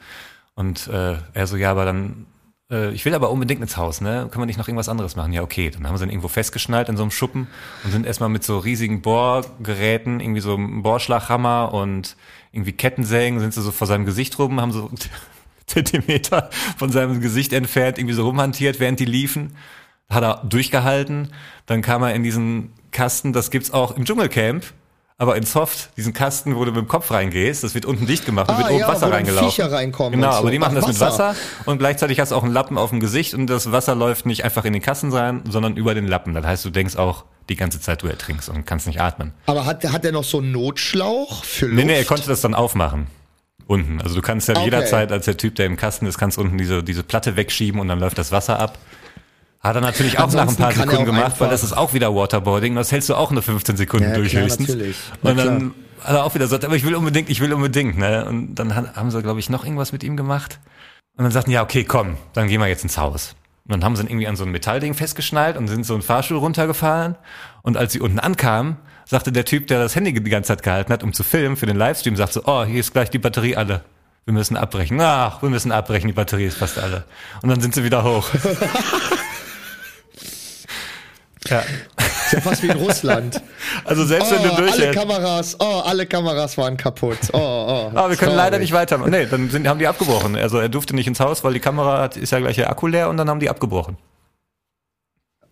Und 0.55 0.87
äh, 0.87 1.17
er 1.33 1.47
so, 1.49 1.57
ja, 1.57 1.73
aber 1.73 1.85
dann, 1.85 2.27
äh, 2.71 2.93
ich 2.93 3.05
will 3.05 3.13
aber 3.13 3.31
unbedingt 3.31 3.61
ins 3.61 3.77
Haus, 3.77 4.01
ne? 4.01 4.29
Können 4.31 4.43
wir 4.43 4.47
nicht 4.47 4.57
noch 4.57 4.69
irgendwas 4.69 4.89
anderes 4.89 5.17
machen? 5.17 5.33
Ja, 5.33 5.43
okay. 5.43 5.69
Dann 5.69 5.85
haben 5.89 5.97
sie 5.97 6.05
ihn 6.05 6.11
irgendwo 6.11 6.29
festgeschnallt 6.29 6.89
in 6.91 6.97
so 6.97 7.03
einem 7.03 7.11
Schuppen 7.11 7.49
und 7.83 7.91
sind 7.91 8.07
erstmal 8.07 8.29
mit 8.29 8.45
so 8.45 8.59
riesigen 8.59 9.03
Bohrgeräten, 9.03 10.21
irgendwie 10.21 10.43
so 10.43 10.55
einem 10.55 10.85
Bohrschlaghammer 10.85 11.75
und 11.75 12.15
irgendwie 12.53 12.75
Kettensägen, 12.75 13.41
sind 13.41 13.53
sie 13.53 13.63
so 13.63 13.73
vor 13.73 13.89
seinem 13.89 14.05
Gesicht 14.05 14.39
rum, 14.39 14.61
haben 14.61 14.71
so 14.71 14.93
Zentimeter 15.67 16.51
von 16.77 16.93
seinem 16.93 17.21
Gesicht 17.21 17.53
entfernt, 17.53 17.99
irgendwie 17.99 18.15
so 18.15 18.27
rumhantiert, 18.27 18.79
während 18.79 19.01
die 19.01 19.07
liefen. 19.07 19.57
Hat 20.09 20.23
er 20.23 20.45
durchgehalten. 20.45 21.33
Dann 21.67 21.83
kam 21.83 22.05
er 22.05 22.15
in 22.15 22.23
diesen 22.23 22.71
Kasten, 22.93 23.33
das 23.33 23.51
gibt's 23.51 23.73
auch 23.73 23.97
im 23.97 24.05
Dschungelcamp, 24.05 24.65
aber 25.19 25.37
in 25.37 25.45
Soft, 25.45 25.97
diesen 25.97 26.13
Kasten, 26.13 26.57
wo 26.57 26.65
du 26.65 26.73
mit 26.73 26.81
dem 26.81 26.89
Kopf 26.89 27.11
reingehst, 27.11 27.63
das 27.63 27.75
wird 27.75 27.85
unten 27.87 28.07
dicht 28.07 28.27
gemacht 28.27 28.49
und 28.49 28.55
Ah, 28.57 28.59
wird 28.59 28.71
oben 28.71 28.79
ja, 28.81 28.89
Wasser 28.89 29.07
wo 29.09 29.13
reingelaufen. 29.13 29.51
Viecher 29.51 29.71
reinkommen 29.71 30.13
Genau, 30.13 30.33
so. 30.33 30.39
aber 30.39 30.51
die 30.51 30.59
machen 30.59 30.77
Ach, 30.77 30.81
das 30.81 30.89
mit 30.89 31.01
Wasser. 31.01 31.29
Wasser 31.31 31.41
und 31.67 31.79
gleichzeitig 31.79 32.19
hast 32.21 32.33
du 32.33 32.37
auch 32.37 32.43
einen 32.43 32.53
Lappen 32.53 32.77
auf 32.79 32.91
dem 32.91 33.01
Gesicht 33.01 33.35
und 33.35 33.47
das 33.47 33.71
Wasser 33.73 33.95
läuft 33.95 34.27
nicht 34.27 34.45
einfach 34.45 34.65
in 34.65 34.73
den 34.73 34.83
Kasten 34.83 35.13
rein, 35.13 35.43
sondern 35.49 35.77
über 35.77 35.95
den 35.95 36.07
Lappen. 36.09 36.35
Das 36.35 36.45
heißt, 36.45 36.65
du 36.65 36.71
denkst 36.71 36.97
auch 36.97 37.25
die 37.49 37.57
ganze 37.57 37.81
Zeit, 37.81 38.03
du 38.03 38.07
ertrinkst 38.09 38.49
und 38.49 38.67
kannst 38.67 38.87
nicht 38.87 39.01
atmen. 39.01 39.33
Aber 39.47 39.65
hat, 39.65 39.85
hat 39.93 40.05
er 40.05 40.13
noch 40.13 40.25
so 40.25 40.39
einen 40.39 40.53
Notschlauch 40.53 41.45
für 41.45 41.67
Luft? 41.67 41.77
Nee, 41.77 41.85
nee, 41.85 41.99
er 41.99 42.05
konnte 42.05 42.27
das 42.27 42.41
dann 42.41 42.55
aufmachen. 42.55 43.07
Unten. 43.69 44.01
Also 44.03 44.17
du 44.17 44.23
kannst 44.23 44.49
ja 44.49 44.55
Okay. 44.57 44.65
jederzeit 44.65 45.13
als 45.13 45.25
der 45.27 45.37
Typ, 45.37 45.55
der 45.55 45.67
im 45.67 45.77
Kasten 45.77 46.07
ist, 46.07 46.19
kannst 46.19 46.37
unten 46.37 46.59
diese, 46.59 46.83
diese 46.83 47.05
Platte 47.05 47.37
wegschieben 47.37 47.81
und 47.81 47.89
dann 47.89 48.01
läuft 48.01 48.19
das 48.19 48.33
Wasser 48.33 48.59
ab. 48.59 48.77
Hat 49.63 49.77
er 49.77 49.81
natürlich 49.81 50.19
auch 50.19 50.27
nach 50.27 50.33
ein 50.33 50.39
Ansonsten 50.41 50.63
paar 50.63 50.73
Sekunden 50.73 51.05
gemacht, 51.05 51.37
weil 51.39 51.49
das 51.49 51.63
ist 51.63 51.73
auch 51.73 51.95
wieder 51.95 52.15
Waterboarding. 52.15 52.75
Das 52.75 52.91
hältst 52.91 53.09
du 53.09 53.15
auch 53.15 53.31
nur 53.31 53.43
15 53.43 53.77
Sekunden 53.77 54.09
Ja, 54.09 54.15
durch 54.17 54.31
klar, 54.31 54.45
höchstens. 54.45 54.69
natürlich. 54.69 54.97
Na 55.23 55.31
Und 55.31 55.37
dann 55.37 55.75
hat 56.03 56.15
er 56.17 56.25
auch 56.25 56.35
wieder 56.35 56.47
gesagt, 56.47 56.65
aber 56.65 56.75
ich 56.75 56.85
will 56.85 56.97
unbedingt, 56.97 57.31
ich 57.31 57.41
will 57.41 57.53
unbedingt, 57.53 57.97
ne? 57.97 58.25
Und 58.25 58.57
dann 58.57 58.75
haben 58.75 59.11
sie, 59.13 59.23
glaube 59.23 59.39
ich, 59.39 59.51
noch 59.51 59.65
irgendwas 59.65 59.93
mit 59.93 60.03
ihm 60.03 60.17
gemacht. 60.17 60.59
Und 61.17 61.23
dann 61.25 61.33
sagten, 61.33 61.53
ja, 61.53 61.63
okay, 61.63 61.85
komm, 61.85 62.17
dann 62.33 62.49
gehen 62.49 62.61
wir 62.61 62.67
jetzt 62.67 62.83
ins 62.83 62.99
Haus. 62.99 63.37
Und 63.65 63.71
dann 63.73 63.85
haben 63.85 63.95
sie 63.95 64.03
ihn 64.03 64.09
irgendwie 64.09 64.27
an 64.27 64.35
so 64.35 64.43
ein 64.45 64.51
Metallding 64.51 64.95
festgeschnallt 64.95 65.57
und 65.57 65.69
sind 65.69 65.87
so 65.87 65.95
einen 65.95 66.03
Fahrstuhl 66.03 66.39
runtergefahren. 66.39 67.15
Und 67.63 67.77
als 67.77 67.93
sie 67.93 68.01
unten 68.01 68.19
ankamen, 68.19 68.79
sagte 69.05 69.31
der 69.31 69.45
Typ, 69.45 69.69
der 69.69 69.79
das 69.79 69.95
Handy 69.95 70.13
die 70.13 70.29
ganze 70.31 70.49
Zeit 70.49 70.65
gehalten 70.65 70.93
hat, 70.93 71.05
um 71.05 71.13
zu 71.13 71.23
filmen 71.23 71.57
für 71.57 71.67
den 71.67 71.77
Livestream, 71.77 72.17
sagte 72.17 72.35
so, 72.35 72.43
oh, 72.47 72.65
hier 72.65 72.81
ist 72.81 72.93
gleich 72.93 73.11
die 73.11 73.19
Batterie 73.19 73.55
alle. 73.55 73.85
Wir 74.25 74.35
müssen 74.35 74.57
abbrechen. 74.57 75.01
Ach, 75.01 75.41
wir 75.43 75.51
müssen 75.51 75.71
abbrechen, 75.71 76.09
die 76.09 76.15
Batterie 76.15 76.47
ist 76.47 76.57
fast 76.59 76.81
alle. 76.81 77.05
Und 77.43 77.49
dann 77.49 77.61
sind 77.61 77.75
sie 77.75 77.85
wieder 77.85 78.03
hoch. 78.03 78.29
ja. 81.53 81.63
Ist 82.27 82.33
ja 82.33 82.41
fast 82.41 82.63
wie 82.63 82.69
in 82.69 82.79
Russland. 82.79 83.41
Also 83.85 84.05
selbst 84.05 84.31
Oh, 84.33 84.37
wenn 84.37 84.49
du 84.49 84.57
durch 84.57 84.73
alle 84.73 84.91
Kameras, 84.93 85.57
oh, 85.59 85.83
alle 85.85 86.07
Kameras 86.07 86.59
waren 86.59 86.77
kaputt. 86.77 87.19
Oh, 87.33 87.39
oh. 87.39 87.91
Aber 87.95 88.11
wir 88.11 88.17
können 88.17 88.37
leider 88.37 88.51
traurig. 88.51 88.61
nicht 88.61 88.73
weitermachen. 88.73 89.11
Nee, 89.11 89.27
dann 89.27 89.51
sind, 89.51 89.67
haben 89.67 89.79
die 89.79 89.87
abgebrochen. 89.87 90.37
Also 90.37 90.59
er 90.59 90.69
durfte 90.69 90.95
nicht 90.95 91.07
ins 91.07 91.21
Haus, 91.21 91.43
weil 91.43 91.53
die 91.55 91.61
Kamera 91.61 92.01
hat, 92.03 92.17
ist 92.17 92.31
ja 92.33 92.39
gleich 92.39 92.57
der 92.57 92.71
Akku 92.71 92.87
leer 92.87 93.09
und 93.09 93.17
dann 93.17 93.29
haben 93.29 93.41
die 93.41 93.49
abgebrochen. 93.49 93.97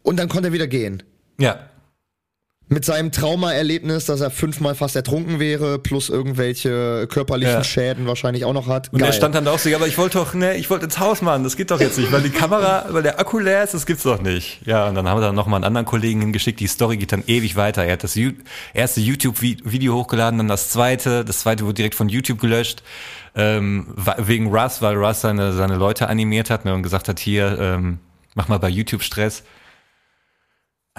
Und 0.03 0.17
dann 0.19 0.29
konnte 0.29 0.49
er 0.49 0.53
wieder 0.53 0.67
gehen. 0.67 1.03
Ja. 1.39 1.59
Mit 2.73 2.85
seinem 2.85 3.11
Traumaerlebnis, 3.11 4.05
dass 4.05 4.21
er 4.21 4.31
fünfmal 4.31 4.77
fast 4.77 4.95
ertrunken 4.95 5.41
wäre, 5.41 5.81
plus 5.81 6.09
irgendwelche 6.09 7.09
körperlichen 7.09 7.55
Ja. 7.55 7.65
Schäden 7.65 8.07
wahrscheinlich 8.07 8.45
auch 8.45 8.53
noch 8.53 8.69
hat. 8.69 8.93
Und 8.93 9.01
Geil. 9.01 9.09
er 9.09 9.13
stand 9.13 9.35
dann 9.35 9.45
da 9.45 9.51
auch 9.51 9.59
so, 9.59 9.69
ja, 9.69 9.77
aber 9.77 9.89
ich 9.89 9.99
wollte 9.99 10.19
doch, 10.19 10.35
ne, 10.35 10.55
ich 10.57 10.71
wollte 10.71 10.85
ins 10.85 11.01
Haus, 11.01 11.21
Mann, 11.21 11.43
das 11.43 11.57
geht 11.57 11.73
doch 11.73 11.81
jetzt 11.81 11.99
nicht, 11.99 12.13
weil 12.13 12.23
die 12.23 12.31
Kamera, 12.31 12.87
weil 12.91 13.03
der 13.03 13.19
Akku 13.19 13.41
leer 13.41 13.65
ist, 13.65 13.75
das 13.75 13.87
gibt's 13.87 14.05
doch 14.05 14.23
nicht. 14.23 14.61
Ja, 14.67 14.89
und 14.89 14.95
dann 14.95 15.09
haben 15.09 15.19
wir 15.19 15.27
dann 15.27 15.35
nochmal 15.35 15.57
einen 15.57 15.65
anderen 15.65 15.85
Kollegen 15.85 16.21
hingeschickt, 16.21 16.61
die 16.61 16.69
Story 16.69 16.97
geht 16.97 17.11
dann 17.11 17.25
ewig 17.27 17.57
weiter. 17.57 17.85
Er 17.85 17.95
hat 17.95 18.05
das 18.05 18.17
erste 18.73 19.01
YouTube-Video 19.01 19.97
hochgeladen, 19.97 20.39
dann 20.39 20.47
das 20.47 20.69
zweite, 20.71 21.25
das 21.25 21.41
zweite 21.41 21.65
wurde 21.65 21.75
direkt 21.75 21.97
von 21.97 22.09
YouTube 22.09 22.41
gelöscht, 22.41 22.85
ähm, 23.35 23.89
wegen 24.17 24.47
Russ, 24.47 24.81
weil 24.81 24.95
Russ 24.95 25.23
seine, 25.23 25.55
seine 25.55 25.75
Leute 25.75 26.07
animiert 26.09 26.51
hat 26.51 26.65
ne, 26.65 26.73
und 26.73 26.85
gesagt 26.85 27.09
hat, 27.09 27.19
hier, 27.19 27.59
ähm, 27.61 27.99
mach 28.37 28.47
mal 28.47 28.59
bei 28.61 28.69
YouTube 28.69 29.03
Stress. 29.03 29.43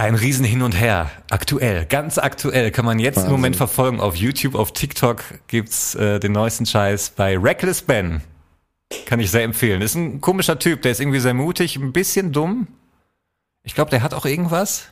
Ein 0.02 0.16
Riesen 0.16 0.44
hin 0.44 0.64
und 0.64 0.72
her. 0.72 1.12
Aktuell, 1.30 1.86
ganz 1.86 2.18
aktuell 2.18 2.72
kann 2.72 2.86
man 2.86 2.98
jetzt 2.98 3.24
im 3.24 3.30
Moment 3.30 3.56
verfolgen. 3.56 4.00
Auf 4.00 4.16
YouTube, 4.16 4.56
auf 4.56 4.74
TikTok 4.74 5.24
gibt's 5.46 5.94
äh, 5.94 6.20
den 6.20 6.32
neuesten 6.32 6.66
Scheiß 6.66 7.12
bei 7.12 7.38
Reckless 7.38 7.84
Ben. 7.84 8.22
Kann 9.06 9.20
ich 9.20 9.30
sehr 9.30 9.44
empfehlen. 9.44 9.80
Ist 9.84 9.94
ein 9.94 10.20
komischer 10.20 10.58
Typ, 10.58 10.82
der 10.82 10.94
ist 10.94 11.02
irgendwie 11.02 11.20
sehr 11.20 11.36
mutig, 11.36 11.76
ein 11.76 11.94
bisschen 11.94 12.32
dumm. 12.32 12.68
Ich 13.62 13.76
glaube, 13.76 13.92
der 13.92 14.02
hat 14.02 14.16
auch 14.16 14.26
irgendwas. 14.26 14.88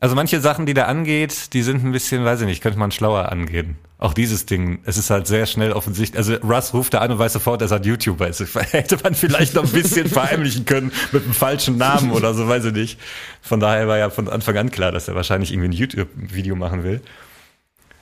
Also 0.00 0.14
manche 0.14 0.40
Sachen, 0.40 0.64
die 0.64 0.74
der 0.74 0.86
angeht, 0.86 1.52
die 1.54 1.62
sind 1.62 1.84
ein 1.84 1.90
bisschen, 1.90 2.24
weiß 2.24 2.40
ich 2.42 2.46
nicht, 2.46 2.62
könnte 2.62 2.78
man 2.78 2.92
schlauer 2.92 3.32
angehen. 3.32 3.76
Auch 3.98 4.14
dieses 4.14 4.46
Ding, 4.46 4.78
es 4.84 4.96
ist 4.96 5.10
halt 5.10 5.26
sehr 5.26 5.44
schnell 5.46 5.72
offensichtlich. 5.72 6.16
Also 6.16 6.34
Russ 6.36 6.72
ruft 6.72 6.94
da 6.94 6.98
an 6.98 7.10
und 7.10 7.18
weiß 7.18 7.32
sofort, 7.32 7.60
dass 7.62 7.72
er 7.72 7.78
ein 7.78 7.82
YouTuber 7.82 8.28
ist. 8.28 8.40
Hätte 8.72 8.96
man 9.02 9.16
vielleicht 9.16 9.54
noch 9.54 9.64
ein 9.64 9.72
bisschen 9.72 10.06
verheimlichen 10.08 10.64
können 10.66 10.92
mit 11.10 11.24
einem 11.24 11.34
falschen 11.34 11.78
Namen 11.78 12.12
oder 12.12 12.32
so, 12.32 12.46
weiß 12.46 12.66
ich 12.66 12.74
nicht. 12.74 13.00
Von 13.42 13.58
daher 13.58 13.88
war 13.88 13.98
ja 13.98 14.08
von 14.10 14.28
Anfang 14.28 14.56
an 14.56 14.70
klar, 14.70 14.92
dass 14.92 15.08
er 15.08 15.16
wahrscheinlich 15.16 15.52
irgendwie 15.52 15.70
ein 15.70 15.72
YouTube-Video 15.72 16.54
machen 16.54 16.84
will. 16.84 17.00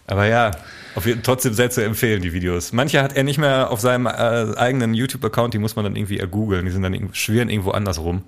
Aber 0.06 0.26
ja, 0.26 0.50
auf 0.96 1.06
jeden, 1.06 1.22
trotzdem 1.22 1.54
sehr 1.54 1.70
zu 1.70 1.82
empfehlen, 1.82 2.20
die 2.20 2.34
Videos. 2.34 2.74
Manche 2.74 3.02
hat 3.02 3.16
er 3.16 3.24
nicht 3.24 3.38
mehr 3.38 3.70
auf 3.70 3.80
seinem 3.80 4.04
äh, 4.06 4.54
eigenen 4.56 4.92
YouTube-Account, 4.92 5.54
die 5.54 5.58
muss 5.58 5.76
man 5.76 5.84
dann 5.86 5.96
irgendwie 5.96 6.18
ergoogeln. 6.18 6.66
Die 6.66 6.72
sind 6.72 6.82
dann 6.82 7.08
schwirren 7.14 7.48
irgendwo 7.48 7.70
anders 7.70 7.98
rum. 7.98 8.24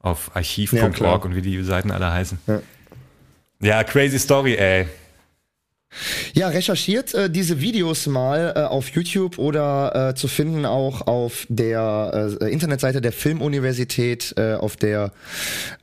Auf 0.00 0.28
Ja, 0.28 0.36
archiv.org 0.36 0.94
klar. 0.94 1.24
und 1.24 1.34
wie 1.34 1.42
die 1.42 1.62
Seiten 1.62 1.90
alle 1.90 2.10
heißen. 2.10 2.38
Ja. 2.46 2.60
Ja, 3.60 3.84
crazy 3.84 4.18
Story, 4.18 4.54
ey. 4.54 4.86
Ja, 6.34 6.48
recherchiert 6.48 7.14
äh, 7.14 7.28
diese 7.28 7.60
Videos 7.60 8.06
mal 8.06 8.52
äh, 8.54 8.60
auf 8.60 8.90
YouTube 8.90 9.38
oder 9.38 10.10
äh, 10.10 10.14
zu 10.14 10.28
finden 10.28 10.64
auch 10.64 11.06
auf 11.08 11.46
der 11.48 12.38
äh, 12.40 12.52
Internetseite 12.52 13.00
der 13.00 13.12
Filmuniversität, 13.12 14.34
äh, 14.36 14.54
auf 14.54 14.76
der 14.76 15.12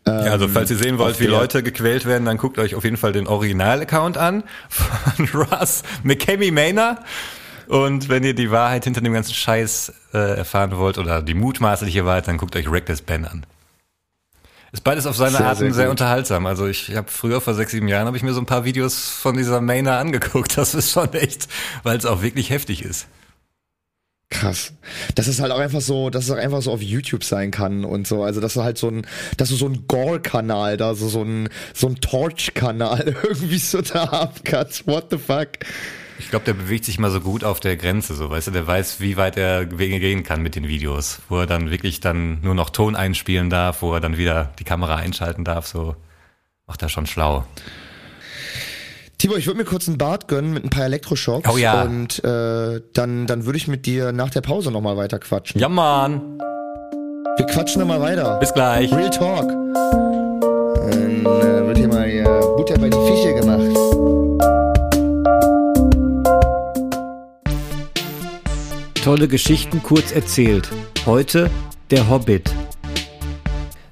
ähm, 0.05 0.13
Ja, 0.25 0.31
also 0.31 0.47
falls 0.47 0.71
ihr 0.71 0.77
sehen 0.77 0.97
wollt, 0.97 1.19
wie 1.19 1.25
Leute 1.25 1.61
gequält 1.61 2.05
werden, 2.05 2.25
dann 2.25 2.37
guckt 2.37 2.57
euch 2.57 2.73
auf 2.73 2.85
jeden 2.85 2.97
Fall 2.97 3.11
den 3.11 3.27
Original-Account 3.27 4.17
an 4.17 4.43
von 4.69 5.27
Russ 5.33 5.83
McKamey 6.03 6.51
Maynard. 6.51 6.99
Und 7.67 8.07
wenn 8.07 8.23
ihr 8.23 8.33
die 8.33 8.49
Wahrheit 8.49 8.85
hinter 8.85 9.01
dem 9.01 9.11
ganzen 9.11 9.33
Scheiß 9.33 9.91
äh, 10.13 10.37
erfahren 10.37 10.77
wollt 10.77 10.97
oder 10.97 11.21
die 11.21 11.33
mutmaßliche 11.33 12.05
Wahrheit, 12.05 12.29
dann 12.29 12.37
guckt 12.37 12.55
euch 12.55 12.71
Reckless 12.71 13.01
Ben 13.01 13.25
an. 13.25 13.45
Ist 14.71 14.83
beides 14.83 15.05
auf 15.05 15.15
seine 15.15 15.37
Sehr, 15.37 15.45
Art 15.45 15.57
sehr 15.57 15.73
sehr, 15.73 15.89
unterhaltsam. 15.89 16.45
Also 16.45 16.67
ich 16.67 16.95
habe 16.95 17.09
früher 17.09 17.39
vor 17.39 17.53
sechs, 17.53 17.71
sieben 17.71 17.87
Jahren 17.87 18.05
habe 18.05 18.17
ich 18.17 18.23
mir 18.23 18.33
so 18.33 18.41
ein 18.41 18.45
paar 18.45 18.65
Videos 18.65 19.09
von 19.09 19.37
dieser 19.37 19.61
Mainer 19.61 19.97
angeguckt. 19.97 20.57
Das 20.57 20.75
ist 20.75 20.91
schon 20.91 21.13
echt, 21.13 21.47
weil 21.83 21.97
es 21.97 22.05
auch 22.05 22.21
wirklich 22.21 22.49
heftig 22.49 22.83
ist. 22.83 23.07
Krass. 24.29 24.73
Dass 25.15 25.27
es 25.27 25.39
halt 25.39 25.53
auch 25.53 25.59
einfach 25.59 25.79
so, 25.79 26.09
dass 26.09 26.25
es 26.25 26.31
auch 26.31 26.37
einfach 26.37 26.61
so 26.61 26.73
auf 26.73 26.81
YouTube 26.81 27.23
sein 27.23 27.49
kann 27.49 27.85
und 27.85 28.07
so. 28.07 28.23
Also, 28.23 28.41
dass 28.41 28.55
du 28.55 28.63
halt 28.63 28.77
so 28.77 28.89
ein, 28.89 29.07
dass 29.37 29.49
du 29.49 29.55
so 29.55 29.67
ein 29.67 29.85
Gore-Kanal 29.87 30.75
da, 30.75 30.95
so, 30.95 31.07
so 31.07 31.23
ein, 31.23 31.47
so 31.73 31.87
ein 31.87 31.95
Torch-Kanal 31.95 33.15
irgendwie 33.23 33.57
so 33.57 33.81
da 33.81 34.03
abkatzt. 34.03 34.85
What 34.85 35.07
the 35.11 35.17
fuck? 35.17 35.47
Ich 36.19 36.29
glaube, 36.29 36.45
der 36.45 36.53
bewegt 36.53 36.85
sich 36.85 36.99
mal 36.99 37.11
so 37.11 37.21
gut 37.21 37.43
auf 37.43 37.59
der 37.59 37.77
Grenze, 37.77 38.15
so 38.15 38.29
weißt 38.29 38.47
du, 38.47 38.51
der 38.51 38.65
weiß, 38.65 38.99
wie 38.99 39.17
weit 39.17 39.37
er 39.37 39.65
gehen 39.65 40.23
kann 40.23 40.41
mit 40.41 40.55
den 40.55 40.67
Videos, 40.67 41.19
wo 41.29 41.39
er 41.39 41.45
dann 41.45 41.69
wirklich 41.69 41.99
dann 41.99 42.41
nur 42.41 42.55
noch 42.55 42.69
Ton 42.69 42.95
einspielen 42.95 43.49
darf, 43.49 43.81
wo 43.81 43.93
er 43.93 43.99
dann 43.99 44.17
wieder 44.17 44.51
die 44.59 44.63
Kamera 44.63 44.95
einschalten 44.95 45.43
darf, 45.43 45.67
so 45.67 45.95
macht 46.65 46.81
er 46.81 46.89
schon 46.89 47.05
schlau. 47.05 47.45
Tibor, 49.17 49.37
ich 49.37 49.47
würde 49.47 49.57
mir 49.57 49.65
kurz 49.65 49.87
einen 49.87 49.97
Bart 49.97 50.27
gönnen 50.27 50.53
mit 50.53 50.63
ein 50.63 50.69
paar 50.69 50.85
Elektroschocks. 50.85 51.49
Oh 51.49 51.57
ja. 51.57 51.81
Und 51.81 52.23
äh, 52.23 52.81
dann, 52.93 53.25
dann 53.25 53.45
würde 53.45 53.57
ich 53.57 53.67
mit 53.67 53.85
dir 53.87 54.11
nach 54.11 54.29
der 54.29 54.41
Pause 54.41 54.71
nochmal 54.71 54.95
weiter 54.95 55.17
quatschen. 55.17 55.59
Ja, 55.59 55.69
Mann. 55.69 56.39
Wir 57.37 57.45
quatschen 57.47 57.79
dann 57.79 57.87
mal 57.87 58.01
weiter. 58.01 58.37
Bis 58.39 58.53
gleich. 58.53 58.91
Real 58.91 59.09
Talk. 59.09 60.06
Tolle 69.17 69.29
Geschichten 69.29 69.81
kurz 69.81 70.11
erzählt. 70.11 70.69
Heute 71.07 71.49
der 71.89 72.07
Hobbit. 72.07 72.51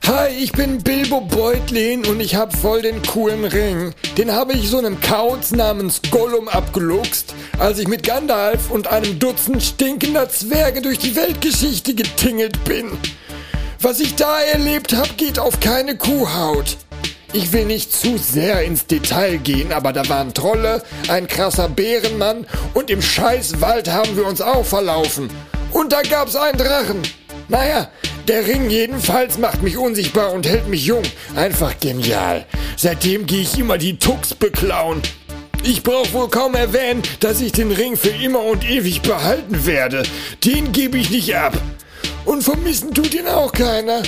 Hi, 0.05 0.29
ich 0.29 0.51
bin 0.51 0.83
Bilbo 0.83 1.19
Beutlin 1.19 2.05
und 2.05 2.19
ich 2.19 2.35
hab 2.35 2.55
voll 2.55 2.83
den 2.83 3.01
coolen 3.01 3.43
Ring. 3.43 3.95
Den 4.19 4.31
habe 4.31 4.53
ich 4.53 4.69
so 4.69 4.77
einem 4.77 5.01
Kauz 5.01 5.49
namens 5.49 5.99
Gollum 6.11 6.47
abgeluchst, 6.47 7.33
als 7.57 7.79
ich 7.79 7.87
mit 7.87 8.03
Gandalf 8.03 8.69
und 8.69 8.85
einem 8.85 9.17
Dutzend 9.17 9.63
stinkender 9.63 10.29
Zwerge 10.29 10.83
durch 10.83 10.99
die 10.99 11.15
Weltgeschichte 11.15 11.95
getingelt 11.95 12.63
bin. 12.63 12.91
Was 13.81 14.01
ich 14.01 14.13
da 14.13 14.39
erlebt 14.41 14.95
hab, 14.95 15.17
geht 15.17 15.39
auf 15.39 15.59
keine 15.59 15.97
Kuhhaut. 15.97 16.77
Ich 17.35 17.51
will 17.51 17.65
nicht 17.65 17.91
zu 17.91 18.17
sehr 18.17 18.61
ins 18.61 18.85
Detail 18.85 19.35
gehen, 19.35 19.73
aber 19.73 19.91
da 19.91 20.07
waren 20.07 20.33
Trolle, 20.33 20.81
ein 21.09 21.27
krasser 21.27 21.67
Bärenmann 21.67 22.47
und 22.73 22.89
im 22.89 23.01
Scheißwald 23.01 23.91
haben 23.91 24.15
wir 24.15 24.25
uns 24.25 24.39
auch 24.39 24.63
verlaufen. 24.63 25.29
Und 25.73 25.91
da 25.91 26.01
gab's 26.01 26.37
einen 26.37 26.57
Drachen. 26.57 27.01
Naja, 27.49 27.89
der 28.29 28.47
Ring 28.47 28.69
jedenfalls 28.69 29.37
macht 29.37 29.61
mich 29.61 29.75
unsichtbar 29.75 30.31
und 30.31 30.47
hält 30.47 30.69
mich 30.69 30.85
jung. 30.85 31.03
Einfach 31.35 31.77
genial. 31.77 32.45
Seitdem 32.77 33.25
gehe 33.25 33.41
ich 33.41 33.59
immer 33.59 33.77
die 33.77 33.99
Tux 33.99 34.33
beklauen. 34.33 35.01
Ich 35.61 35.83
brauche 35.83 36.13
wohl 36.13 36.29
kaum 36.29 36.55
erwähnen, 36.55 37.01
dass 37.19 37.41
ich 37.41 37.51
den 37.51 37.73
Ring 37.73 37.97
für 37.97 38.11
immer 38.11 38.43
und 38.45 38.63
ewig 38.63 39.01
behalten 39.01 39.65
werde. 39.65 40.03
Den 40.45 40.71
gebe 40.71 40.97
ich 40.97 41.09
nicht 41.09 41.35
ab. 41.35 41.51
Und 42.23 42.45
vermissen 42.45 42.93
tut 42.93 43.13
ihn 43.13 43.27
auch 43.27 43.51
keiner. 43.51 44.03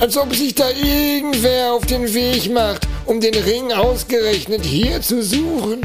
Als 0.00 0.16
ob 0.16 0.34
sich 0.34 0.54
da 0.54 0.68
irgendwer 0.70 1.72
auf 1.72 1.86
den 1.86 2.12
Weg 2.12 2.52
macht, 2.52 2.86
um 3.06 3.20
den 3.20 3.34
Ring 3.34 3.72
ausgerechnet 3.72 4.64
hier 4.64 5.00
zu 5.00 5.22
suchen. 5.22 5.80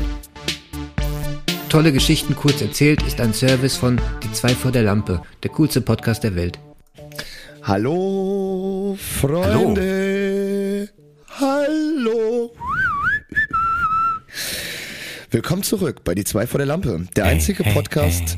Tolle 1.69 1.91
Geschichten 1.93 2.35
kurz 2.35 2.61
erzählt 2.61 3.01
ist 3.03 3.21
ein 3.21 3.33
Service 3.33 3.77
von 3.77 4.01
Die 4.23 4.31
zwei 4.33 4.49
vor 4.49 4.71
der 4.71 4.83
Lampe, 4.83 5.21
der 5.43 5.51
coolste 5.51 5.81
Podcast 5.81 6.23
der 6.23 6.35
Welt. 6.35 6.57
Hallo, 7.61 8.97
Freunde. 8.99 10.89
Hallo. 11.39 12.51
Willkommen 15.29 15.61
zurück 15.63 16.03
bei 16.03 16.15
Die 16.15 16.23
zwei 16.23 16.47
vor 16.47 16.57
der 16.57 16.65
Lampe. 16.67 17.05
Der 17.15 17.25
Hey, 17.25 17.33
einzige 17.35 17.63
hey, 17.63 17.73
Podcast, 17.73 18.21
hey. 18.31 18.37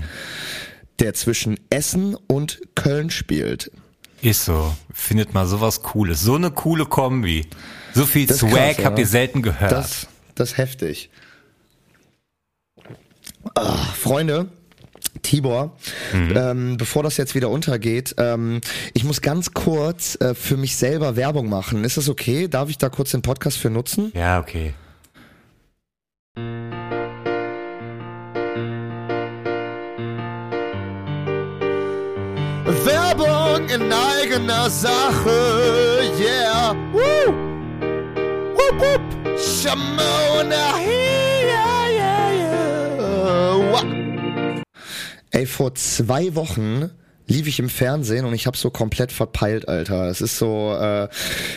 der 0.99 1.13
zwischen 1.13 1.57
Essen 1.69 2.15
und 2.27 2.59
Köln 2.75 3.09
spielt. 3.09 3.71
Ist 4.21 4.45
so. 4.45 4.75
Findet 4.93 5.33
mal 5.33 5.47
sowas 5.47 5.81
Cooles. 5.81 6.21
So 6.21 6.35
eine 6.35 6.51
coole 6.51 6.85
Kombi. 6.85 7.47
So 7.93 8.05
viel 8.05 8.27
Das 8.27 8.37
Swag 8.39 8.75
krass, 8.75 8.85
habt 8.85 8.99
ihr 8.99 9.07
selten 9.07 9.41
gehört. 9.41 9.71
Das, 9.71 10.07
das 10.35 10.51
ist 10.51 10.57
heftig. 10.57 11.09
Ah, 13.55 13.75
Freunde, 13.99 14.49
Tibor, 15.23 15.75
Mhm. 16.13 16.33
ähm, 16.37 16.77
bevor 16.77 17.01
das 17.03 17.17
jetzt 17.17 17.33
wieder 17.35 17.49
untergeht, 17.49 18.15
ähm, 18.17 18.61
ich 18.93 19.03
muss 19.03 19.21
ganz 19.21 19.51
kurz 19.53 20.15
äh, 20.21 20.35
für 20.35 20.57
mich 20.57 20.75
selber 20.75 21.15
Werbung 21.15 21.49
machen. 21.49 21.83
Ist 21.83 21.97
das 21.97 22.07
okay? 22.07 22.47
Darf 22.47 22.69
ich 22.69 22.77
da 22.77 22.89
kurz 22.89 23.11
den 23.11 23.23
Podcast 23.23 23.57
für 23.57 23.69
nutzen? 23.69 24.11
ja, 24.15 24.39
okay. 24.39 24.73
Werbung 32.85 33.10
in 33.73 33.91
eigener 33.93 34.69
Sache, 34.69 36.01
yeah. 36.19 36.75
Woo! 36.91 37.33
Wupp, 38.55 38.81
wupp. 38.81 39.37
Shamona, 39.37 40.77
yeah, 40.77 41.89
yeah, 41.89 42.31
yeah. 42.33 43.71
Wah. 43.71 44.63
Ey, 45.31 45.45
vor 45.45 45.73
zwei 45.75 46.35
Wochen 46.35 46.91
lief 47.27 47.47
ich 47.47 47.59
im 47.59 47.69
Fernsehen 47.69 48.25
und 48.25 48.33
ich 48.33 48.45
habe 48.45 48.57
so 48.57 48.69
komplett 48.71 49.13
verpeilt, 49.13 49.69
Alter. 49.69 50.09
Es 50.09 50.19
ist 50.19 50.37
so 50.37 50.75
äh, 50.77 51.07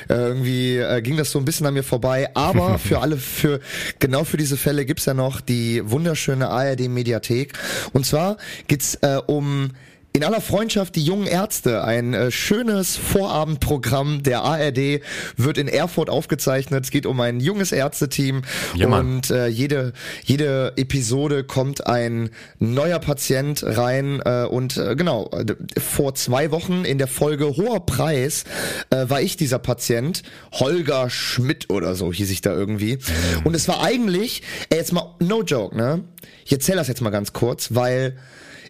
irgendwie 0.08 0.76
äh, 0.76 1.02
ging 1.02 1.16
das 1.16 1.32
so 1.32 1.40
ein 1.40 1.44
bisschen 1.44 1.66
an 1.66 1.74
mir 1.74 1.82
vorbei. 1.82 2.28
Aber 2.34 2.78
für 2.78 3.00
alle, 3.00 3.16
für 3.16 3.58
genau 3.98 4.22
für 4.22 4.36
diese 4.36 4.56
Fälle 4.56 4.84
gibt's 4.84 5.06
ja 5.06 5.14
noch 5.14 5.40
die 5.40 5.82
wunderschöne 5.90 6.48
ARD 6.48 6.88
Mediathek. 6.88 7.54
Und 7.92 8.06
zwar 8.06 8.36
geht's 8.68 8.94
äh, 9.02 9.20
um 9.26 9.72
in 10.16 10.22
aller 10.22 10.40
Freundschaft 10.40 10.94
die 10.94 11.04
jungen 11.04 11.26
Ärzte. 11.26 11.82
Ein 11.82 12.14
äh, 12.14 12.30
schönes 12.30 12.96
Vorabendprogramm 12.96 14.22
der 14.22 14.42
ARD 14.42 15.00
wird 15.36 15.58
in 15.58 15.66
Erfurt 15.66 16.08
aufgezeichnet. 16.08 16.84
Es 16.84 16.92
geht 16.92 17.04
um 17.04 17.20
ein 17.20 17.40
junges 17.40 17.72
Ärzteteam 17.72 18.42
Ja, 18.76 18.86
und 18.96 19.32
äh, 19.32 19.48
jede 19.48 19.92
jede 20.22 20.72
Episode 20.76 21.42
kommt 21.42 21.88
ein 21.88 22.30
neuer 22.60 23.00
Patient 23.00 23.64
rein 23.66 24.22
äh, 24.24 24.44
und 24.44 24.76
äh, 24.76 24.94
genau 24.94 25.30
äh, 25.32 25.46
vor 25.80 26.14
zwei 26.14 26.52
Wochen 26.52 26.84
in 26.84 26.98
der 26.98 27.08
Folge 27.08 27.56
hoher 27.56 27.84
Preis 27.84 28.44
äh, 28.90 29.08
war 29.08 29.20
ich 29.20 29.36
dieser 29.36 29.58
Patient 29.58 30.22
Holger 30.52 31.10
Schmidt 31.10 31.70
oder 31.70 31.96
so 31.96 32.12
hieß 32.12 32.30
ich 32.30 32.40
da 32.40 32.52
irgendwie 32.52 32.98
und 33.42 33.56
es 33.56 33.66
war 33.66 33.82
eigentlich 33.82 34.42
ey, 34.70 34.78
jetzt 34.78 34.92
mal 34.92 35.16
no 35.18 35.42
joke 35.42 35.76
ne 35.76 36.04
ich 36.44 36.52
erzähl 36.52 36.76
das 36.76 36.86
jetzt 36.86 37.00
mal 37.00 37.10
ganz 37.10 37.32
kurz 37.32 37.74
weil 37.74 38.16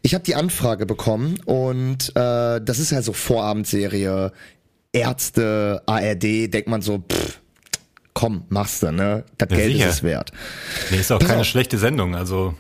ich 0.04 0.12
habe 0.14 0.22
die 0.22 0.34
Anfrage 0.34 0.84
bekommen 0.84 1.38
und 1.46 2.10
äh, 2.10 2.60
das 2.60 2.78
ist 2.78 2.92
halt 2.92 3.04
so 3.04 3.14
Vorabendserie, 3.14 4.32
Ärzte, 4.92 5.82
ARD, 5.86 6.22
denkt 6.52 6.68
man 6.68 6.82
so, 6.82 6.98
pff, 7.10 7.40
komm, 8.12 8.44
machst 8.50 8.82
du, 8.82 8.92
ne? 8.92 9.24
Das 9.38 9.48
Ja, 9.50 9.56
Geld 9.56 9.72
sicher. 9.72 9.88
ist 9.88 9.94
es 9.96 10.02
wert. 10.02 10.30
Nee, 10.90 10.98
ist 10.98 11.10
auch 11.10 11.18
Pass 11.18 11.28
keine 11.28 11.40
auf. 11.40 11.46
schlechte 11.46 11.78
Sendung, 11.78 12.14
also 12.14 12.54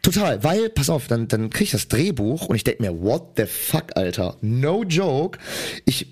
Total, 0.00 0.42
weil, 0.42 0.70
pass 0.70 0.88
auf, 0.90 1.06
dann, 1.08 1.28
dann 1.28 1.50
krieg 1.50 1.66
ich 1.66 1.70
das 1.72 1.86
Drehbuch 1.88 2.46
und 2.46 2.56
ich 2.56 2.64
denk 2.64 2.80
mir, 2.80 3.02
what 3.02 3.34
the 3.36 3.44
fuck, 3.46 3.94
Alter? 3.94 4.36
No 4.40 4.82
joke. 4.82 5.38
Ich, 5.84 6.08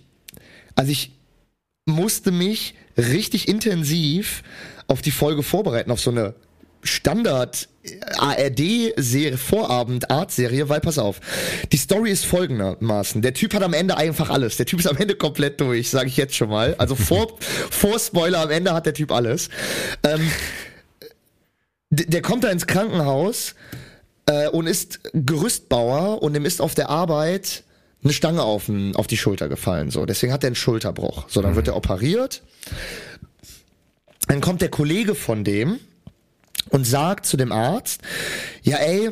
also 0.76 0.92
ich 0.92 1.12
musste 1.86 2.30
mich 2.30 2.74
richtig 2.98 3.48
intensiv 3.48 4.42
auf 4.86 5.00
die 5.02 5.10
Folge 5.10 5.42
vorbereiten, 5.42 5.90
auf 5.90 6.00
so 6.00 6.10
eine 6.10 6.34
Standard 6.82 7.68
ARD-Serie, 8.18 9.38
Vorabend-Art-Serie, 9.38 10.68
weil 10.68 10.80
pass 10.80 10.98
auf, 10.98 11.20
die 11.72 11.76
Story 11.76 12.10
ist 12.10 12.26
folgendermaßen. 12.26 13.22
Der 13.22 13.34
Typ 13.34 13.54
hat 13.54 13.62
am 13.62 13.72
Ende 13.72 13.96
einfach 13.96 14.30
alles. 14.30 14.56
Der 14.56 14.66
Typ 14.66 14.80
ist 14.80 14.86
am 14.86 14.96
Ende 14.96 15.14
komplett 15.14 15.60
durch, 15.60 15.88
sage 15.88 16.08
ich 16.08 16.16
jetzt 16.16 16.36
schon 16.36 16.50
mal. 16.50 16.74
Also 16.78 16.94
vor, 16.96 17.38
vor 17.40 17.98
Spoiler, 17.98 18.40
am 18.40 18.50
Ende 18.50 18.74
hat 18.74 18.86
der 18.86 18.94
Typ 18.94 19.12
alles. 19.12 19.48
Ähm, 20.02 20.30
der 21.90 22.22
kommt 22.22 22.44
da 22.44 22.50
ins 22.50 22.66
Krankenhaus 22.66 23.54
äh, 24.26 24.48
und 24.48 24.66
ist 24.66 25.00
Gerüstbauer 25.12 26.22
und 26.22 26.34
dem 26.34 26.44
ist 26.44 26.60
auf 26.60 26.74
der 26.74 26.88
Arbeit 26.88 27.64
eine 28.02 28.12
Stange 28.12 28.42
auf, 28.42 28.66
den, 28.66 28.94
auf 28.94 29.06
die 29.06 29.16
Schulter 29.16 29.48
gefallen. 29.48 29.90
So, 29.90 30.06
deswegen 30.06 30.32
hat 30.32 30.44
er 30.44 30.48
einen 30.48 30.56
Schulterbruch. 30.56 31.28
So, 31.28 31.42
dann 31.42 31.56
wird 31.56 31.68
er 31.68 31.76
operiert. 31.76 32.42
Dann 34.28 34.40
kommt 34.40 34.62
der 34.62 34.68
Kollege 34.68 35.14
von 35.14 35.44
dem 35.44 35.80
und 36.70 36.86
sagt 36.86 37.26
zu 37.26 37.36
dem 37.36 37.52
Arzt, 37.52 38.02
ja 38.62 38.76
ey, 38.76 39.10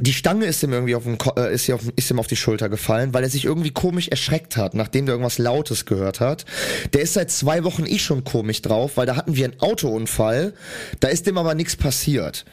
die 0.00 0.12
Stange 0.12 0.46
ist 0.46 0.62
ihm 0.62 0.72
irgendwie 0.72 0.94
auf, 0.94 1.02
den, 1.04 1.18
äh, 1.36 1.52
ist, 1.52 1.70
auf, 1.70 1.80
ist 1.96 2.10
ihm 2.10 2.20
auf 2.20 2.28
die 2.28 2.36
Schulter 2.36 2.68
gefallen, 2.68 3.14
weil 3.14 3.24
er 3.24 3.30
sich 3.30 3.44
irgendwie 3.44 3.72
komisch 3.72 4.08
erschreckt 4.08 4.56
hat, 4.56 4.74
nachdem 4.74 5.06
der 5.06 5.14
irgendwas 5.14 5.38
Lautes 5.38 5.86
gehört 5.86 6.20
hat. 6.20 6.44
Der 6.92 7.02
ist 7.02 7.14
seit 7.14 7.30
zwei 7.30 7.64
Wochen 7.64 7.84
eh 7.84 7.98
schon 7.98 8.22
komisch 8.22 8.62
drauf, 8.62 8.96
weil 8.96 9.06
da 9.06 9.16
hatten 9.16 9.34
wir 9.34 9.46
einen 9.46 9.60
Autounfall, 9.60 10.54
da 11.00 11.08
ist 11.08 11.26
dem 11.26 11.36
aber 11.36 11.54
nichts 11.54 11.76
passiert. 11.76 12.44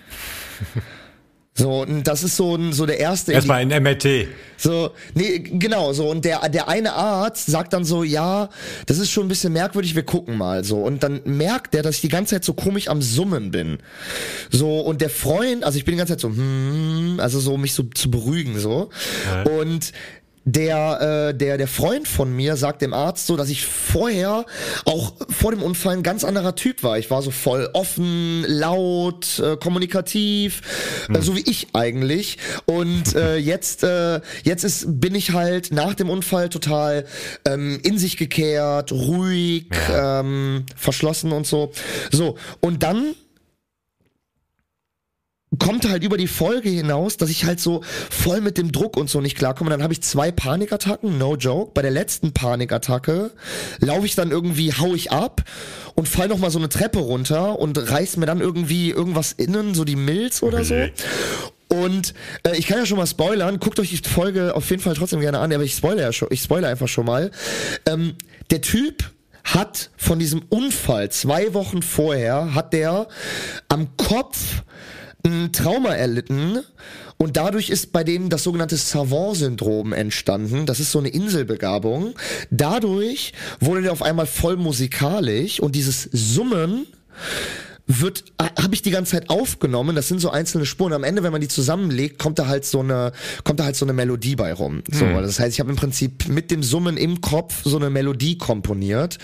So, 1.58 1.84
und 1.84 2.04
das 2.04 2.22
ist 2.24 2.36
so, 2.36 2.56
ein- 2.56 2.74
so 2.74 2.86
der 2.86 3.00
erste. 3.00 3.32
Erstmal 3.32 3.62
in 3.62 3.70
MRT. 3.72 4.28
So, 4.58 4.92
nee, 5.14 5.40
genau, 5.40 5.94
so. 5.94 6.10
Und 6.10 6.26
der, 6.26 6.50
der 6.50 6.68
eine 6.68 6.92
Arzt 6.94 7.46
sagt 7.46 7.72
dann 7.72 7.86
so, 7.86 8.04
ja, 8.04 8.50
das 8.88 8.98
ist 8.98 9.10
schon 9.10 9.26
ein 9.26 9.30
bisschen 9.30 9.54
merkwürdig, 9.54 9.96
wir 9.96 10.04
gucken 10.04 10.38
mal 10.38 10.66
so. 10.66 10.80
Und 10.80 11.02
dann 11.02 11.22
merkt 11.24 11.74
der, 11.74 11.82
dass 11.82 11.96
ich 11.96 12.02
die 12.02 12.10
ganze 12.10 12.36
Zeit 12.36 12.44
so 12.44 12.54
komisch 12.54 12.90
am 12.90 13.02
Summen 13.02 13.52
bin. 13.52 13.78
So, 14.52 14.82
und 14.82 15.00
der 15.00 15.10
Freund, 15.10 15.64
also 15.64 15.78
ich 15.78 15.86
bin 15.86 15.94
die 15.94 15.98
ganze 16.00 16.14
Zeit 16.14 16.20
so, 16.22 16.28
hm, 16.30 17.20
also 17.22 17.40
so, 17.40 17.56
mich 17.56 17.74
so 17.74 17.84
zu 17.84 18.12
beruhigen, 18.12 18.60
so. 18.60 18.90
Und 19.62 19.94
der, 20.46 21.32
äh, 21.32 21.38
der, 21.38 21.58
der 21.58 21.68
Freund 21.68 22.08
von 22.08 22.32
mir 22.32 22.56
sagt 22.56 22.84
dem 22.84 22.94
Arzt 22.94 23.26
so, 23.26 23.36
dass 23.36 23.50
ich 23.50 23.66
vorher 23.66 24.46
auch 24.86 25.14
vor 25.30 25.52
dem 25.52 25.64
Unfall 25.64 25.98
ein 25.98 26.04
ganz 26.04 26.24
anderer 26.24 26.56
Typ 26.56 26.84
war. 26.84 27.00
Ich 27.00 27.10
war 27.10 27.24
so 27.24 27.32
voll 27.32 27.70
offen, 27.74 28.46
laut, 28.48 29.40
äh, 29.40 29.58
kommunikativ, 29.58 30.62
äh, 31.10 31.20
so 31.22 31.36
wie 31.36 31.44
ich 31.50 31.70
eigentlich. 31.74 32.38
Und 32.66 33.16
äh, 33.16 33.38
jetzt, 33.38 33.84
äh, 33.84 34.22
jetzt 34.44 34.64
ist, 34.64 35.02
bin 35.02 35.16
ich 35.16 35.34
halt 35.34 35.72
nach 35.72 35.96
dem 35.96 36.12
Unfall 36.12 36.50
total 36.50 37.06
ähm, 37.46 37.80
in 37.82 37.98
sich 37.98 38.16
gekehrt, 38.16 38.92
ruhig, 38.92 39.66
ähm, 39.92 40.66
verschlossen 40.76 41.32
und 41.32 41.48
so. 41.48 41.72
So, 42.12 42.38
und 42.62 42.84
dann 42.84 43.16
kommt 45.60 45.90
halt 45.90 46.04
über 46.04 46.18
die 46.18 46.28
Folge 46.28 46.70
hinaus, 46.70 47.18
dass 47.18 47.30
ich 47.30 47.46
halt 47.46 47.60
so 47.60 47.82
voll 48.10 48.42
mit 48.42 48.58
dem 48.58 48.72
Druck 48.72 48.98
und 48.98 49.10
so 49.10 49.22
nicht 49.22 49.38
klarkomme. 49.38 49.70
Dann 49.70 49.84
habe 49.84 49.94
ich 49.94 50.02
zwei 50.02 50.32
Panikattacken, 50.32 51.18
no 51.18 51.36
joke. 51.36 51.72
Bei 51.74 51.82
der 51.82 51.92
letzten 51.92 52.34
Panikattacke 52.34 53.32
laufe 53.80 54.06
ich 54.06 54.16
dann 54.16 54.32
irgendwie, 54.32 54.74
hau 54.74 54.94
ich 54.94 55.12
ab 55.12 55.44
und 55.96 56.08
fall 56.08 56.28
noch 56.28 56.38
mal 56.38 56.52
so 56.52 56.60
eine 56.60 56.70
Treppe 56.70 57.00
runter 57.00 57.60
und 57.60 57.78
reiß 57.78 58.18
mir 58.18 58.26
dann 58.26 58.42
irgendwie 58.42 58.90
irgendwas 58.90 59.32
innen, 59.34 59.74
so 59.74 59.84
die 59.84 59.96
Milz 59.96 60.44
oder 60.44 60.64
so. 60.64 60.76
Und 61.68 62.14
äh, 62.44 62.56
ich 62.58 62.68
kann 62.68 62.78
ja 62.78 62.86
schon 62.86 62.98
mal 62.98 63.08
spoilern, 63.08 63.60
guckt 63.60 63.80
euch 63.80 63.90
die 63.90 64.10
Folge 64.10 64.56
auf 64.56 64.70
jeden 64.70 64.82
Fall 64.82 64.94
trotzdem 64.94 65.20
gerne 65.20 65.40
an, 65.40 65.52
aber 65.52 65.64
ich 65.64 65.74
spoilere 65.74 66.06
ja 66.06 66.14
schon, 66.14 66.28
ich 66.32 66.42
spoilere 66.42 66.70
einfach 66.70 66.88
schon 66.88 67.06
mal. 67.06 67.32
Ähm, 67.88 68.16
der 68.52 68.62
Typ 68.62 69.04
hat 69.44 69.92
von 69.96 70.20
diesem 70.20 70.44
Unfall 70.50 71.10
zwei 71.12 71.54
Wochen 71.54 71.82
vorher, 71.82 72.54
hat 72.54 72.74
der 72.74 73.08
am 73.68 73.96
Kopf 73.98 74.64
ein 75.26 75.52
Trauma 75.52 75.94
erlitten 75.94 76.60
und 77.18 77.38
dadurch 77.38 77.70
ist 77.70 77.92
bei 77.92 78.04
denen 78.04 78.30
das 78.30 78.44
sogenannte 78.44 78.78
Savant-Syndrom 78.78 79.94
entstanden. 79.94 80.66
Das 80.66 80.80
ist 80.80 80.92
so 80.92 81.00
eine 81.00 81.10
Inselbegabung. 81.10 82.14
Dadurch 82.52 83.34
wurde 83.60 83.82
der 83.82 83.92
auf 83.92 84.02
einmal 84.02 84.26
voll 84.26 84.58
musikalisch 84.58 85.60
und 85.60 85.76
dieses 85.76 86.04
Summen 86.12 86.88
wird 87.88 88.24
habe 88.40 88.74
ich 88.74 88.82
die 88.82 88.92
ganze 88.92 89.12
Zeit 89.12 89.30
aufgenommen. 89.30 89.96
Das 89.96 90.08
sind 90.08 90.20
so 90.20 90.30
einzelne 90.30 90.66
Spuren. 90.66 90.94
Am 90.94 91.04
Ende, 91.04 91.24
wenn 91.24 91.32
man 91.32 91.42
die 91.42 91.48
zusammenlegt, 91.48 92.18
kommt 92.18 92.40
da 92.40 92.48
halt 92.48 92.66
so 92.66 92.80
eine 92.80 93.12
kommt 93.44 93.60
da 93.60 93.66
halt 93.66 93.76
so 93.76 93.86
eine 93.86 93.94
Melodie 93.94 94.36
bei 94.36 94.54
rum. 94.54 94.84
So, 94.92 95.06
das 95.06 95.40
heißt, 95.40 95.54
ich 95.54 95.60
habe 95.60 95.70
im 95.70 95.76
Prinzip 95.76 96.28
mit 96.28 96.52
dem 96.52 96.64
Summen 96.64 96.98
im 96.98 97.22
Kopf 97.22 97.62
so 97.64 97.78
eine 97.78 97.90
Melodie 97.90 98.38
komponiert 98.38 99.18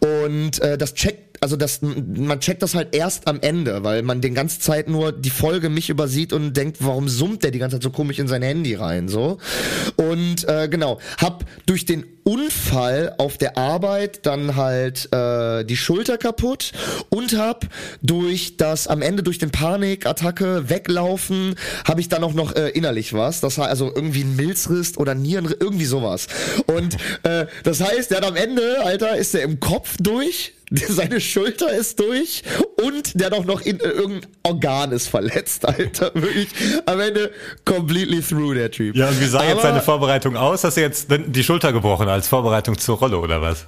und 0.00 0.60
äh, 0.60 0.78
das 0.78 0.94
checkt 0.94 1.24
also 1.44 1.56
das, 1.56 1.82
man 1.82 2.40
checkt 2.40 2.62
das 2.62 2.74
halt 2.74 2.94
erst 2.94 3.28
am 3.28 3.38
Ende, 3.40 3.84
weil 3.84 4.02
man 4.02 4.22
den 4.22 4.32
ganze 4.34 4.60
Zeit 4.60 4.88
nur 4.88 5.12
die 5.12 5.28
Folge 5.28 5.68
mich 5.68 5.90
übersieht 5.90 6.32
und 6.32 6.56
denkt, 6.56 6.78
warum 6.80 7.06
summt 7.06 7.42
der 7.42 7.50
die 7.50 7.58
ganze 7.58 7.76
Zeit 7.76 7.82
so 7.82 7.90
komisch 7.90 8.18
in 8.18 8.28
sein 8.28 8.40
Handy 8.40 8.74
rein, 8.74 9.08
so. 9.08 9.36
Und 9.96 10.48
äh, 10.48 10.68
genau, 10.70 11.00
hab 11.18 11.44
durch 11.66 11.84
den 11.84 12.06
Unfall 12.24 13.14
auf 13.18 13.38
der 13.38 13.56
Arbeit 13.58 14.26
dann 14.26 14.56
halt 14.56 15.12
äh, 15.12 15.64
die 15.64 15.76
Schulter 15.76 16.18
kaputt 16.18 16.72
und 17.10 17.36
hab 17.36 17.66
durch 18.02 18.56
das 18.56 18.88
am 18.88 19.02
Ende 19.02 19.22
durch 19.22 19.38
den 19.38 19.50
Panikattacke 19.50 20.68
weglaufen, 20.70 21.54
habe 21.86 22.00
ich 22.00 22.08
dann 22.08 22.24
auch 22.24 22.34
noch 22.34 22.56
äh, 22.56 22.70
innerlich 22.70 23.12
was. 23.12 23.40
Das 23.40 23.58
heißt 23.58 23.70
also 23.70 23.92
irgendwie 23.94 24.22
ein 24.22 24.36
Milzriss 24.36 24.96
oder 24.96 25.14
Nierenriss, 25.14 25.56
irgendwie 25.60 25.84
sowas. 25.84 26.26
Und 26.66 26.96
äh, 27.24 27.46
das 27.62 27.80
heißt, 27.80 28.10
der 28.10 28.18
hat 28.18 28.26
am 28.26 28.36
Ende, 28.36 28.80
Alter, 28.82 29.16
ist 29.16 29.34
der 29.34 29.42
im 29.42 29.60
Kopf 29.60 29.96
durch. 30.00 30.54
Seine 30.88 31.20
Schulter 31.20 31.72
ist 31.72 32.00
durch 32.00 32.42
und 32.84 33.18
der 33.20 33.32
auch 33.32 33.44
noch 33.44 33.60
in, 33.60 33.78
äh, 33.80 33.84
irgendein 33.88 34.30
Organ 34.42 34.92
ist 34.92 35.08
verletzt, 35.08 35.66
Alter. 35.66 36.10
Wirklich 36.14 36.48
am 36.86 37.00
Ende 37.00 37.30
completely 37.64 38.20
through, 38.20 38.54
der 38.54 38.70
Typ. 38.70 38.96
Ja, 38.96 39.08
und 39.08 39.20
wie 39.20 39.26
sah 39.26 39.42
jetzt 39.42 39.52
Aber- 39.52 39.62
seine 39.62 39.80
Vorbereitung 39.82 40.36
aus? 40.36 40.64
Hast 40.64 40.76
du 40.76 40.80
jetzt 40.80 41.08
die 41.10 41.44
Schulter 41.44 41.72
gebrochen 41.72 42.08
als 42.08 42.28
Vorbereitung 42.28 42.78
zur 42.78 42.98
Rolle 42.98 43.18
oder 43.18 43.40
was? 43.40 43.66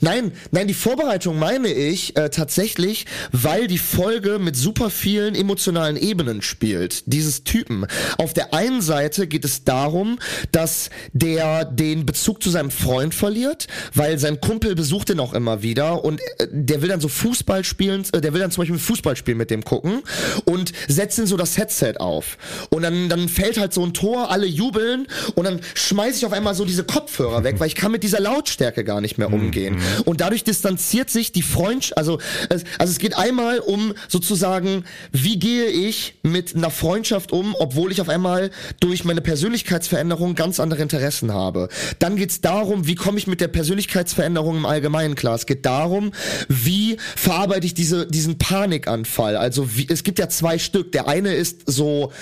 Nein, 0.00 0.32
nein, 0.50 0.68
die 0.68 0.74
Vorbereitung 0.74 1.38
meine 1.38 1.68
ich 1.68 2.16
äh, 2.16 2.30
tatsächlich, 2.30 3.06
weil 3.30 3.66
die 3.66 3.78
Folge 3.78 4.38
mit 4.38 4.56
super 4.56 4.90
vielen 4.90 5.34
emotionalen 5.34 5.96
Ebenen 5.96 6.42
spielt. 6.42 7.04
Dieses 7.06 7.44
Typen. 7.44 7.86
Auf 8.18 8.32
der 8.32 8.54
einen 8.54 8.82
Seite 8.82 9.26
geht 9.26 9.44
es 9.44 9.64
darum, 9.64 10.18
dass 10.50 10.90
der 11.12 11.64
den 11.64 12.06
Bezug 12.06 12.42
zu 12.42 12.50
seinem 12.50 12.70
Freund 12.70 13.14
verliert, 13.14 13.66
weil 13.94 14.18
sein 14.18 14.40
Kumpel 14.40 14.74
besucht 14.74 15.10
ihn 15.10 15.20
auch 15.20 15.34
immer 15.34 15.62
wieder 15.62 16.04
und 16.04 16.20
äh, 16.38 16.48
der 16.50 16.82
will 16.82 16.88
dann 16.88 17.00
so 17.00 17.08
Fußball 17.08 17.64
spielen, 17.64 18.04
äh, 18.12 18.20
der 18.20 18.32
will 18.32 18.40
dann 18.40 18.50
zum 18.50 18.62
Beispiel 18.62 18.76
ein 18.76 18.80
Fußballspiel 18.80 19.34
mit 19.34 19.50
dem 19.50 19.64
gucken 19.64 20.02
und 20.44 20.72
setzt 20.88 21.18
ihm 21.18 21.26
so 21.26 21.36
das 21.36 21.56
Headset 21.56 21.94
auf. 21.98 22.38
Und 22.70 22.82
dann, 22.82 23.08
dann 23.08 23.28
fällt 23.28 23.58
halt 23.58 23.72
so 23.72 23.84
ein 23.84 23.94
Tor, 23.94 24.30
alle 24.30 24.46
jubeln 24.46 25.06
und 25.34 25.44
dann 25.44 25.60
schmeiß 25.74 26.16
ich 26.16 26.26
auf 26.26 26.32
einmal 26.32 26.54
so 26.54 26.64
diese 26.64 26.84
Kopfhörer 26.84 27.44
weg, 27.44 27.56
weil 27.58 27.68
ich 27.68 27.74
kann 27.74 27.92
mit 27.92 28.02
dieser 28.02 28.20
Lautstärke 28.20 28.84
gar 28.84 29.00
nicht 29.00 29.18
mehr 29.18 29.30
umgehen. 29.46 29.78
Und 30.04 30.20
dadurch 30.20 30.44
distanziert 30.44 31.10
sich 31.10 31.32
die 31.32 31.42
Freundschaft, 31.42 31.96
also, 31.98 32.18
es- 32.48 32.64
also 32.78 32.90
es 32.92 32.98
geht 32.98 33.16
einmal 33.16 33.58
um 33.58 33.94
sozusagen, 34.08 34.84
wie 35.12 35.38
gehe 35.38 35.66
ich 35.66 36.14
mit 36.22 36.54
einer 36.54 36.70
Freundschaft 36.70 37.32
um, 37.32 37.54
obwohl 37.58 37.92
ich 37.92 38.00
auf 38.00 38.08
einmal 38.08 38.50
durch 38.80 39.04
meine 39.04 39.20
Persönlichkeitsveränderung 39.20 40.34
ganz 40.34 40.60
andere 40.60 40.82
Interessen 40.82 41.32
habe. 41.32 41.68
Dann 41.98 42.16
geht 42.16 42.30
es 42.30 42.40
darum, 42.40 42.86
wie 42.86 42.94
komme 42.94 43.18
ich 43.18 43.26
mit 43.26 43.40
der 43.40 43.48
Persönlichkeitsveränderung 43.48 44.56
im 44.56 44.66
Allgemeinen 44.66 45.14
klar. 45.14 45.34
Es 45.34 45.46
geht 45.46 45.66
darum, 45.66 46.12
wie 46.48 46.96
verarbeite 47.16 47.66
ich 47.66 47.74
diese, 47.74 48.06
diesen 48.06 48.38
Panikanfall. 48.38 49.36
Also 49.36 49.76
wie, 49.76 49.86
es 49.88 50.02
gibt 50.04 50.18
ja 50.18 50.28
zwei 50.28 50.58
Stück. 50.58 50.92
Der 50.92 51.08
eine 51.08 51.34
ist 51.34 51.62
so 51.66 52.12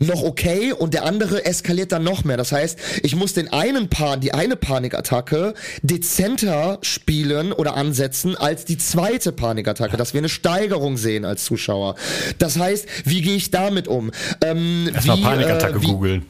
noch 0.00 0.22
okay 0.22 0.72
und 0.72 0.92
der 0.92 1.04
andere 1.04 1.44
eskaliert 1.46 1.92
dann 1.92 2.02
noch 2.02 2.24
mehr. 2.24 2.36
Das 2.36 2.50
heißt, 2.52 2.78
ich 3.02 3.14
muss 3.14 3.32
den 3.32 3.48
einen 3.52 3.88
Pan, 3.88 4.20
die 4.20 4.34
eine 4.34 4.56
Panikattacke 4.56 5.54
dezenter 5.82 6.63
spielen 6.82 7.52
oder 7.52 7.76
ansetzen 7.76 8.36
als 8.36 8.64
die 8.64 8.78
zweite 8.78 9.32
Panikattacke, 9.32 9.96
dass 9.96 10.14
wir 10.14 10.18
eine 10.18 10.28
Steigerung 10.28 10.96
sehen 10.96 11.24
als 11.24 11.44
Zuschauer. 11.44 11.94
Das 12.38 12.58
heißt, 12.58 12.86
wie 13.04 13.22
gehe 13.22 13.36
ich 13.36 13.50
damit 13.50 13.88
um? 13.88 14.10
Ähm, 14.42 14.90
Erstmal 14.92 15.18
wie, 15.18 15.22
Panikattacke 15.22 15.78
äh, 15.78 15.82
wie, 15.82 15.86
googeln. 15.86 16.26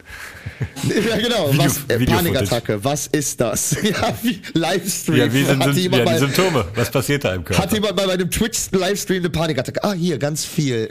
Ja, 0.85 1.17
genau. 1.17 1.53
Video- 1.53 1.65
was, 1.65 1.79
äh, 1.89 1.99
Video-Footage. 1.99 2.15
Panikattacke, 2.17 2.85
was 2.85 3.07
ist 3.09 3.41
das? 3.41 3.77
ja, 3.83 4.15
wie 4.23 4.41
Livestream. 4.53 5.17
Ja, 5.17 5.33
wie 5.33 5.45
sind, 5.45 5.63
sind 5.75 5.95
ja, 5.95 6.05
die 6.05 6.19
Symptome? 6.19 6.65
Was 6.75 6.91
passiert 6.91 7.25
da 7.25 7.35
im 7.35 7.45
Körper? 7.45 7.63
hat 7.63 7.73
jemand 7.73 7.97
bei 7.97 8.07
meinem 8.07 8.31
Twitch-Livestream 8.31 9.19
eine 9.19 9.31
Panikattacke? 9.31 9.83
Ah, 9.83 9.93
hier, 9.93 10.19
ganz 10.19 10.45
viel. 10.45 10.89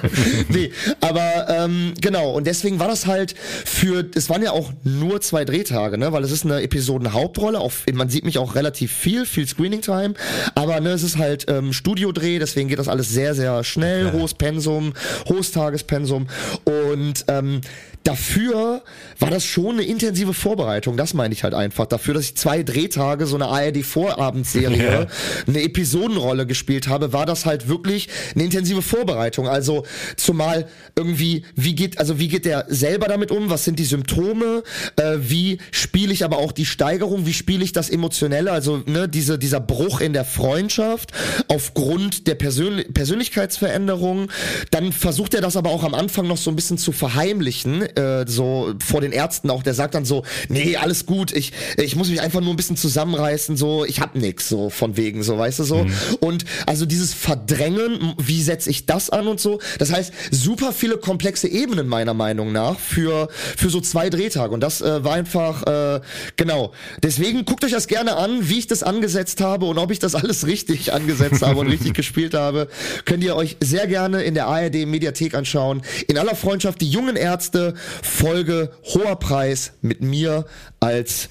nee, 0.48 0.70
aber 1.00 1.46
ähm, 1.48 1.94
genau, 2.00 2.32
und 2.32 2.46
deswegen 2.46 2.78
war 2.78 2.88
das 2.88 3.06
halt 3.06 3.34
für, 3.64 4.04
es 4.14 4.28
waren 4.28 4.42
ja 4.42 4.50
auch 4.50 4.72
nur 4.84 5.20
zwei 5.20 5.44
Drehtage, 5.44 5.98
ne, 5.98 6.12
weil 6.12 6.24
es 6.24 6.30
ist 6.32 6.44
eine 6.44 6.62
Episodenhauptrolle, 6.62 7.58
auf, 7.58 7.84
man 7.92 8.08
sieht 8.08 8.24
mich 8.24 8.38
auch 8.38 8.54
relativ 8.54 8.92
viel, 8.92 9.26
viel 9.26 9.46
Screening-Time, 9.46 10.14
aber 10.54 10.80
ne, 10.80 10.90
es 10.90 11.02
ist 11.02 11.18
halt 11.18 11.46
ähm, 11.48 11.72
Studiodreh, 11.72 12.38
deswegen 12.38 12.68
geht 12.68 12.78
das 12.78 12.88
alles 12.88 13.08
sehr, 13.08 13.34
sehr 13.34 13.64
schnell, 13.64 14.12
hohes 14.12 14.34
Pensum, 14.34 14.92
hohes 15.28 15.52
Tagespensum 15.52 16.26
und 16.64 17.24
ähm, 17.28 17.60
dafür 18.04 18.82
war 19.18 19.30
das 19.30 19.44
schon 19.44 19.76
eine 19.76 19.82
intensive 19.82 20.34
Vorbereitung, 20.34 20.96
das 20.96 21.14
meine 21.14 21.32
ich 21.32 21.44
halt 21.44 21.54
einfach. 21.54 21.86
Dafür, 21.86 22.14
dass 22.14 22.24
ich 22.24 22.36
zwei 22.36 22.62
Drehtage 22.62 23.26
so 23.26 23.36
eine 23.36 23.46
ARD-Vorabendserie, 23.46 25.06
eine 25.46 25.62
Episodenrolle 25.62 26.46
gespielt 26.46 26.88
habe, 26.88 27.12
war 27.12 27.24
das 27.24 27.46
halt 27.46 27.68
wirklich 27.68 28.08
eine 28.34 28.44
intensive 28.44 28.82
Vorbereitung. 28.82 29.48
Also 29.48 29.84
zumal 30.16 30.66
irgendwie, 30.96 31.44
wie 31.54 31.74
geht, 31.74 31.98
also 31.98 32.18
wie 32.18 32.28
geht 32.28 32.44
der 32.44 32.66
selber 32.68 33.06
damit 33.06 33.30
um? 33.30 33.48
Was 33.48 33.64
sind 33.64 33.78
die 33.78 33.84
Symptome? 33.84 34.62
Äh, 34.96 35.18
wie 35.18 35.58
spiele 35.70 36.12
ich 36.12 36.24
aber 36.24 36.38
auch 36.38 36.52
die 36.52 36.66
Steigerung? 36.66 37.26
Wie 37.26 37.34
spiele 37.34 37.64
ich 37.64 37.72
das 37.72 37.88
Emotionelle? 37.88 38.50
Also 38.50 38.82
ne, 38.86 39.08
diese, 39.08 39.38
dieser 39.38 39.60
Bruch 39.60 40.00
in 40.00 40.12
der 40.12 40.24
Freundschaft 40.24 41.12
aufgrund 41.48 42.26
der 42.26 42.34
Persön 42.34 42.84
Persönlichkeitsveränderung. 42.92 44.30
Dann 44.70 44.92
versucht 44.92 45.34
er 45.34 45.40
das 45.40 45.56
aber 45.56 45.70
auch 45.70 45.84
am 45.84 45.94
Anfang 45.94 46.26
noch 46.26 46.36
so 46.36 46.50
ein 46.50 46.56
bisschen 46.56 46.78
zu 46.78 46.92
verheimlichen, 46.92 47.82
äh, 47.82 48.24
so 48.26 48.74
vor 48.84 48.96
vor 48.96 49.02
den 49.06 49.12
Ärzten 49.12 49.50
auch, 49.50 49.62
der 49.62 49.74
sagt 49.74 49.94
dann 49.94 50.04
so, 50.04 50.24
nee, 50.48 50.76
alles 50.76 51.06
gut, 51.06 51.32
ich, 51.32 51.52
ich 51.76 51.96
muss 51.96 52.08
mich 52.08 52.20
einfach 52.20 52.40
nur 52.40 52.52
ein 52.52 52.56
bisschen 52.56 52.76
zusammenreißen, 52.76 53.56
so, 53.56 53.84
ich 53.84 54.00
hab 54.00 54.14
nix, 54.14 54.48
so 54.48 54.70
von 54.70 54.96
wegen, 54.96 55.22
so, 55.22 55.38
weißt 55.38 55.60
du 55.60 55.64
so. 55.64 55.84
Mhm. 55.84 55.92
Und 56.20 56.44
also 56.66 56.86
dieses 56.86 57.14
Verdrängen, 57.14 58.14
wie 58.18 58.42
setze 58.42 58.70
ich 58.70 58.86
das 58.86 59.10
an 59.10 59.26
und 59.26 59.40
so, 59.40 59.60
das 59.78 59.92
heißt, 59.92 60.12
super 60.30 60.72
viele 60.72 60.98
komplexe 60.98 61.48
Ebenen 61.48 61.88
meiner 61.88 62.14
Meinung 62.14 62.52
nach 62.52 62.78
für, 62.78 63.28
für 63.56 63.70
so 63.70 63.80
zwei 63.80 64.10
Drehtage. 64.10 64.52
Und 64.52 64.60
das 64.60 64.80
äh, 64.80 65.04
war 65.04 65.14
einfach, 65.14 65.62
äh, 65.66 66.00
genau. 66.36 66.72
Deswegen 67.02 67.44
guckt 67.44 67.64
euch 67.64 67.72
das 67.72 67.86
gerne 67.86 68.16
an, 68.16 68.48
wie 68.48 68.58
ich 68.58 68.66
das 68.66 68.82
angesetzt 68.82 69.40
habe 69.40 69.66
und 69.66 69.78
ob 69.78 69.90
ich 69.90 69.98
das 69.98 70.14
alles 70.14 70.46
richtig 70.46 70.92
angesetzt 70.92 71.42
habe 71.42 71.60
und 71.60 71.68
richtig 71.68 71.94
gespielt 71.94 72.34
habe, 72.34 72.68
könnt 73.04 73.24
ihr 73.24 73.36
euch 73.36 73.56
sehr 73.60 73.86
gerne 73.86 74.22
in 74.22 74.34
der 74.34 74.46
ARD 74.46 74.86
Mediathek 74.86 75.34
anschauen. 75.34 75.82
In 76.08 76.18
aller 76.18 76.34
Freundschaft 76.34 76.80
die 76.80 76.90
jungen 76.90 77.16
Ärzte, 77.16 77.74
Folge 78.02 78.70
hoher 78.96 79.16
Preis 79.16 79.74
mit 79.82 80.02
mir 80.02 80.46
als 80.80 81.28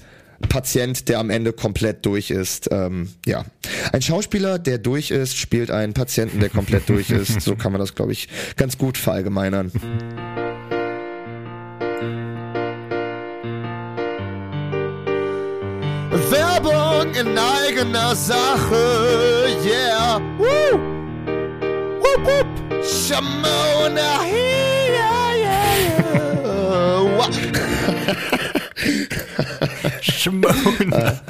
Patient, 0.48 1.08
der 1.08 1.18
am 1.18 1.30
Ende 1.30 1.52
komplett 1.52 2.04
durch 2.06 2.30
ist. 2.30 2.68
Ähm, 2.70 3.08
ja, 3.24 3.44
ein 3.92 4.02
Schauspieler, 4.02 4.58
der 4.58 4.78
durch 4.78 5.10
ist, 5.10 5.36
spielt 5.36 5.70
einen 5.70 5.94
Patienten, 5.94 6.40
der 6.40 6.50
komplett 6.50 6.88
durch 6.88 7.10
ist. 7.10 7.40
So 7.40 7.56
kann 7.56 7.72
man 7.72 7.80
das, 7.80 7.94
glaube 7.94 8.12
ich, 8.12 8.28
ganz 8.56 8.78
gut 8.78 8.98
verallgemeinern. 8.98 9.72
Werbung 16.30 17.14
in 17.14 17.38
eigener 17.38 18.14
Sache, 18.14 19.46
yeah. 19.64 20.20
Woo! 20.38 20.78
Wupp, 22.00 22.26
wupp. 22.26 22.84
Shamona 22.84 24.22
Shimona. 30.02 31.20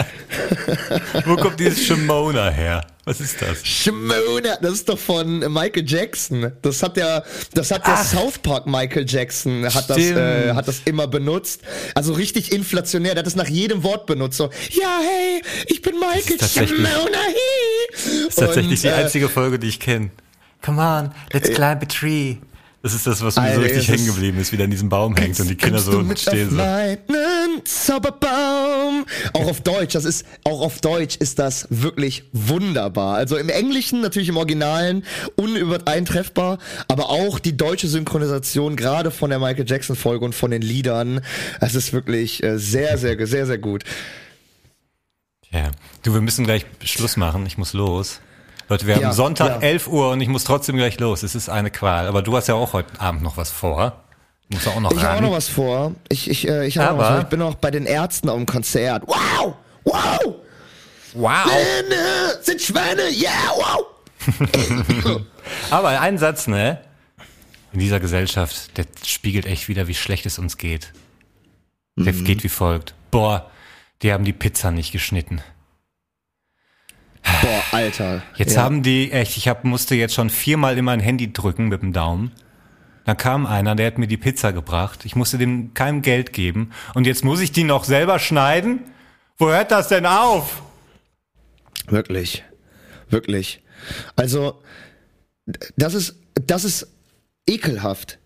Wo 1.25 1.37
kommt 1.37 1.59
dieses 1.61 1.85
Shimona 1.85 2.51
her? 2.51 2.85
Was 3.05 3.21
ist 3.21 3.41
das? 3.41 3.65
Shimona, 3.65 4.57
das 4.61 4.73
ist 4.75 4.89
doch 4.89 4.99
von 4.99 5.39
Michael 5.53 5.85
Jackson. 5.87 6.53
Das 6.63 6.83
hat 6.83 6.97
der, 6.97 7.25
das 7.55 7.71
hat 7.71 7.87
der 7.87 7.95
Ach. 7.95 8.05
South 8.05 8.39
Park 8.39 8.67
Michael 8.67 9.05
Jackson 9.09 9.65
hat 9.73 9.89
das, 9.89 9.99
äh, 9.99 10.53
hat 10.55 10.67
das 10.67 10.81
immer 10.85 11.07
benutzt. 11.07 11.61
Also 11.95 12.15
richtig 12.15 12.53
inflationär. 12.53 13.15
Der 13.15 13.21
hat 13.21 13.27
das 13.27 13.37
nach 13.37 13.49
jedem 13.49 13.83
Wort 13.85 14.07
benutzt. 14.07 14.39
So, 14.39 14.51
ja 14.71 14.99
hey, 15.01 15.43
ich 15.67 15.83
bin 15.83 15.95
Michael 15.99 16.37
tatsächlich- 16.39 16.71
Shimona. 16.71 17.19
He. 17.29 17.93
Das 17.93 18.07
ist 18.29 18.37
tatsächlich 18.39 18.73
Und, 18.79 18.83
die 18.83 18.89
äh, 18.89 19.05
einzige 19.05 19.29
Folge, 19.29 19.59
die 19.59 19.69
ich 19.69 19.79
kenne. 19.81 20.11
Come 20.63 20.83
on, 20.83 21.13
let's 21.33 21.49
climb 21.51 21.83
a 21.83 21.87
tree. 21.87 22.37
Das 22.87 22.95
ist 22.95 23.05
das, 23.05 23.21
was 23.21 23.35
mir 23.35 23.53
so 23.53 23.61
richtig 23.63 23.89
hängen 23.89 24.07
geblieben 24.07 24.39
ist, 24.39 24.53
wie 24.53 24.57
der 24.59 24.67
an 24.67 24.71
diesem 24.71 24.89
Baum 24.89 25.17
hängt 25.17 25.41
und 25.41 25.51
die 25.51 25.57
Kinder 25.57 25.81
so 25.81 26.05
stehen 26.15 26.51
so. 26.51 26.55
meinen 26.55 27.65
Zauberbaum. 27.65 29.05
Auch 29.33 29.49
auf 29.49 29.61
Deutsch, 29.61 29.95
das 29.95 30.05
ist, 30.05 30.25
auch 30.45 30.61
auf 30.61 30.81
Deutsch 30.81 31.17
ist 31.17 31.41
das 31.41 31.67
wirklich 31.69 32.23
wunderbar. 32.33 33.17
Also 33.17 33.39
im 33.39 33.49
Englischen, 33.49 34.03
natürlich 34.03 34.29
im 34.29 34.37
Originalen, 34.37 35.05
unübereintreffbar, 35.35 36.59
aber 36.87 37.11
auch 37.11 37.41
die 37.41 37.57
deutsche 37.57 37.89
Synchronisation, 37.89 38.77
gerade 38.77 39.11
von 39.11 39.31
der 39.31 39.41
Michael 39.41 39.65
Jackson 39.67 39.97
Folge 39.97 40.25
und 40.25 40.37
von 40.37 40.53
den 40.53 40.63
Liedern, 40.63 41.23
das 41.59 41.75
ist 41.75 41.93
wirklich 41.93 42.41
äh, 42.45 42.57
sehr, 42.57 42.99
sehr, 42.99 43.27
sehr, 43.27 43.47
sehr 43.47 43.59
gut. 43.59 43.83
Ja. 45.51 45.73
Du, 46.05 46.15
wir 46.15 46.21
müssen 46.21 46.45
gleich 46.45 46.65
Schluss 46.85 47.17
machen. 47.17 47.47
Ich 47.47 47.59
muss 47.59 47.73
los. 47.73 48.21
Leute, 48.69 48.87
wir 48.87 48.99
Ja, 48.99 49.07
haben 49.09 49.13
Sonntag 49.15 49.63
ja. 49.63 49.69
11 49.69 49.87
Uhr 49.89 50.11
und 50.11 50.21
ich 50.21 50.29
muss 50.29 50.45
trotzdem 50.45 50.77
gleich 50.77 50.99
los. 50.99 51.23
Es 51.23 51.35
ist 51.35 51.49
eine 51.49 51.71
Qual. 51.71 52.07
Aber 52.09 52.23
du 52.23 52.37
hast 52.37 52.49
ja 52.49 52.55
auch 52.55 52.73
heute 52.73 53.01
Abend 53.01 53.23
noch 53.23 53.37
was 53.37 53.51
vor. 53.51 54.03
Du 54.51 54.57
musst 54.57 54.69
auch 54.69 54.81
noch 54.81 54.91
Ich 54.93 55.03
habe 55.03 55.17
auch 55.19 55.21
noch 55.21 55.33
was 55.33 55.49
vor. 55.49 55.95
Ich, 56.09 56.29
ich, 56.31 56.49
äh, 56.49 56.67
ich, 56.67 56.77
noch 56.77 56.85
Aber- 56.85 57.07
vor. 57.09 57.19
ich 57.21 57.27
bin 57.27 57.43
auch 57.43 57.55
bei 57.55 57.71
den 57.71 57.87
Ärzten 57.87 58.29
auf 58.29 58.37
dem 58.37 58.47
Konzert. 58.47 59.03
Wow! 59.07 59.55
Wow! 59.85 60.35
Wow! 61.15 61.43
Schwäne 61.45 62.39
sind 62.43 62.61
Schwäne, 62.61 63.03
yeah, 63.11 63.31
wow! 63.55 63.87
Aber 65.71 66.01
ein 66.01 66.19
Satz, 66.19 66.47
ne? 66.49 66.81
In 67.73 67.79
dieser 67.81 68.01
Gesellschaft, 68.01 68.77
der 68.77 68.87
spiegelt 69.05 69.47
echt 69.47 69.69
wieder, 69.69 69.87
wie 69.87 69.95
schlecht 69.95 70.27
es 70.27 70.39
uns 70.39 70.57
geht. 70.59 70.93
Der 71.97 72.13
Mhm. 72.13 72.25
geht 72.25 72.43
wie 72.45 72.49
folgt. 72.49 72.95
Boah, 73.11 73.51
die 74.03 74.13
haben 74.13 74.25
die 74.25 74.33
Pizza 74.33 74.71
nicht 74.71 74.93
geschnitten. 74.93 75.41
Boah, 77.43 77.63
Alter. 77.73 78.23
Jetzt 78.37 78.55
Ja. 78.57 78.63
haben 78.63 78.83
die, 78.83 79.11
echt, 79.13 79.37
ich 79.37 79.49
hab, 79.49 79.65
musste 79.65 79.95
jetzt 79.95 80.15
schon 80.15 80.31
viermal 80.31 80.79
in 80.79 80.85
mein 80.85 81.01
Handy 81.01 81.33
drücken 81.33 81.69
mit 81.69 81.83
dem 81.83 81.93
Daumen. 81.93 82.33
Dann 83.05 83.17
kam 83.17 83.47
einer, 83.47 83.75
der 83.77 83.87
hat 83.87 83.99
mir 83.99 84.09
die 84.09 84.17
Pizza 84.17 84.53
gebracht. 84.53 85.05
Ich 85.05 85.15
musste 85.15 85.39
dem 85.39 85.75
keinem 85.75 86.03
Geld 86.03 86.33
geben. 86.33 86.71
Und 86.95 87.07
jetzt 87.07 87.25
muss 87.25 87.41
ich 87.41 87.53
die 87.53 87.65
noch 87.65 87.85
selber 87.85 88.19
schneiden? 88.19 88.81
Wo 89.39 89.49
hört 89.49 89.71
das 89.71 89.89
denn 89.89 90.07
auf? 90.07 90.63
Wirklich. 91.89 92.43
Wirklich. 93.11 93.63
Also, 94.17 94.61
das 95.77 95.95
ist, 95.95 96.17
das 96.35 96.65
ist 96.65 96.89
ekelhaft. 97.49 98.19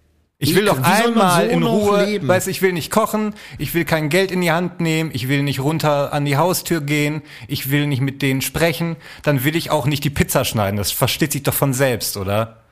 Ich 0.43 0.55
will 0.55 0.65
doch 0.65 0.83
einmal 0.83 1.45
so 1.45 1.51
in 1.51 1.63
Ruhe, 1.63 2.05
leben? 2.07 2.27
weiß 2.27 2.47
ich 2.47 2.63
will 2.63 2.73
nicht 2.73 2.91
kochen, 2.91 3.35
ich 3.59 3.75
will 3.75 3.85
kein 3.85 4.09
Geld 4.09 4.31
in 4.31 4.41
die 4.41 4.51
Hand 4.51 4.81
nehmen, 4.81 5.11
ich 5.13 5.29
will 5.29 5.43
nicht 5.43 5.61
runter 5.61 6.15
an 6.15 6.25
die 6.25 6.39
Haustür 6.39 6.81
gehen, 6.81 7.21
ich 7.47 7.71
will 7.71 7.87
nicht 7.87 8.01
mit 8.01 8.23
denen 8.23 8.41
sprechen, 8.41 8.97
dann 9.23 9.45
will 9.45 9.55
ich 9.55 9.71
auch 9.71 9.85
nicht 9.85 10.03
die 10.03 10.09
Pizza 10.09 10.47
schneiden. 10.47 10.79
Das 10.79 10.93
versteht 10.93 11.33
sich 11.33 11.43
doch 11.43 11.53
von 11.53 11.75
selbst, 11.75 12.17
oder? 12.17 12.63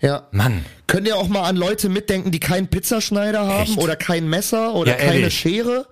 Ja. 0.00 0.28
Mann. 0.30 0.64
Könnt 0.86 1.08
ihr 1.08 1.16
auch 1.16 1.26
mal 1.26 1.42
an 1.42 1.56
Leute 1.56 1.88
mitdenken, 1.88 2.30
die 2.30 2.40
keinen 2.40 2.68
Pizzaschneider 2.68 3.46
haben 3.48 3.62
Echt? 3.72 3.78
oder 3.78 3.96
kein 3.96 4.28
Messer 4.28 4.74
oder 4.74 4.92
Ja, 4.92 5.04
keine. 5.04 5.30
Schere? 5.32 5.88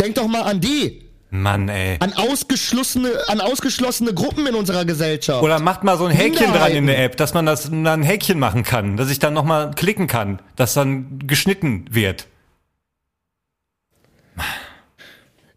Denkt 0.00 0.18
doch 0.18 0.28
mal 0.28 0.42
an 0.42 0.60
die. 0.60 1.01
Mann, 1.34 1.70
ey. 1.70 1.96
An 2.00 2.12
ausgeschlossene, 2.12 3.10
an 3.28 3.40
ausgeschlossene 3.40 4.12
Gruppen 4.12 4.46
in 4.46 4.54
unserer 4.54 4.84
Gesellschaft. 4.84 5.42
Oder 5.42 5.60
macht 5.60 5.82
mal 5.82 5.96
so 5.96 6.04
ein 6.04 6.14
Häkchen 6.14 6.52
dran 6.52 6.72
in 6.72 6.86
der 6.86 7.02
App, 7.02 7.16
dass 7.16 7.32
man 7.32 7.46
das 7.46 7.64
dann 7.70 7.86
ein 7.86 8.02
Häkchen 8.02 8.38
machen 8.38 8.64
kann, 8.64 8.98
dass 8.98 9.10
ich 9.10 9.18
dann 9.18 9.32
nochmal 9.32 9.70
klicken 9.70 10.08
kann, 10.08 10.42
dass 10.56 10.74
dann 10.74 11.20
geschnitten 11.26 11.86
wird. 11.90 12.26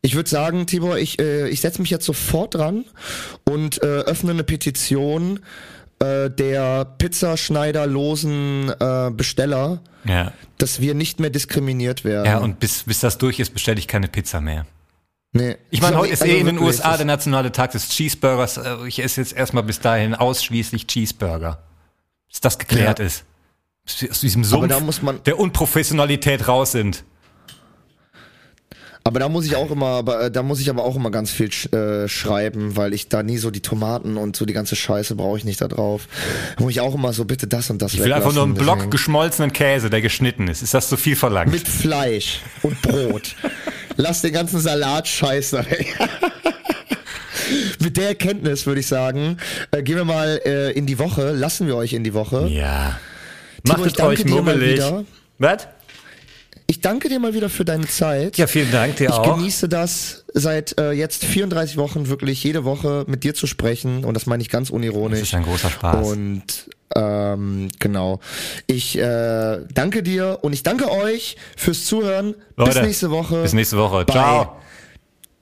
Ich 0.01 0.15
würde 0.15 0.29
sagen, 0.29 0.65
Tibor, 0.65 0.97
ich, 0.97 1.19
äh, 1.19 1.49
ich 1.49 1.59
setze 1.59 1.81
mich 1.81 1.89
jetzt 1.89 2.05
sofort 2.05 2.55
dran 2.55 2.85
und 3.43 3.83
äh, 3.83 3.85
öffne 3.85 4.31
eine 4.31 4.43
Petition 4.45 5.41
äh, 5.99 6.29
der 6.29 6.85
pizzaschneiderlosen 6.85 8.71
äh, 8.79 9.11
Besteller, 9.11 9.81
Ja. 10.05 10.31
dass 10.57 10.79
wir 10.79 10.93
nicht 10.93 11.19
mehr 11.19 11.31
diskriminiert 11.31 12.05
werden. 12.05 12.25
Ja, 12.27 12.37
und 12.37 12.59
bis, 12.61 12.83
bis 12.83 13.01
das 13.01 13.17
durch 13.17 13.39
ist, 13.39 13.53
bestelle 13.53 13.79
ich 13.79 13.87
keine 13.89 14.07
Pizza 14.07 14.39
mehr. 14.39 14.65
Nee. 15.35 15.55
Ich 15.69 15.81
meine, 15.81 15.97
heute 15.97 16.13
ist 16.13 16.21
also 16.23 16.33
eh 16.33 16.39
in 16.39 16.47
den 16.47 16.57
USA 16.59 16.97
der 16.97 17.05
nationale 17.05 17.51
Tag 17.51 17.71
des 17.71 17.89
Cheeseburgers. 17.89 18.57
Äh, 18.57 18.75
Ich 18.87 19.03
esse 19.03 19.21
jetzt 19.21 19.33
erstmal 19.33 19.63
bis 19.63 19.79
dahin 19.79 20.15
ausschließlich 20.15 20.87
Cheeseburger. 20.87 21.59
Bis 22.29 22.41
das 22.41 22.57
geklärt 22.57 22.99
Ja. 22.99 23.05
ist. 23.05 23.23
Aus 24.09 24.19
diesem 24.21 24.43
Sumpf 24.43 25.01
man- 25.03 25.21
der 25.25 25.37
Unprofessionalität 25.39 26.47
raus 26.47 26.71
sind. 26.71 27.03
Aber 29.07 29.19
da 29.19 29.29
muss 29.29 29.45
ich 29.45 29.55
auch 29.55 29.69
immer, 29.69 29.85
aber, 29.85 30.23
äh, 30.23 30.31
da 30.31 30.41
muss 30.41 30.59
ich 30.59 30.67
aber 30.67 30.83
auch 30.83 30.95
immer 30.95 31.11
ganz 31.11 31.29
viel 31.29 31.51
sch 31.51 31.71
äh, 31.71 32.07
schreiben, 32.07 32.75
weil 32.75 32.91
ich 32.91 33.07
da 33.07 33.21
nie 33.21 33.37
so 33.37 33.51
die 33.51 33.61
Tomaten 33.61 34.17
und 34.17 34.35
so 34.35 34.45
die 34.45 34.53
ganze 34.53 34.75
Scheiße 34.75 35.13
brauche 35.15 35.37
ich 35.37 35.45
nicht 35.45 35.61
da 35.61 35.67
drauf. 35.67 36.07
Da 36.57 36.63
muss 36.63 36.71
ich 36.71 36.81
auch 36.81 36.95
immer 36.95 37.13
so 37.13 37.23
bitte 37.23 37.45
das 37.45 37.69
und 37.69 37.83
das 37.83 37.93
Ich 37.93 38.03
will 38.03 38.11
einfach 38.11 38.33
nur 38.33 38.41
einen 38.41 38.55
Block 38.55 38.77
deswegen. 38.77 38.89
geschmolzenen 38.89 39.53
Käse, 39.53 39.91
der 39.91 40.01
geschnitten 40.01 40.47
ist. 40.47 40.63
Ist 40.63 40.73
das 40.73 40.89
zu 40.89 40.97
viel 40.97 41.15
verlangt? 41.15 41.51
mit 41.51 41.67
Fleisch 41.67 42.39
und 42.63 42.81
Brot. 42.81 43.35
Lass 43.97 44.23
den 44.23 44.33
ganzen 44.33 44.59
Salat 44.59 45.07
scheiße 45.07 45.59
weg. 45.69 45.95
Mit 47.79 47.97
der 47.97 48.07
Erkenntnis 48.07 48.65
würde 48.65 48.79
ich 48.79 48.87
sagen, 48.87 49.37
äh, 49.69 49.83
gehen 49.83 49.97
wir 49.97 50.03
mal 50.05 50.41
äh, 50.45 50.71
in 50.71 50.87
die 50.87 50.97
Woche, 50.97 51.29
lassen 51.31 51.67
wir 51.67 51.75
euch 51.75 51.93
in 51.93 52.03
die 52.03 52.15
Woche. 52.15 52.47
ja. 52.47 52.99
Timo, 53.63 53.77
Macht 53.79 54.01
euch 54.01 54.25
mummelig. 54.25 54.81
Was? 55.39 55.67
Ich 56.67 56.81
danke 56.81 57.09
dir 57.09 57.19
mal 57.19 57.33
wieder 57.35 57.49
für 57.49 57.63
deine 57.63 57.87
Zeit. 57.87 58.37
Ja, 58.37 58.47
vielen 58.47 58.71
Dank 58.71 58.95
dir 58.97 59.09
ich 59.09 59.13
auch. 59.13 59.35
genieße 59.37 59.69
das 59.69 60.25
seit 60.33 60.79
äh, 60.79 60.91
jetzt 60.93 61.23
34 61.23 61.77
Wochen 61.77 62.07
wirklich 62.09 62.43
jede 62.43 62.63
Woche 62.65 63.05
mit 63.07 63.23
dir 63.23 63.35
zu 63.35 63.45
sprechen 63.45 64.03
und 64.03 64.15
das 64.15 64.25
meine 64.25 64.41
ich 64.41 64.49
ganz 64.49 64.71
unironisch. 64.71 65.19
Das 65.19 65.27
ist 65.29 65.35
ein 65.35 65.43
großer 65.43 65.69
Spaß. 65.69 66.07
Und 66.07 66.69
ähm, 66.95 67.69
genau. 67.79 68.19
Ich 68.67 68.97
äh, 68.97 69.59
danke 69.73 70.01
dir 70.01 70.39
und 70.41 70.53
ich 70.53 70.63
danke 70.63 70.89
euch 70.89 71.35
fürs 71.55 71.85
Zuhören. 71.85 72.33
Leute, 72.57 72.71
bis 72.71 72.81
nächste 72.81 73.11
Woche. 73.11 73.43
Bis 73.43 73.53
nächste 73.53 73.77
Woche. 73.77 74.05
Bye. 74.05 74.13
Ciao. 74.15 74.55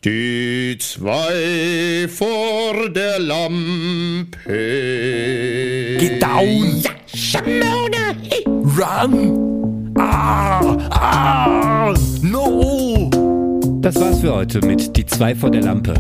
Die 0.04 0.78
zwei 0.82 2.10
vor 2.14 2.90
der 2.90 3.20
Lampe. 3.20 4.38
Get 5.98 6.22
down. 6.22 6.82
Ja, 6.82 6.92
Shamona. 7.14 8.14
Hey. 8.30 8.44
Run. 8.46 9.63
Ah. 10.04 10.78
Ah. 10.92 11.94
No. 12.22 13.10
Das 13.82 13.96
war's 14.00 14.20
für 14.20 14.36
heute 14.36 14.60
mit 14.66 14.96
Die 14.98 15.06
zwei 15.06 15.34
vor 15.34 15.50
der 15.50 15.62
Lampe. 15.62 15.94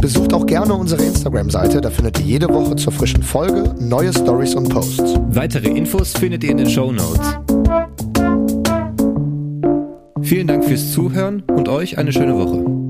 Besucht 0.00 0.32
auch 0.32 0.46
gerne 0.46 0.74
unsere 0.74 1.02
Instagram-Seite, 1.02 1.80
da 1.80 1.90
findet 1.90 2.18
ihr 2.20 2.26
jede 2.26 2.48
Woche 2.48 2.76
zur 2.76 2.92
frischen 2.92 3.22
Folge 3.22 3.74
neue 3.80 4.12
Stories 4.12 4.54
und 4.54 4.68
Posts. 4.68 5.20
Weitere 5.28 5.68
Infos 5.68 6.12
findet 6.12 6.44
ihr 6.44 6.50
in 6.50 6.58
den 6.58 6.70
Show 6.70 6.92
Notes. 6.92 7.38
Vielen 10.22 10.46
Dank 10.48 10.64
fürs 10.64 10.92
Zuhören 10.92 11.42
und 11.48 11.68
euch 11.68 11.98
eine 11.98 12.12
schöne 12.12 12.36
Woche. 12.36 12.85